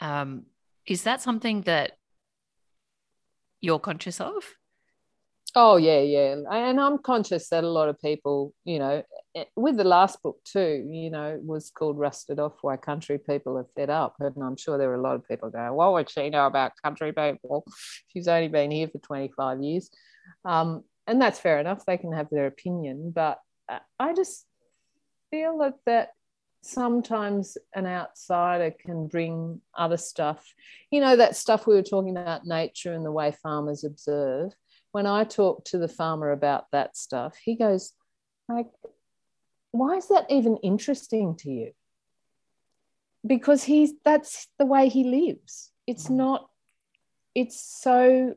Um, 0.00 0.46
is 0.86 1.02
that 1.02 1.20
something 1.20 1.62
that 1.62 1.92
you're 3.60 3.80
conscious 3.80 4.20
of? 4.20 4.44
Oh 5.56 5.76
yeah, 5.76 6.00
yeah, 6.00 6.36
and 6.48 6.80
I'm 6.80 6.98
conscious 6.98 7.48
that 7.48 7.64
a 7.64 7.68
lot 7.68 7.88
of 7.88 8.00
people, 8.00 8.54
you 8.64 8.78
know, 8.78 9.02
with 9.56 9.76
the 9.76 9.84
last 9.84 10.22
book 10.22 10.38
too, 10.44 10.86
you 10.90 11.10
know, 11.10 11.38
was 11.42 11.70
called 11.70 11.98
"Rusted 11.98 12.38
Off: 12.38 12.54
Why 12.62 12.76
Country 12.76 13.18
People 13.18 13.58
Are 13.58 13.66
Fed 13.76 13.90
Up," 13.90 14.16
and 14.20 14.34
I'm 14.42 14.56
sure 14.56 14.78
there 14.78 14.88
were 14.88 14.94
a 14.94 15.02
lot 15.02 15.16
of 15.16 15.26
people 15.26 15.50
going, 15.50 15.72
"What 15.72 15.92
would 15.92 16.10
she 16.10 16.30
know 16.30 16.46
about 16.46 16.72
country 16.82 17.12
people? 17.12 17.64
She's 18.08 18.28
only 18.28 18.48
been 18.48 18.70
here 18.70 18.88
for 18.88 18.98
25 18.98 19.62
years," 19.62 19.90
um, 20.44 20.84
and 21.06 21.20
that's 21.20 21.38
fair 21.38 21.60
enough. 21.60 21.84
They 21.86 21.96
can 21.96 22.12
have 22.12 22.28
their 22.30 22.46
opinion, 22.46 23.12
but 23.12 23.38
uh, 23.68 23.78
I 23.98 24.14
just 24.14 24.46
feel 25.30 25.58
that 25.58 25.74
that 25.86 26.10
sometimes 26.62 27.56
an 27.74 27.86
outsider 27.86 28.70
can 28.70 29.06
bring 29.06 29.60
other 29.74 29.96
stuff, 29.96 30.44
you 30.90 31.00
know, 31.00 31.16
that 31.16 31.36
stuff 31.36 31.66
we 31.66 31.74
were 31.74 31.82
talking 31.82 32.16
about, 32.16 32.44
nature 32.44 32.92
and 32.92 33.04
the 33.04 33.12
way 33.12 33.32
farmers 33.32 33.82
observe 33.82 34.52
when 34.92 35.06
I 35.06 35.24
talk 35.24 35.64
to 35.66 35.78
the 35.78 35.88
farmer 35.88 36.30
about 36.30 36.66
that 36.72 36.96
stuff, 36.96 37.36
he 37.42 37.54
goes, 37.54 37.92
like, 38.48 38.66
why 39.72 39.96
is 39.96 40.08
that 40.08 40.26
even 40.30 40.56
interesting 40.58 41.36
to 41.36 41.50
you? 41.50 41.72
Because 43.26 43.64
he's 43.64 43.92
that's 44.04 44.48
the 44.58 44.66
way 44.66 44.88
he 44.88 45.04
lives. 45.04 45.70
It's 45.86 46.08
mm. 46.08 46.16
not, 46.16 46.48
it's 47.34 47.60
so 47.60 48.34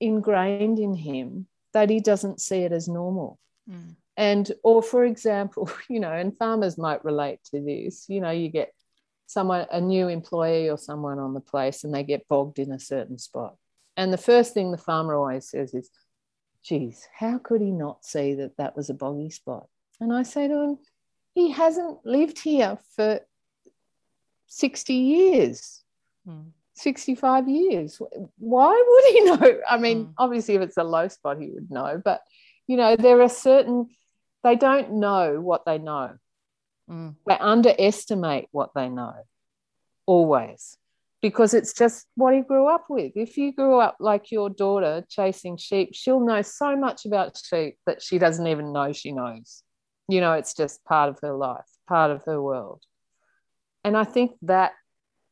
ingrained 0.00 0.78
in 0.78 0.94
him 0.94 1.46
that 1.72 1.90
he 1.90 2.00
doesn't 2.00 2.40
see 2.40 2.60
it 2.60 2.72
as 2.72 2.88
normal. 2.88 3.38
Mm. 3.70 3.96
And, 4.16 4.52
or 4.62 4.82
for 4.82 5.04
example, 5.04 5.70
you 5.88 6.00
know, 6.00 6.12
and 6.12 6.36
farmers 6.36 6.78
might 6.78 7.04
relate 7.04 7.40
to 7.52 7.60
this, 7.60 8.06
you 8.08 8.20
know, 8.20 8.30
you 8.30 8.48
get 8.48 8.72
someone, 9.26 9.66
a 9.70 9.80
new 9.80 10.08
employee 10.08 10.68
or 10.68 10.78
someone 10.78 11.18
on 11.18 11.34
the 11.34 11.40
place, 11.40 11.84
and 11.84 11.94
they 11.94 12.02
get 12.02 12.28
bogged 12.28 12.58
in 12.58 12.72
a 12.72 12.80
certain 12.80 13.18
spot 13.18 13.56
and 14.00 14.12
the 14.12 14.18
first 14.18 14.54
thing 14.54 14.70
the 14.70 14.78
farmer 14.78 15.14
always 15.14 15.50
says 15.50 15.74
is, 15.74 15.90
geez, 16.62 17.06
how 17.14 17.36
could 17.36 17.60
he 17.60 17.70
not 17.70 18.02
see 18.02 18.32
that 18.34 18.56
that 18.56 18.74
was 18.74 18.88
a 18.88 18.94
boggy 18.94 19.28
spot? 19.28 19.66
And 20.00 20.12
I 20.12 20.22
say 20.22 20.48
to 20.48 20.54
him, 20.54 20.78
he 21.34 21.50
hasn't 21.50 22.04
lived 22.04 22.38
here 22.40 22.78
for 22.96 23.20
60 24.46 24.94
years, 24.94 25.82
mm. 26.26 26.46
65 26.74 27.48
years. 27.48 28.00
Why 28.38 28.82
would 28.88 29.04
he 29.12 29.20
know? 29.24 29.60
I 29.68 29.78
mean, 29.78 30.06
mm. 30.06 30.14
obviously, 30.18 30.54
if 30.54 30.62
it's 30.62 30.76
a 30.76 30.84
low 30.84 31.08
spot, 31.08 31.40
he 31.40 31.50
would 31.50 31.70
know, 31.70 32.00
but 32.04 32.22
you 32.66 32.76
know, 32.76 32.96
there 32.96 33.20
are 33.20 33.28
certain, 33.28 33.88
they 34.42 34.56
don't 34.56 34.94
know 34.94 35.40
what 35.40 35.64
they 35.66 35.78
know. 35.78 36.16
Mm. 36.88 37.16
They 37.26 37.36
underestimate 37.38 38.48
what 38.52 38.70
they 38.74 38.88
know 38.88 39.14
always 40.06 40.76
because 41.22 41.52
it's 41.54 41.72
just 41.72 42.06
what 42.14 42.34
he 42.34 42.40
grew 42.40 42.66
up 42.66 42.86
with. 42.88 43.12
If 43.14 43.36
you 43.36 43.52
grew 43.52 43.78
up 43.78 43.96
like 44.00 44.30
your 44.30 44.50
daughter 44.50 45.04
chasing 45.08 45.56
sheep, 45.56 45.90
she'll 45.92 46.20
know 46.20 46.42
so 46.42 46.76
much 46.76 47.04
about 47.04 47.36
sheep 47.36 47.76
that 47.86 48.02
she 48.02 48.18
doesn't 48.18 48.46
even 48.46 48.72
know 48.72 48.92
she 48.92 49.12
knows. 49.12 49.62
You 50.10 50.20
know, 50.20 50.32
it's 50.32 50.54
just 50.54 50.84
part 50.84 51.08
of 51.08 51.18
her 51.22 51.32
life, 51.32 51.66
part 51.88 52.10
of 52.10 52.24
her 52.24 52.40
world. 52.40 52.82
And 53.84 53.96
I 53.96 54.04
think 54.04 54.32
that 54.42 54.72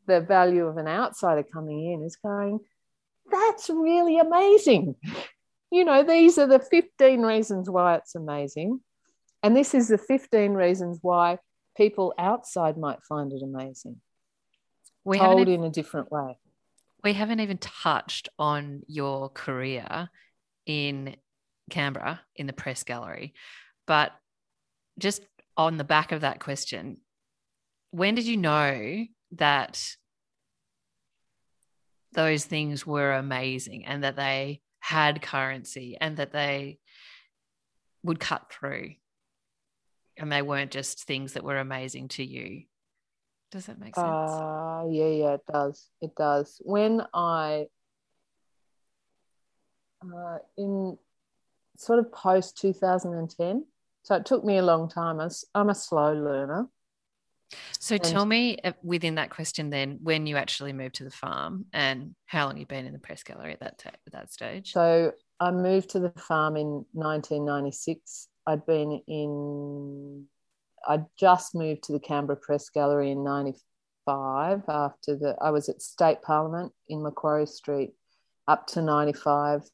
the 0.06 0.20
value 0.20 0.66
of 0.66 0.76
an 0.76 0.88
outsider 0.88 1.42
coming 1.42 1.92
in 1.92 2.02
is 2.02 2.16
going, 2.16 2.60
that's 3.30 3.68
really 3.68 4.18
amazing. 4.18 4.94
You 5.70 5.84
know, 5.84 6.02
these 6.02 6.38
are 6.38 6.46
the 6.46 6.60
15 6.60 7.20
reasons 7.20 7.68
why 7.68 7.96
it's 7.96 8.14
amazing. 8.14 8.80
And 9.42 9.54
this 9.54 9.74
is 9.74 9.88
the 9.88 9.98
15 9.98 10.52
reasons 10.52 10.98
why 11.02 11.38
people 11.76 12.14
outside 12.18 12.78
might 12.78 13.02
find 13.02 13.32
it 13.32 13.42
amazing 13.42 14.00
we 15.04 15.18
told 15.18 15.40
even, 15.42 15.54
in 15.54 15.64
a 15.64 15.70
different 15.70 16.10
way. 16.10 16.38
We 17.04 17.12
haven't 17.12 17.40
even 17.40 17.58
touched 17.58 18.28
on 18.38 18.82
your 18.86 19.30
career 19.30 20.10
in 20.66 21.16
Canberra 21.70 22.20
in 22.36 22.46
the 22.46 22.52
press 22.52 22.82
gallery, 22.82 23.34
but 23.86 24.12
just 24.98 25.22
on 25.56 25.76
the 25.76 25.84
back 25.84 26.12
of 26.12 26.20
that 26.22 26.40
question, 26.40 26.98
when 27.90 28.14
did 28.14 28.26
you 28.26 28.36
know 28.36 29.06
that 29.32 29.96
those 32.12 32.44
things 32.44 32.86
were 32.86 33.12
amazing 33.12 33.86
and 33.86 34.04
that 34.04 34.16
they 34.16 34.60
had 34.80 35.22
currency 35.22 35.96
and 36.00 36.16
that 36.16 36.32
they 36.32 36.78
would 38.02 38.20
cut 38.20 38.50
through 38.50 38.94
and 40.16 40.32
they 40.32 40.42
weren't 40.42 40.70
just 40.70 41.04
things 41.04 41.34
that 41.34 41.44
were 41.44 41.58
amazing 41.58 42.08
to 42.08 42.24
you 42.24 42.64
does 43.50 43.66
that 43.66 43.80
make 43.80 43.94
sense? 43.94 44.06
Uh, 44.06 44.84
yeah, 44.90 45.06
yeah, 45.06 45.34
it 45.34 45.46
does. 45.50 45.88
It 46.02 46.14
does. 46.14 46.60
When 46.64 47.02
I, 47.14 47.66
uh, 50.02 50.38
in 50.56 50.98
sort 51.76 51.98
of 51.98 52.12
post 52.12 52.58
2010, 52.58 53.64
so 54.08 54.14
it 54.14 54.24
took 54.24 54.42
me 54.42 54.56
a 54.56 54.62
long 54.62 54.88
time. 54.88 55.20
I'm 55.54 55.68
a 55.68 55.74
slow 55.74 56.14
learner. 56.14 56.66
So 57.78 57.96
and 57.96 58.04
tell 58.04 58.24
me 58.24 58.56
uh, 58.64 58.72
within 58.82 59.16
that 59.16 59.28
question 59.28 59.68
then 59.68 59.98
when 60.02 60.26
you 60.26 60.38
actually 60.38 60.72
moved 60.72 60.94
to 60.94 61.04
the 61.04 61.10
farm 61.10 61.66
and 61.74 62.14
how 62.24 62.46
long 62.46 62.56
you've 62.56 62.68
been 62.68 62.86
in 62.86 62.94
the 62.94 62.98
press 62.98 63.22
gallery 63.22 63.52
at 63.52 63.60
that, 63.60 63.76
t- 63.76 63.90
at 63.90 64.12
that 64.12 64.32
stage. 64.32 64.72
So 64.72 65.12
I 65.38 65.50
moved 65.50 65.90
to 65.90 65.98
the 65.98 66.08
farm 66.16 66.56
in 66.56 66.86
1996. 66.94 68.28
I'd 68.46 68.64
been 68.64 69.02
in 69.06 70.26
I 70.86 71.04
just 71.20 71.54
moved 71.54 71.82
to 71.84 71.92
the 71.92 72.00
Canberra 72.00 72.38
Press 72.38 72.70
Gallery 72.70 73.10
in 73.10 73.22
95 73.22 74.62
after 74.70 75.16
the, 75.16 75.36
I 75.38 75.50
was 75.50 75.68
at 75.68 75.82
State 75.82 76.22
Parliament 76.22 76.72
in 76.88 77.02
Macquarie 77.02 77.44
Street 77.44 77.92
up 78.46 78.68
to 78.68 78.80
95. 78.80 79.68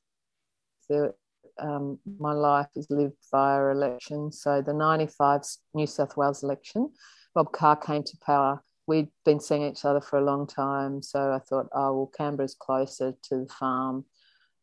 The, 0.88 1.14
um, 1.58 1.98
my 2.18 2.32
life 2.32 2.68
is 2.76 2.86
lived 2.90 3.16
via 3.30 3.70
elections. 3.70 4.40
So 4.42 4.62
the 4.62 4.74
95 4.74 5.42
New 5.74 5.86
South 5.86 6.16
Wales 6.16 6.42
election, 6.42 6.90
Bob 7.34 7.52
Carr 7.52 7.76
came 7.76 8.02
to 8.02 8.16
power. 8.24 8.62
We'd 8.86 9.08
been 9.24 9.40
seeing 9.40 9.62
each 9.62 9.84
other 9.84 10.00
for 10.00 10.18
a 10.18 10.24
long 10.24 10.46
time. 10.46 11.02
So 11.02 11.32
I 11.32 11.38
thought, 11.38 11.68
oh, 11.72 11.94
well, 11.94 12.12
Canberra's 12.16 12.54
closer 12.54 13.14
to 13.24 13.36
the 13.36 13.48
farm. 13.48 14.04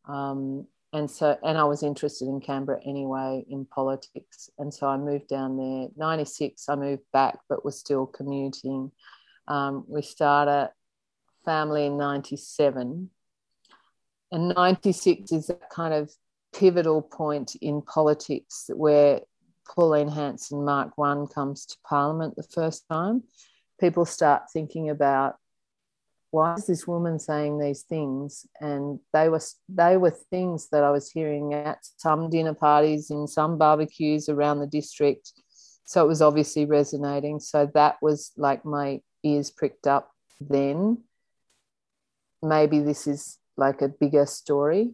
Um, 0.06 0.68
and 0.94 1.10
so 1.10 1.38
and 1.44 1.58
I 1.58 1.64
was 1.64 1.84
interested 1.84 2.28
in 2.28 2.42
Canberra 2.42 2.82
anyway 2.86 3.46
in 3.50 3.66
politics 3.66 4.50
and 4.58 4.74
so 4.74 4.88
I 4.88 4.98
moved 4.98 5.28
down 5.28 5.58
there 5.58 5.88
96 5.96 6.68
I 6.68 6.76
moved 6.76 7.04
back 7.14 7.40
but 7.48 7.64
was 7.64 7.80
still 7.80 8.06
commuting 8.06 8.92
um, 9.48 9.86
we 9.88 10.02
started 10.02 10.72
family 11.46 11.86
in 11.86 11.98
97 11.98 13.10
and 14.32 14.50
96 14.50 15.32
is 15.32 15.48
that 15.48 15.70
kind 15.70 15.94
of 15.94 16.12
pivotal 16.54 17.02
point 17.02 17.56
in 17.62 17.82
politics 17.82 18.70
where 18.74 19.22
Pauline 19.68 20.10
Hanson 20.10 20.66
Mark 20.66 20.98
One 20.98 21.28
comes 21.28 21.66
to 21.68 21.78
Parliament 21.86 22.36
the 22.36 22.44
first 22.44 22.86
time 22.90 23.24
people 23.82 24.06
start 24.06 24.44
thinking 24.54 24.90
about 24.90 25.36
why 26.30 26.54
is 26.54 26.68
this 26.68 26.88
woman 26.88 27.20
saying 27.20 27.60
these 27.60 27.82
things? 27.82 28.46
And 28.62 29.00
they 29.12 29.28
were 29.28 29.42
they 29.68 29.98
were 29.98 30.12
things 30.12 30.70
that 30.70 30.82
i 30.82 30.90
was 30.90 31.12
hearing 31.12 31.54
at 31.54 31.80
some 31.98 32.30
dinner 32.30 32.54
parties 32.54 33.12
in 33.12 33.28
some 33.28 33.58
barbecues 33.58 34.30
around 34.30 34.60
the 34.60 34.68
district. 34.68 35.34
So 35.86 36.06
it 36.06 36.08
was 36.08 36.22
obviously 36.22 36.66
resonating. 36.66 37.42
So 37.42 37.70
that 37.74 37.98
was 38.02 38.32
like 38.38 38.64
my 38.64 39.02
ears 39.24 39.52
pricked 39.52 39.88
up 39.88 40.10
then. 40.40 41.04
Maybe 42.42 42.80
this 42.80 43.08
is 43.08 43.38
like 43.58 43.82
a 43.82 43.90
bigger 43.90 44.26
story 44.26 44.92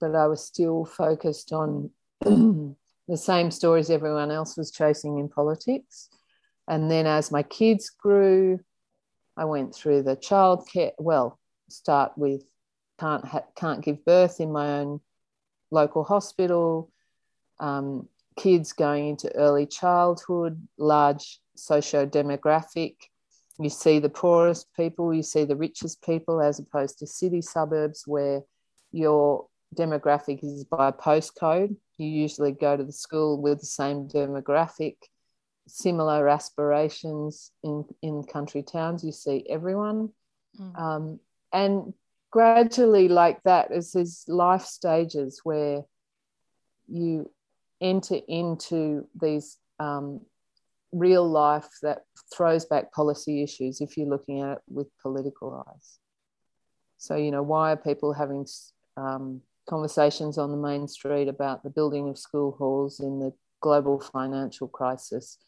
but 0.00 0.14
i 0.14 0.26
was 0.26 0.44
still 0.44 0.84
focused 0.84 1.52
on 1.52 1.90
the 2.20 2.76
same 3.16 3.50
stories 3.50 3.90
everyone 3.90 4.30
else 4.30 4.56
was 4.56 4.70
chasing 4.70 5.18
in 5.18 5.28
politics 5.28 6.08
and 6.68 6.90
then 6.90 7.06
as 7.06 7.30
my 7.30 7.42
kids 7.42 7.90
grew 7.90 8.58
I 9.36 9.44
went 9.44 9.74
through 9.74 10.02
the 10.02 10.16
childcare. 10.16 10.92
Well, 10.98 11.38
start 11.68 12.12
with 12.16 12.42
can't 13.00 13.24
ha- 13.24 13.46
can't 13.56 13.84
give 13.84 14.04
birth 14.04 14.40
in 14.40 14.52
my 14.52 14.78
own 14.78 15.00
local 15.70 16.04
hospital. 16.04 16.90
Um, 17.58 18.08
kids 18.36 18.72
going 18.72 19.08
into 19.08 19.34
early 19.34 19.66
childhood, 19.66 20.66
large 20.78 21.40
socio 21.56 22.06
demographic. 22.06 22.96
You 23.58 23.70
see 23.70 24.00
the 24.00 24.08
poorest 24.08 24.66
people, 24.74 25.14
you 25.14 25.22
see 25.22 25.44
the 25.44 25.56
richest 25.56 26.02
people, 26.02 26.40
as 26.40 26.58
opposed 26.58 26.98
to 26.98 27.06
city 27.06 27.40
suburbs 27.40 28.04
where 28.06 28.42
your 28.90 29.46
demographic 29.74 30.42
is 30.42 30.64
by 30.64 30.90
postcode. 30.90 31.76
You 31.98 32.08
usually 32.08 32.52
go 32.52 32.76
to 32.76 32.84
the 32.84 32.92
school 32.92 33.40
with 33.40 33.60
the 33.60 33.66
same 33.66 34.08
demographic. 34.08 34.96
similar 35.66 36.28
aspirations 36.28 37.50
in, 37.62 37.84
in 38.02 38.22
country 38.24 38.62
towns. 38.62 39.04
You 39.04 39.12
see 39.12 39.46
everyone. 39.48 40.10
Mm. 40.60 40.78
Um, 40.78 41.20
and 41.52 41.94
gradually, 42.30 43.08
like 43.08 43.42
that, 43.44 43.72
as 43.72 43.92
there's 43.92 44.24
life 44.28 44.64
stages 44.64 45.40
where 45.44 45.82
you 46.88 47.30
enter 47.80 48.18
into 48.28 49.06
these 49.20 49.58
um, 49.80 50.20
real 50.92 51.28
life 51.28 51.68
that 51.82 52.02
throws 52.34 52.64
back 52.66 52.92
policy 52.92 53.42
issues 53.42 53.80
if 53.80 53.96
you're 53.96 54.06
looking 54.08 54.42
at 54.42 54.58
it 54.58 54.62
with 54.68 54.88
political 55.00 55.64
eyes. 55.66 55.98
So, 56.98 57.16
you 57.16 57.30
know, 57.30 57.42
why 57.42 57.72
are 57.72 57.76
people 57.76 58.12
having 58.12 58.46
um, 58.96 59.40
conversations 59.68 60.38
on 60.38 60.50
the 60.50 60.56
main 60.56 60.88
street 60.88 61.28
about 61.28 61.62
the 61.62 61.70
building 61.70 62.08
of 62.08 62.18
school 62.18 62.56
halls 62.58 63.00
in 63.00 63.18
the 63.18 63.32
global 63.60 64.00
financial 64.00 64.68
crisis? 64.68 65.38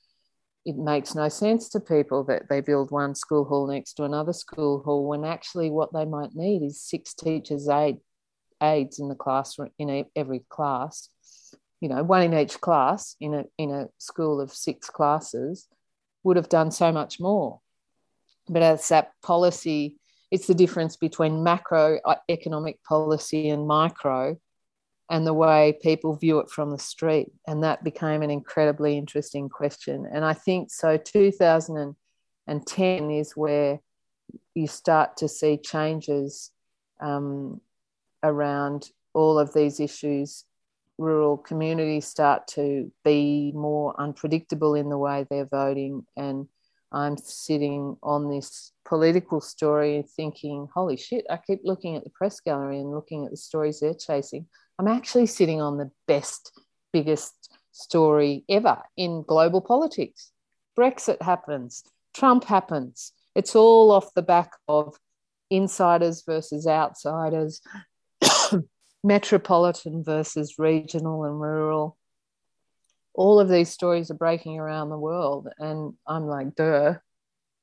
It 0.64 0.76
makes 0.76 1.14
no 1.14 1.28
sense 1.28 1.68
to 1.70 1.80
people 1.80 2.24
that 2.24 2.48
they 2.48 2.60
build 2.60 2.90
one 2.90 3.14
school 3.14 3.44
hall 3.44 3.66
next 3.68 3.94
to 3.94 4.04
another 4.04 4.32
school 4.32 4.82
hall 4.82 5.06
when 5.06 5.24
actually 5.24 5.70
what 5.70 5.92
they 5.92 6.04
might 6.04 6.34
need 6.34 6.62
is 6.62 6.82
six 6.82 7.14
teachers' 7.14 7.68
aid, 7.68 7.98
aides 8.62 8.98
in 8.98 9.08
the 9.08 9.14
classroom 9.14 9.70
in 9.78 10.06
every 10.16 10.44
class 10.48 11.08
you 11.80 11.88
know, 11.88 12.02
one 12.02 12.22
in 12.22 12.34
each 12.34 12.60
class 12.60 13.16
in 13.20 13.34
a 13.34 13.44
in 13.58 13.70
a 13.70 13.88
school 13.98 14.40
of 14.40 14.52
six 14.52 14.88
classes 14.88 15.68
would 16.22 16.36
have 16.36 16.48
done 16.48 16.70
so 16.70 16.90
much 16.90 17.20
more. 17.20 17.60
But 18.48 18.62
as 18.62 18.88
that 18.88 19.12
policy, 19.22 19.96
it's 20.30 20.46
the 20.46 20.54
difference 20.54 20.96
between 20.96 21.42
macro 21.42 21.98
uh, 22.04 22.16
economic 22.28 22.82
policy 22.84 23.48
and 23.48 23.66
micro, 23.66 24.38
and 25.10 25.26
the 25.26 25.34
way 25.34 25.78
people 25.82 26.16
view 26.16 26.38
it 26.40 26.50
from 26.50 26.70
the 26.70 26.78
street. 26.78 27.28
And 27.46 27.62
that 27.62 27.84
became 27.84 28.22
an 28.22 28.30
incredibly 28.30 28.98
interesting 28.98 29.48
question. 29.48 30.06
And 30.12 30.24
I 30.24 30.32
think 30.32 30.70
so. 30.70 30.96
2010 30.96 33.10
is 33.10 33.32
where 33.32 33.80
you 34.54 34.66
start 34.66 35.16
to 35.18 35.28
see 35.28 35.58
changes 35.58 36.50
um, 37.00 37.60
around 38.22 38.90
all 39.14 39.38
of 39.38 39.54
these 39.54 39.78
issues 39.78 40.44
rural 40.98 41.36
communities 41.36 42.06
start 42.06 42.46
to 42.48 42.90
be 43.04 43.52
more 43.54 43.98
unpredictable 44.00 44.74
in 44.74 44.88
the 44.88 44.98
way 44.98 45.26
they're 45.28 45.46
voting. 45.46 46.06
And 46.16 46.48
I'm 46.96 47.18
sitting 47.18 47.98
on 48.02 48.30
this 48.30 48.72
political 48.86 49.42
story 49.42 50.02
thinking, 50.16 50.66
holy 50.72 50.96
shit, 50.96 51.26
I 51.28 51.36
keep 51.36 51.60
looking 51.62 51.94
at 51.94 52.04
the 52.04 52.10
press 52.10 52.40
gallery 52.40 52.80
and 52.80 52.90
looking 52.90 53.26
at 53.26 53.30
the 53.30 53.36
stories 53.36 53.80
they're 53.80 53.92
chasing. 53.92 54.46
I'm 54.78 54.88
actually 54.88 55.26
sitting 55.26 55.60
on 55.60 55.76
the 55.76 55.90
best, 56.08 56.58
biggest 56.94 57.54
story 57.72 58.46
ever 58.48 58.78
in 58.96 59.24
global 59.28 59.60
politics. 59.60 60.32
Brexit 60.74 61.20
happens, 61.20 61.84
Trump 62.14 62.44
happens. 62.44 63.12
It's 63.34 63.54
all 63.54 63.90
off 63.90 64.14
the 64.14 64.22
back 64.22 64.52
of 64.66 64.96
insiders 65.50 66.22
versus 66.24 66.66
outsiders, 66.66 67.60
metropolitan 69.04 70.02
versus 70.02 70.54
regional 70.58 71.24
and 71.24 71.38
rural. 71.38 71.98
All 73.16 73.40
of 73.40 73.48
these 73.48 73.70
stories 73.70 74.10
are 74.10 74.14
breaking 74.14 74.58
around 74.58 74.90
the 74.90 74.98
world. 74.98 75.48
And 75.58 75.94
I'm 76.06 76.26
like, 76.26 76.54
duh, 76.54 76.94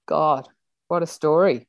God, 0.07 0.49
what 0.87 1.03
a 1.03 1.07
story. 1.07 1.67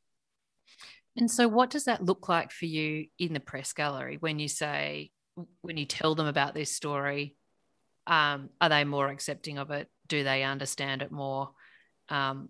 And 1.16 1.30
so, 1.30 1.46
what 1.46 1.70
does 1.70 1.84
that 1.84 2.04
look 2.04 2.28
like 2.28 2.50
for 2.50 2.66
you 2.66 3.06
in 3.18 3.34
the 3.34 3.40
press 3.40 3.72
gallery 3.72 4.16
when 4.18 4.38
you 4.38 4.48
say, 4.48 5.10
when 5.60 5.76
you 5.76 5.84
tell 5.84 6.14
them 6.14 6.26
about 6.26 6.54
this 6.54 6.72
story? 6.72 7.36
Um, 8.06 8.50
are 8.60 8.68
they 8.68 8.84
more 8.84 9.08
accepting 9.08 9.58
of 9.58 9.70
it? 9.70 9.88
Do 10.08 10.24
they 10.24 10.42
understand 10.42 11.02
it 11.02 11.12
more? 11.12 11.50
Um, 12.08 12.48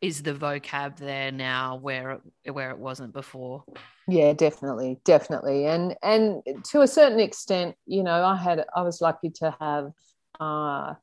is 0.00 0.22
the 0.22 0.34
vocab 0.34 0.96
there 0.96 1.32
now 1.32 1.76
where 1.76 2.20
it, 2.44 2.50
where 2.50 2.70
it 2.70 2.78
wasn't 2.78 3.12
before? 3.12 3.64
Yeah, 4.06 4.32
definitely, 4.32 5.00
definitely, 5.04 5.66
and 5.66 5.96
and 6.02 6.42
to 6.70 6.82
a 6.82 6.86
certain 6.86 7.20
extent, 7.20 7.76
you 7.86 8.02
know, 8.02 8.24
I 8.24 8.36
had 8.36 8.64
I 8.74 8.82
was 8.82 9.00
lucky 9.00 9.30
to 9.30 9.56
have 9.60 9.92
uh, 10.40 10.94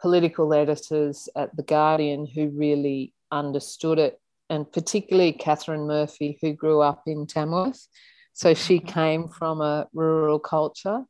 political 0.00 0.52
editors 0.54 1.28
at 1.36 1.54
the 1.56 1.62
Guardian 1.62 2.26
who 2.26 2.48
really 2.48 3.12
understood 3.30 3.98
it, 3.98 4.20
and 4.48 4.70
particularly 4.70 5.32
Katharine 5.32 5.86
Murphy, 5.86 6.38
who 6.40 6.52
grew 6.52 6.80
up 6.80 7.02
in 7.06 7.26
Tamworth, 7.26 7.86
so 8.32 8.54
she 8.54 8.78
came 8.78 9.28
from 9.28 9.60
a 9.60 9.88
rural 9.92 10.38
culture, 10.38 11.04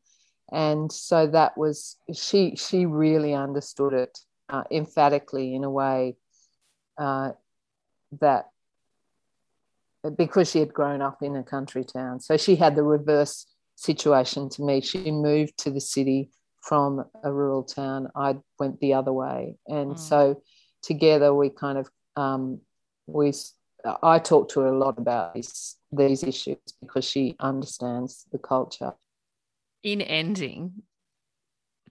and 0.53 0.91
so 0.91 1.27
that 1.29 1.57
was 1.57 1.97
she 2.13 2.57
she 2.57 2.87
really 2.87 3.35
understood 3.35 3.93
it 3.93 4.19
uh, 4.49 4.65
emphatically 4.71 5.55
in 5.55 5.65
a 5.65 5.71
way 5.71 6.17
uh, 6.99 7.33
that 8.21 8.47
because 10.17 10.51
she 10.51 10.59
had 10.59 10.73
grown 10.73 11.03
up 11.03 11.23
in 11.23 11.37
a 11.37 11.43
country 11.43 11.85
town. 11.85 12.21
So 12.21 12.37
she 12.37 12.57
had 12.57 12.75
the 12.75 12.83
reverse 12.83 13.47
situation 13.77 14.49
to 14.51 14.63
me. 14.63 14.81
She 14.81 15.11
moved 15.11 15.59
to 15.59 15.71
the 15.71 15.81
city 15.81 16.31
from 16.61 17.05
a 17.23 17.33
rural 17.33 17.63
town. 17.63 18.09
I 18.15 18.37
went 18.59 18.81
the 18.81 18.95
other 18.95 19.13
way. 19.13 19.57
And 19.67 19.93
mm. 19.93 19.99
so 19.99 20.43
together 20.83 21.35
we 21.35 21.51
kind 21.51 21.79
of, 21.79 21.89
um, 22.17 22.61
we, 23.07 23.33
I 24.03 24.19
talked 24.19 24.53
to 24.53 24.61
her 24.61 24.67
a 24.67 24.79
lot 24.79 24.99
about 24.99 25.35
this, 25.35 25.77
these 25.91 26.23
issues 26.23 26.59
because 26.81 27.05
she 27.05 27.37
understands 27.41 28.27
the 28.31 28.39
culture. 28.39 28.93
In 29.83 30.01
ending, 30.03 30.83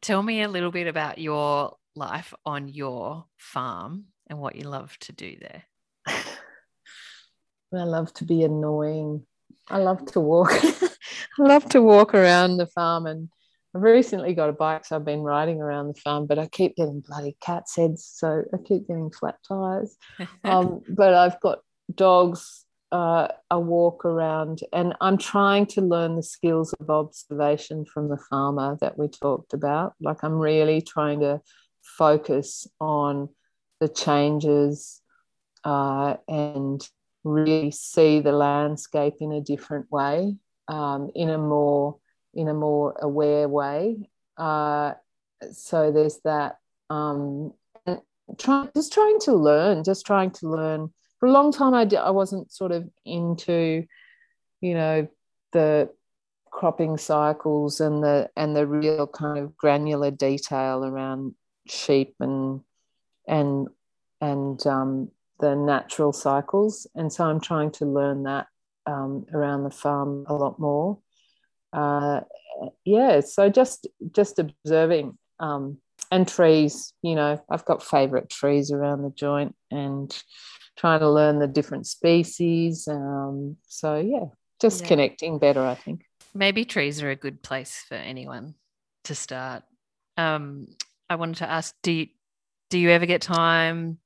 tell 0.01 0.21
me 0.21 0.43
a 0.43 0.47
little 0.47 0.71
bit 0.71 0.87
about 0.87 1.17
your 1.17 1.75
life 1.95 2.33
on 2.45 2.67
your 2.67 3.25
farm 3.37 4.05
and 4.27 4.39
what 4.39 4.55
you 4.55 4.63
love 4.63 4.97
to 4.99 5.11
do 5.11 5.35
there. 5.39 5.63
I 6.07 7.83
love 7.83 8.13
to 8.15 8.25
be 8.25 8.43
annoying. 8.43 9.25
I 9.69 9.77
love 9.77 10.05
to 10.13 10.19
walk. 10.19 10.51
I 11.39 11.41
love 11.43 11.67
to 11.69 11.81
walk 11.81 12.13
around 12.13 12.57
the 12.57 12.65
farm 12.65 13.05
and 13.05 13.29
I've 13.75 13.81
recently 13.83 14.33
got 14.33 14.49
a 14.49 14.53
bike, 14.53 14.85
so 14.85 14.95
I've 14.95 15.05
been 15.05 15.21
riding 15.21 15.61
around 15.61 15.89
the 15.89 16.01
farm, 16.01 16.25
but 16.25 16.39
I 16.39 16.47
keep 16.47 16.75
getting 16.75 17.03
bloody 17.07 17.37
cat's 17.39 17.75
heads, 17.75 18.03
so 18.11 18.43
I 18.53 18.57
keep 18.57 18.87
getting 18.87 19.11
flat 19.11 19.35
tires. 19.47 19.95
um, 20.43 20.81
but 20.89 21.13
I've 21.13 21.39
got 21.39 21.59
dogs. 21.93 22.65
Uh, 22.91 23.27
I 23.51 23.57
walk 23.57 24.05
around, 24.05 24.61
and 24.73 24.95
I'm 24.99 25.19
trying 25.19 25.67
to 25.67 25.81
learn 25.81 26.15
the 26.15 26.23
skills 26.23 26.73
of 26.79 26.89
observation 26.89 27.85
from 27.85 28.09
the 28.09 28.17
farmer 28.29 28.77
that 28.81 28.97
we 28.97 29.07
talked 29.07 29.53
about. 29.53 29.93
Like 30.01 30.23
I'm 30.23 30.39
really 30.39 30.81
trying 30.81 31.19
to 31.19 31.41
focus 31.83 32.67
on 32.81 33.29
the 33.79 33.87
changes 33.87 35.01
uh, 35.63 36.15
and 36.27 36.81
really 37.23 37.69
see 37.69 38.19
the 38.21 38.31
landscape 38.31 39.15
in 39.19 39.31
a 39.31 39.41
different 39.41 39.91
way, 39.91 40.35
um, 40.67 41.11
in 41.13 41.29
a 41.29 41.37
more 41.37 41.97
in 42.39 42.47
a 42.47 42.53
more 42.53 42.95
aware 43.01 43.49
way. 43.49 44.09
Uh, 44.37 44.93
so 45.51 45.91
there's 45.91 46.19
that. 46.23 46.57
Um, 46.89 47.53
just 48.73 48.93
trying 48.93 49.19
to 49.21 49.33
learn, 49.33 49.83
just 49.83 50.05
trying 50.05 50.31
to 50.31 50.47
learn. 50.47 50.93
For 51.19 51.27
a 51.27 51.31
long 51.31 51.51
time, 51.51 51.73
I 51.73 51.83
I 51.97 52.11
wasn't 52.11 52.51
sort 52.51 52.71
of 52.71 52.89
into, 53.03 53.85
you 54.61 54.73
know, 54.73 55.07
the 55.51 55.89
cropping 56.49 56.97
cycles 56.97 57.81
and 57.81 58.01
the 58.01 58.29
and 58.37 58.55
the 58.55 58.65
real 58.65 59.05
kind 59.07 59.37
of 59.37 59.57
granular 59.57 60.11
detail 60.11 60.85
around 60.85 61.35
sheep 61.67 62.15
and 62.19 62.61
and 63.27 63.67
and 64.21 64.65
um, 64.65 65.11
the 65.39 65.55
natural 65.55 66.13
cycles. 66.13 66.87
And 66.95 67.11
so 67.11 67.25
I'm 67.25 67.41
trying 67.41 67.71
to 67.71 67.85
learn 67.85 68.23
that 68.23 68.47
um, 68.85 69.25
around 69.33 69.63
the 69.63 69.71
farm 69.71 70.25
a 70.27 70.33
lot 70.33 70.59
more. 70.59 70.99
Uh, 71.73 72.21
yeah, 72.85 73.19
so 73.21 73.49
just 73.49 73.87
just 74.11 74.39
observing 74.39 75.17
um, 75.39 75.77
and 76.11 76.27
trees. 76.27 76.93
You 77.01 77.15
know, 77.15 77.41
I've 77.49 77.65
got 77.65 77.83
favourite 77.83 78.29
trees 78.29 78.71
around 78.71 79.03
the 79.03 79.11
joint 79.11 79.55
and 79.71 80.11
trying 80.77 80.99
to 81.01 81.09
learn 81.09 81.39
the 81.39 81.47
different 81.47 81.87
species. 81.87 82.87
Um, 82.87 83.57
so 83.67 83.99
yeah, 83.99 84.25
just 84.61 84.81
yeah. 84.81 84.87
connecting 84.87 85.39
better. 85.39 85.65
I 85.65 85.75
think 85.75 86.01
maybe 86.33 86.65
trees 86.65 87.01
are 87.01 87.09
a 87.09 87.15
good 87.15 87.41
place 87.41 87.83
for 87.87 87.95
anyone 87.95 88.55
to 89.05 89.15
start. 89.15 89.63
Um, 90.17 90.67
I 91.09 91.15
wanted 91.15 91.37
to 91.37 91.49
ask: 91.49 91.75
Do 91.83 91.91
you, 91.91 92.07
do 92.69 92.77
you 92.77 92.89
ever 92.89 93.05
get 93.05 93.21
time 93.21 93.99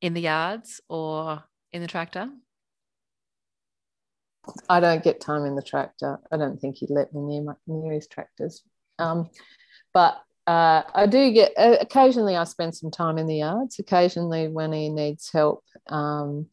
in 0.00 0.14
the 0.14 0.22
yards 0.22 0.80
or 0.88 1.42
in 1.72 1.82
the 1.82 1.88
tractor? 1.88 2.28
I 4.68 4.80
don't 4.80 5.02
get 5.02 5.20
time 5.20 5.44
in 5.44 5.54
the 5.54 5.62
tractor. 5.62 6.18
I 6.30 6.36
don't 6.36 6.60
think 6.60 6.76
he'd 6.76 6.90
let 6.90 7.12
me 7.12 7.20
near 7.20 7.42
my, 7.42 7.54
near 7.66 7.92
his 7.92 8.06
tractors. 8.06 8.62
Um, 8.98 9.30
but 9.92 10.20
uh, 10.46 10.82
I 10.94 11.06
do 11.06 11.30
get 11.32 11.52
uh, 11.56 11.76
occasionally. 11.80 12.36
I 12.36 12.44
spend 12.44 12.74
some 12.74 12.90
time 12.90 13.18
in 13.18 13.26
the 13.26 13.36
yards. 13.36 13.78
Occasionally, 13.78 14.48
when 14.48 14.72
he 14.72 14.88
needs 14.88 15.30
help. 15.30 15.64
Um, 15.88 16.46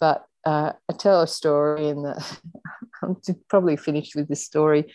but 0.00 0.24
uh, 0.44 0.72
I 0.88 0.92
tell 0.92 1.22
a 1.22 1.26
story 1.26 1.88
in 1.88 2.02
the. 2.02 2.38
I'm 3.02 3.16
probably 3.48 3.76
finished 3.76 4.16
with 4.16 4.28
this 4.28 4.44
story 4.44 4.92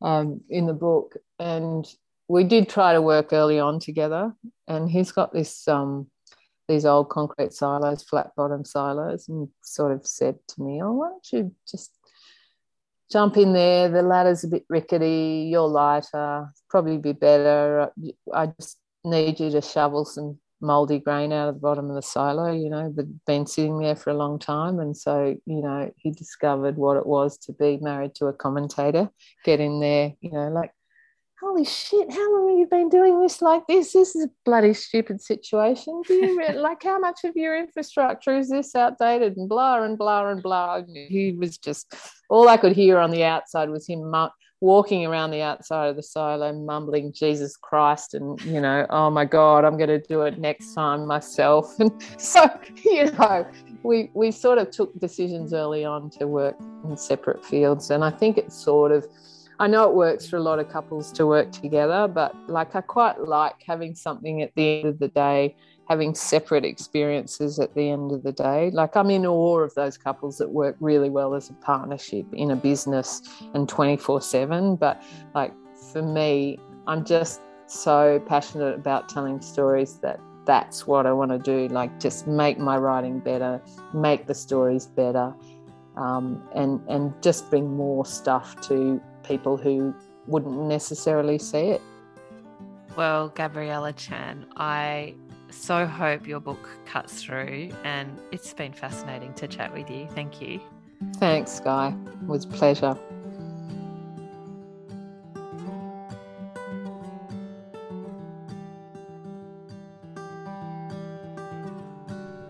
um, 0.00 0.40
in 0.48 0.66
the 0.66 0.74
book, 0.74 1.16
and 1.38 1.86
we 2.28 2.44
did 2.44 2.68
try 2.68 2.94
to 2.94 3.02
work 3.02 3.32
early 3.32 3.60
on 3.60 3.78
together 3.78 4.32
and 4.66 4.90
he's 4.90 5.12
got 5.12 5.32
this 5.32 5.66
um, 5.68 6.06
these 6.72 6.86
old 6.86 7.08
concrete 7.10 7.52
silos, 7.52 8.02
flat 8.02 8.30
bottom 8.36 8.64
silos, 8.64 9.28
and 9.28 9.48
sort 9.62 9.92
of 9.92 10.06
said 10.06 10.36
to 10.48 10.62
me, 10.62 10.82
"Oh, 10.82 10.92
why 10.92 11.08
don't 11.08 11.32
you 11.32 11.54
just 11.68 11.92
jump 13.10 13.36
in 13.36 13.52
there? 13.52 13.88
The 13.88 14.02
ladder's 14.02 14.44
a 14.44 14.48
bit 14.48 14.64
rickety. 14.68 15.48
You're 15.50 15.68
lighter. 15.68 16.48
Probably 16.70 16.98
be 16.98 17.12
better. 17.12 17.90
I 18.32 18.46
just 18.46 18.78
need 19.04 19.38
you 19.38 19.50
to 19.50 19.60
shovel 19.60 20.04
some 20.04 20.38
moldy 20.62 21.00
grain 21.00 21.32
out 21.32 21.48
of 21.48 21.56
the 21.56 21.60
bottom 21.60 21.90
of 21.90 21.96
the 21.96 22.02
silo. 22.02 22.52
You 22.52 22.70
know, 22.70 22.92
they'd 22.96 23.24
been 23.26 23.46
sitting 23.46 23.78
there 23.78 23.96
for 23.96 24.10
a 24.10 24.14
long 24.14 24.38
time, 24.38 24.78
and 24.80 24.96
so 24.96 25.36
you 25.44 25.62
know 25.62 25.92
he 25.98 26.10
discovered 26.10 26.76
what 26.76 26.96
it 26.96 27.06
was 27.06 27.36
to 27.38 27.52
be 27.52 27.76
married 27.78 28.14
to 28.16 28.26
a 28.26 28.32
commentator. 28.32 29.10
Get 29.44 29.60
in 29.60 29.80
there, 29.80 30.14
you 30.20 30.30
know, 30.32 30.48
like 30.48 30.72
holy 31.42 31.64
shit, 31.64 32.10
how 32.12 32.32
long 32.32 32.50
have 32.50 32.58
you 32.58 32.66
been 32.66 32.88
doing 32.88 33.20
this 33.20 33.42
like 33.42 33.66
this? 33.66 33.92
This 33.92 34.14
is 34.14 34.24
a 34.24 34.30
bloody 34.44 34.72
stupid 34.74 35.20
situation. 35.20 36.02
Do 36.06 36.14
you 36.14 36.38
re- 36.38 36.52
like 36.56 36.82
how 36.82 36.98
much 36.98 37.24
of 37.24 37.34
your 37.34 37.58
infrastructure 37.58 38.38
is 38.38 38.48
this 38.48 38.74
outdated 38.74 39.36
and 39.36 39.48
blah 39.48 39.82
and 39.82 39.98
blah 39.98 40.28
and 40.28 40.42
blah? 40.42 40.82
He 40.86 41.32
was 41.32 41.58
just 41.58 41.94
all 42.30 42.48
I 42.48 42.56
could 42.56 42.72
hear 42.72 42.98
on 42.98 43.10
the 43.10 43.24
outside 43.24 43.70
was 43.70 43.88
him 43.88 44.10
mu- 44.10 44.28
walking 44.60 45.04
around 45.04 45.32
the 45.32 45.42
outside 45.42 45.88
of 45.88 45.96
the 45.96 46.02
silo, 46.02 46.52
mumbling 46.52 47.12
Jesus 47.12 47.56
Christ 47.56 48.14
and 48.14 48.40
you 48.42 48.60
know, 48.60 48.86
oh 48.90 49.10
my 49.10 49.24
God, 49.24 49.64
I'm 49.64 49.76
going 49.76 49.88
to 49.88 50.00
do 50.00 50.22
it 50.22 50.38
next 50.38 50.66
mm. 50.70 50.74
time 50.76 51.06
myself. 51.06 51.74
And 51.80 51.90
so 52.18 52.48
you 52.84 53.10
know, 53.10 53.46
we 53.82 54.10
we 54.14 54.30
sort 54.30 54.58
of 54.58 54.70
took 54.70 54.98
decisions 55.00 55.52
early 55.52 55.84
on 55.84 56.08
to 56.10 56.28
work 56.28 56.56
in 56.84 56.96
separate 56.96 57.44
fields, 57.44 57.90
and 57.90 58.04
I 58.04 58.10
think 58.10 58.38
it's 58.38 58.54
sort 58.56 58.92
of 58.92 59.06
I 59.62 59.68
know 59.68 59.88
it 59.88 59.94
works 59.94 60.26
for 60.26 60.38
a 60.38 60.42
lot 60.42 60.58
of 60.58 60.68
couples 60.68 61.12
to 61.12 61.24
work 61.24 61.52
together, 61.52 62.08
but 62.08 62.34
like 62.48 62.74
I 62.74 62.80
quite 62.80 63.20
like 63.20 63.62
having 63.64 63.94
something 63.94 64.42
at 64.42 64.52
the 64.56 64.80
end 64.80 64.88
of 64.88 64.98
the 64.98 65.06
day, 65.06 65.54
having 65.88 66.16
separate 66.16 66.64
experiences 66.64 67.60
at 67.60 67.72
the 67.76 67.88
end 67.88 68.10
of 68.10 68.24
the 68.24 68.32
day. 68.32 68.72
Like 68.72 68.96
I'm 68.96 69.08
in 69.08 69.24
awe 69.24 69.60
of 69.60 69.72
those 69.76 69.96
couples 69.96 70.38
that 70.38 70.50
work 70.50 70.74
really 70.80 71.10
well 71.10 71.36
as 71.36 71.48
a 71.48 71.52
partnership 71.52 72.26
in 72.32 72.50
a 72.50 72.56
business 72.56 73.22
and 73.54 73.68
24 73.68 74.20
7. 74.20 74.74
But 74.74 75.00
like 75.32 75.52
for 75.92 76.02
me, 76.02 76.58
I'm 76.88 77.04
just 77.04 77.40
so 77.68 78.20
passionate 78.26 78.74
about 78.74 79.08
telling 79.08 79.40
stories 79.40 80.00
that 80.00 80.18
that's 80.44 80.88
what 80.88 81.06
I 81.06 81.12
want 81.12 81.30
to 81.30 81.38
do. 81.38 81.72
Like 81.72 82.00
just 82.00 82.26
make 82.26 82.58
my 82.58 82.78
writing 82.78 83.20
better, 83.20 83.62
make 83.94 84.26
the 84.26 84.34
stories 84.34 84.86
better. 84.86 85.32
Um, 85.96 86.42
and 86.52 86.80
and 86.88 87.12
just 87.22 87.48
bring 87.48 87.76
more 87.76 88.04
stuff 88.06 88.58
to 88.62 89.00
people 89.32 89.56
who 89.56 89.94
wouldn't 90.26 90.58
necessarily 90.68 91.38
see 91.38 91.70
it. 91.76 91.80
Well, 92.96 93.30
Gabriella 93.30 93.94
Chan, 93.94 94.44
I 94.56 95.14
so 95.48 95.86
hope 95.86 96.26
your 96.26 96.40
book 96.40 96.68
cuts 96.84 97.22
through, 97.22 97.70
and 97.82 98.20
it's 98.30 98.52
been 98.52 98.74
fascinating 98.74 99.32
to 99.34 99.48
chat 99.48 99.72
with 99.72 99.88
you. 99.90 100.06
Thank 100.14 100.42
you. 100.42 100.60
Thanks, 101.16 101.60
Guy. 101.60 101.94
It 102.22 102.26
was 102.26 102.44
a 102.44 102.48
pleasure. 102.48 102.98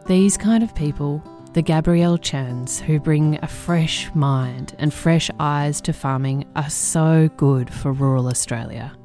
These 0.06 0.36
kind 0.36 0.64
of 0.64 0.74
people 0.74 1.22
the 1.52 1.62
Gabrielle 1.62 2.16
Chans, 2.16 2.80
who 2.80 2.98
bring 2.98 3.38
a 3.42 3.46
fresh 3.46 4.12
mind 4.14 4.74
and 4.78 4.92
fresh 4.92 5.30
eyes 5.38 5.82
to 5.82 5.92
farming, 5.92 6.46
are 6.56 6.70
so 6.70 7.28
good 7.36 7.72
for 7.72 7.92
rural 7.92 8.28
Australia. 8.28 8.96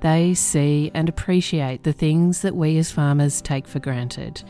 They 0.00 0.34
see 0.34 0.90
and 0.92 1.08
appreciate 1.08 1.84
the 1.84 1.92
things 1.92 2.42
that 2.42 2.56
we 2.56 2.78
as 2.78 2.90
farmers 2.90 3.40
take 3.40 3.68
for 3.68 3.78
granted. 3.78 4.42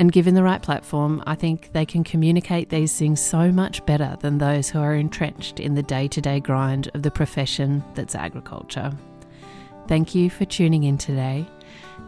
And 0.00 0.10
given 0.10 0.34
the 0.34 0.42
right 0.42 0.60
platform, 0.60 1.22
I 1.26 1.36
think 1.36 1.72
they 1.72 1.86
can 1.86 2.02
communicate 2.02 2.70
these 2.70 2.98
things 2.98 3.20
so 3.20 3.52
much 3.52 3.86
better 3.86 4.16
than 4.20 4.38
those 4.38 4.68
who 4.68 4.80
are 4.80 4.94
entrenched 4.94 5.60
in 5.60 5.74
the 5.74 5.82
day 5.84 6.08
to 6.08 6.20
day 6.20 6.40
grind 6.40 6.90
of 6.94 7.02
the 7.02 7.10
profession 7.10 7.84
that's 7.94 8.16
agriculture. 8.16 8.90
Thank 9.86 10.14
you 10.14 10.28
for 10.28 10.44
tuning 10.44 10.84
in 10.84 10.98
today. 10.98 11.46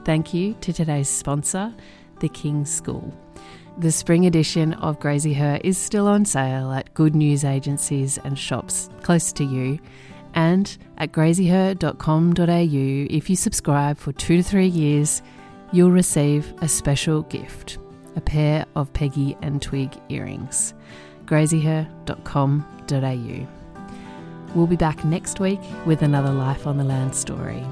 Thank 0.05 0.35
you 0.35 0.55
to 0.55 0.73
today's 0.73 1.09
sponsor, 1.09 1.73
the 2.19 2.29
King's 2.29 2.73
School. 2.73 3.15
The 3.79 3.91
spring 3.91 4.27
edition 4.27 4.75
of 4.75 5.01
Graziher 5.01 5.61
is 5.65 5.79
still 5.79 6.07
on 6.07 6.25
sale 6.25 6.73
at 6.73 6.93
good 6.95 7.15
news 7.15 7.45
agencies 7.45 8.19
and 8.19 8.39
shops 8.39 8.91
close 9.03 9.33
to 9.33 9.45
you. 9.45 9.79
And 10.35 10.77
at 10.99 11.13
graziher.com.au, 11.13 13.17
if 13.17 13.31
you 13.31 13.37
subscribe 13.37 13.99
for 13.99 14.13
two 14.13 14.37
to 14.37 14.43
three 14.43 14.67
years, 14.67 15.23
you'll 15.73 15.91
receive 15.91 16.53
a 16.61 16.69
special 16.69 17.23
gift 17.23 17.79
a 18.15 18.21
pair 18.21 18.67
of 18.77 18.93
Peggy 18.93 19.39
and 19.41 19.63
Twig 19.63 19.99
earrings. 20.11 20.75
graziher.com.au. 21.25 23.47
We'll 24.55 24.67
be 24.67 24.77
back 24.77 25.03
next 25.03 25.41
week 25.41 25.61
with 25.87 26.03
another 26.03 26.31
Life 26.31 26.67
on 26.67 26.77
the 26.77 26.85
Land 26.85 27.15
story. 27.15 27.65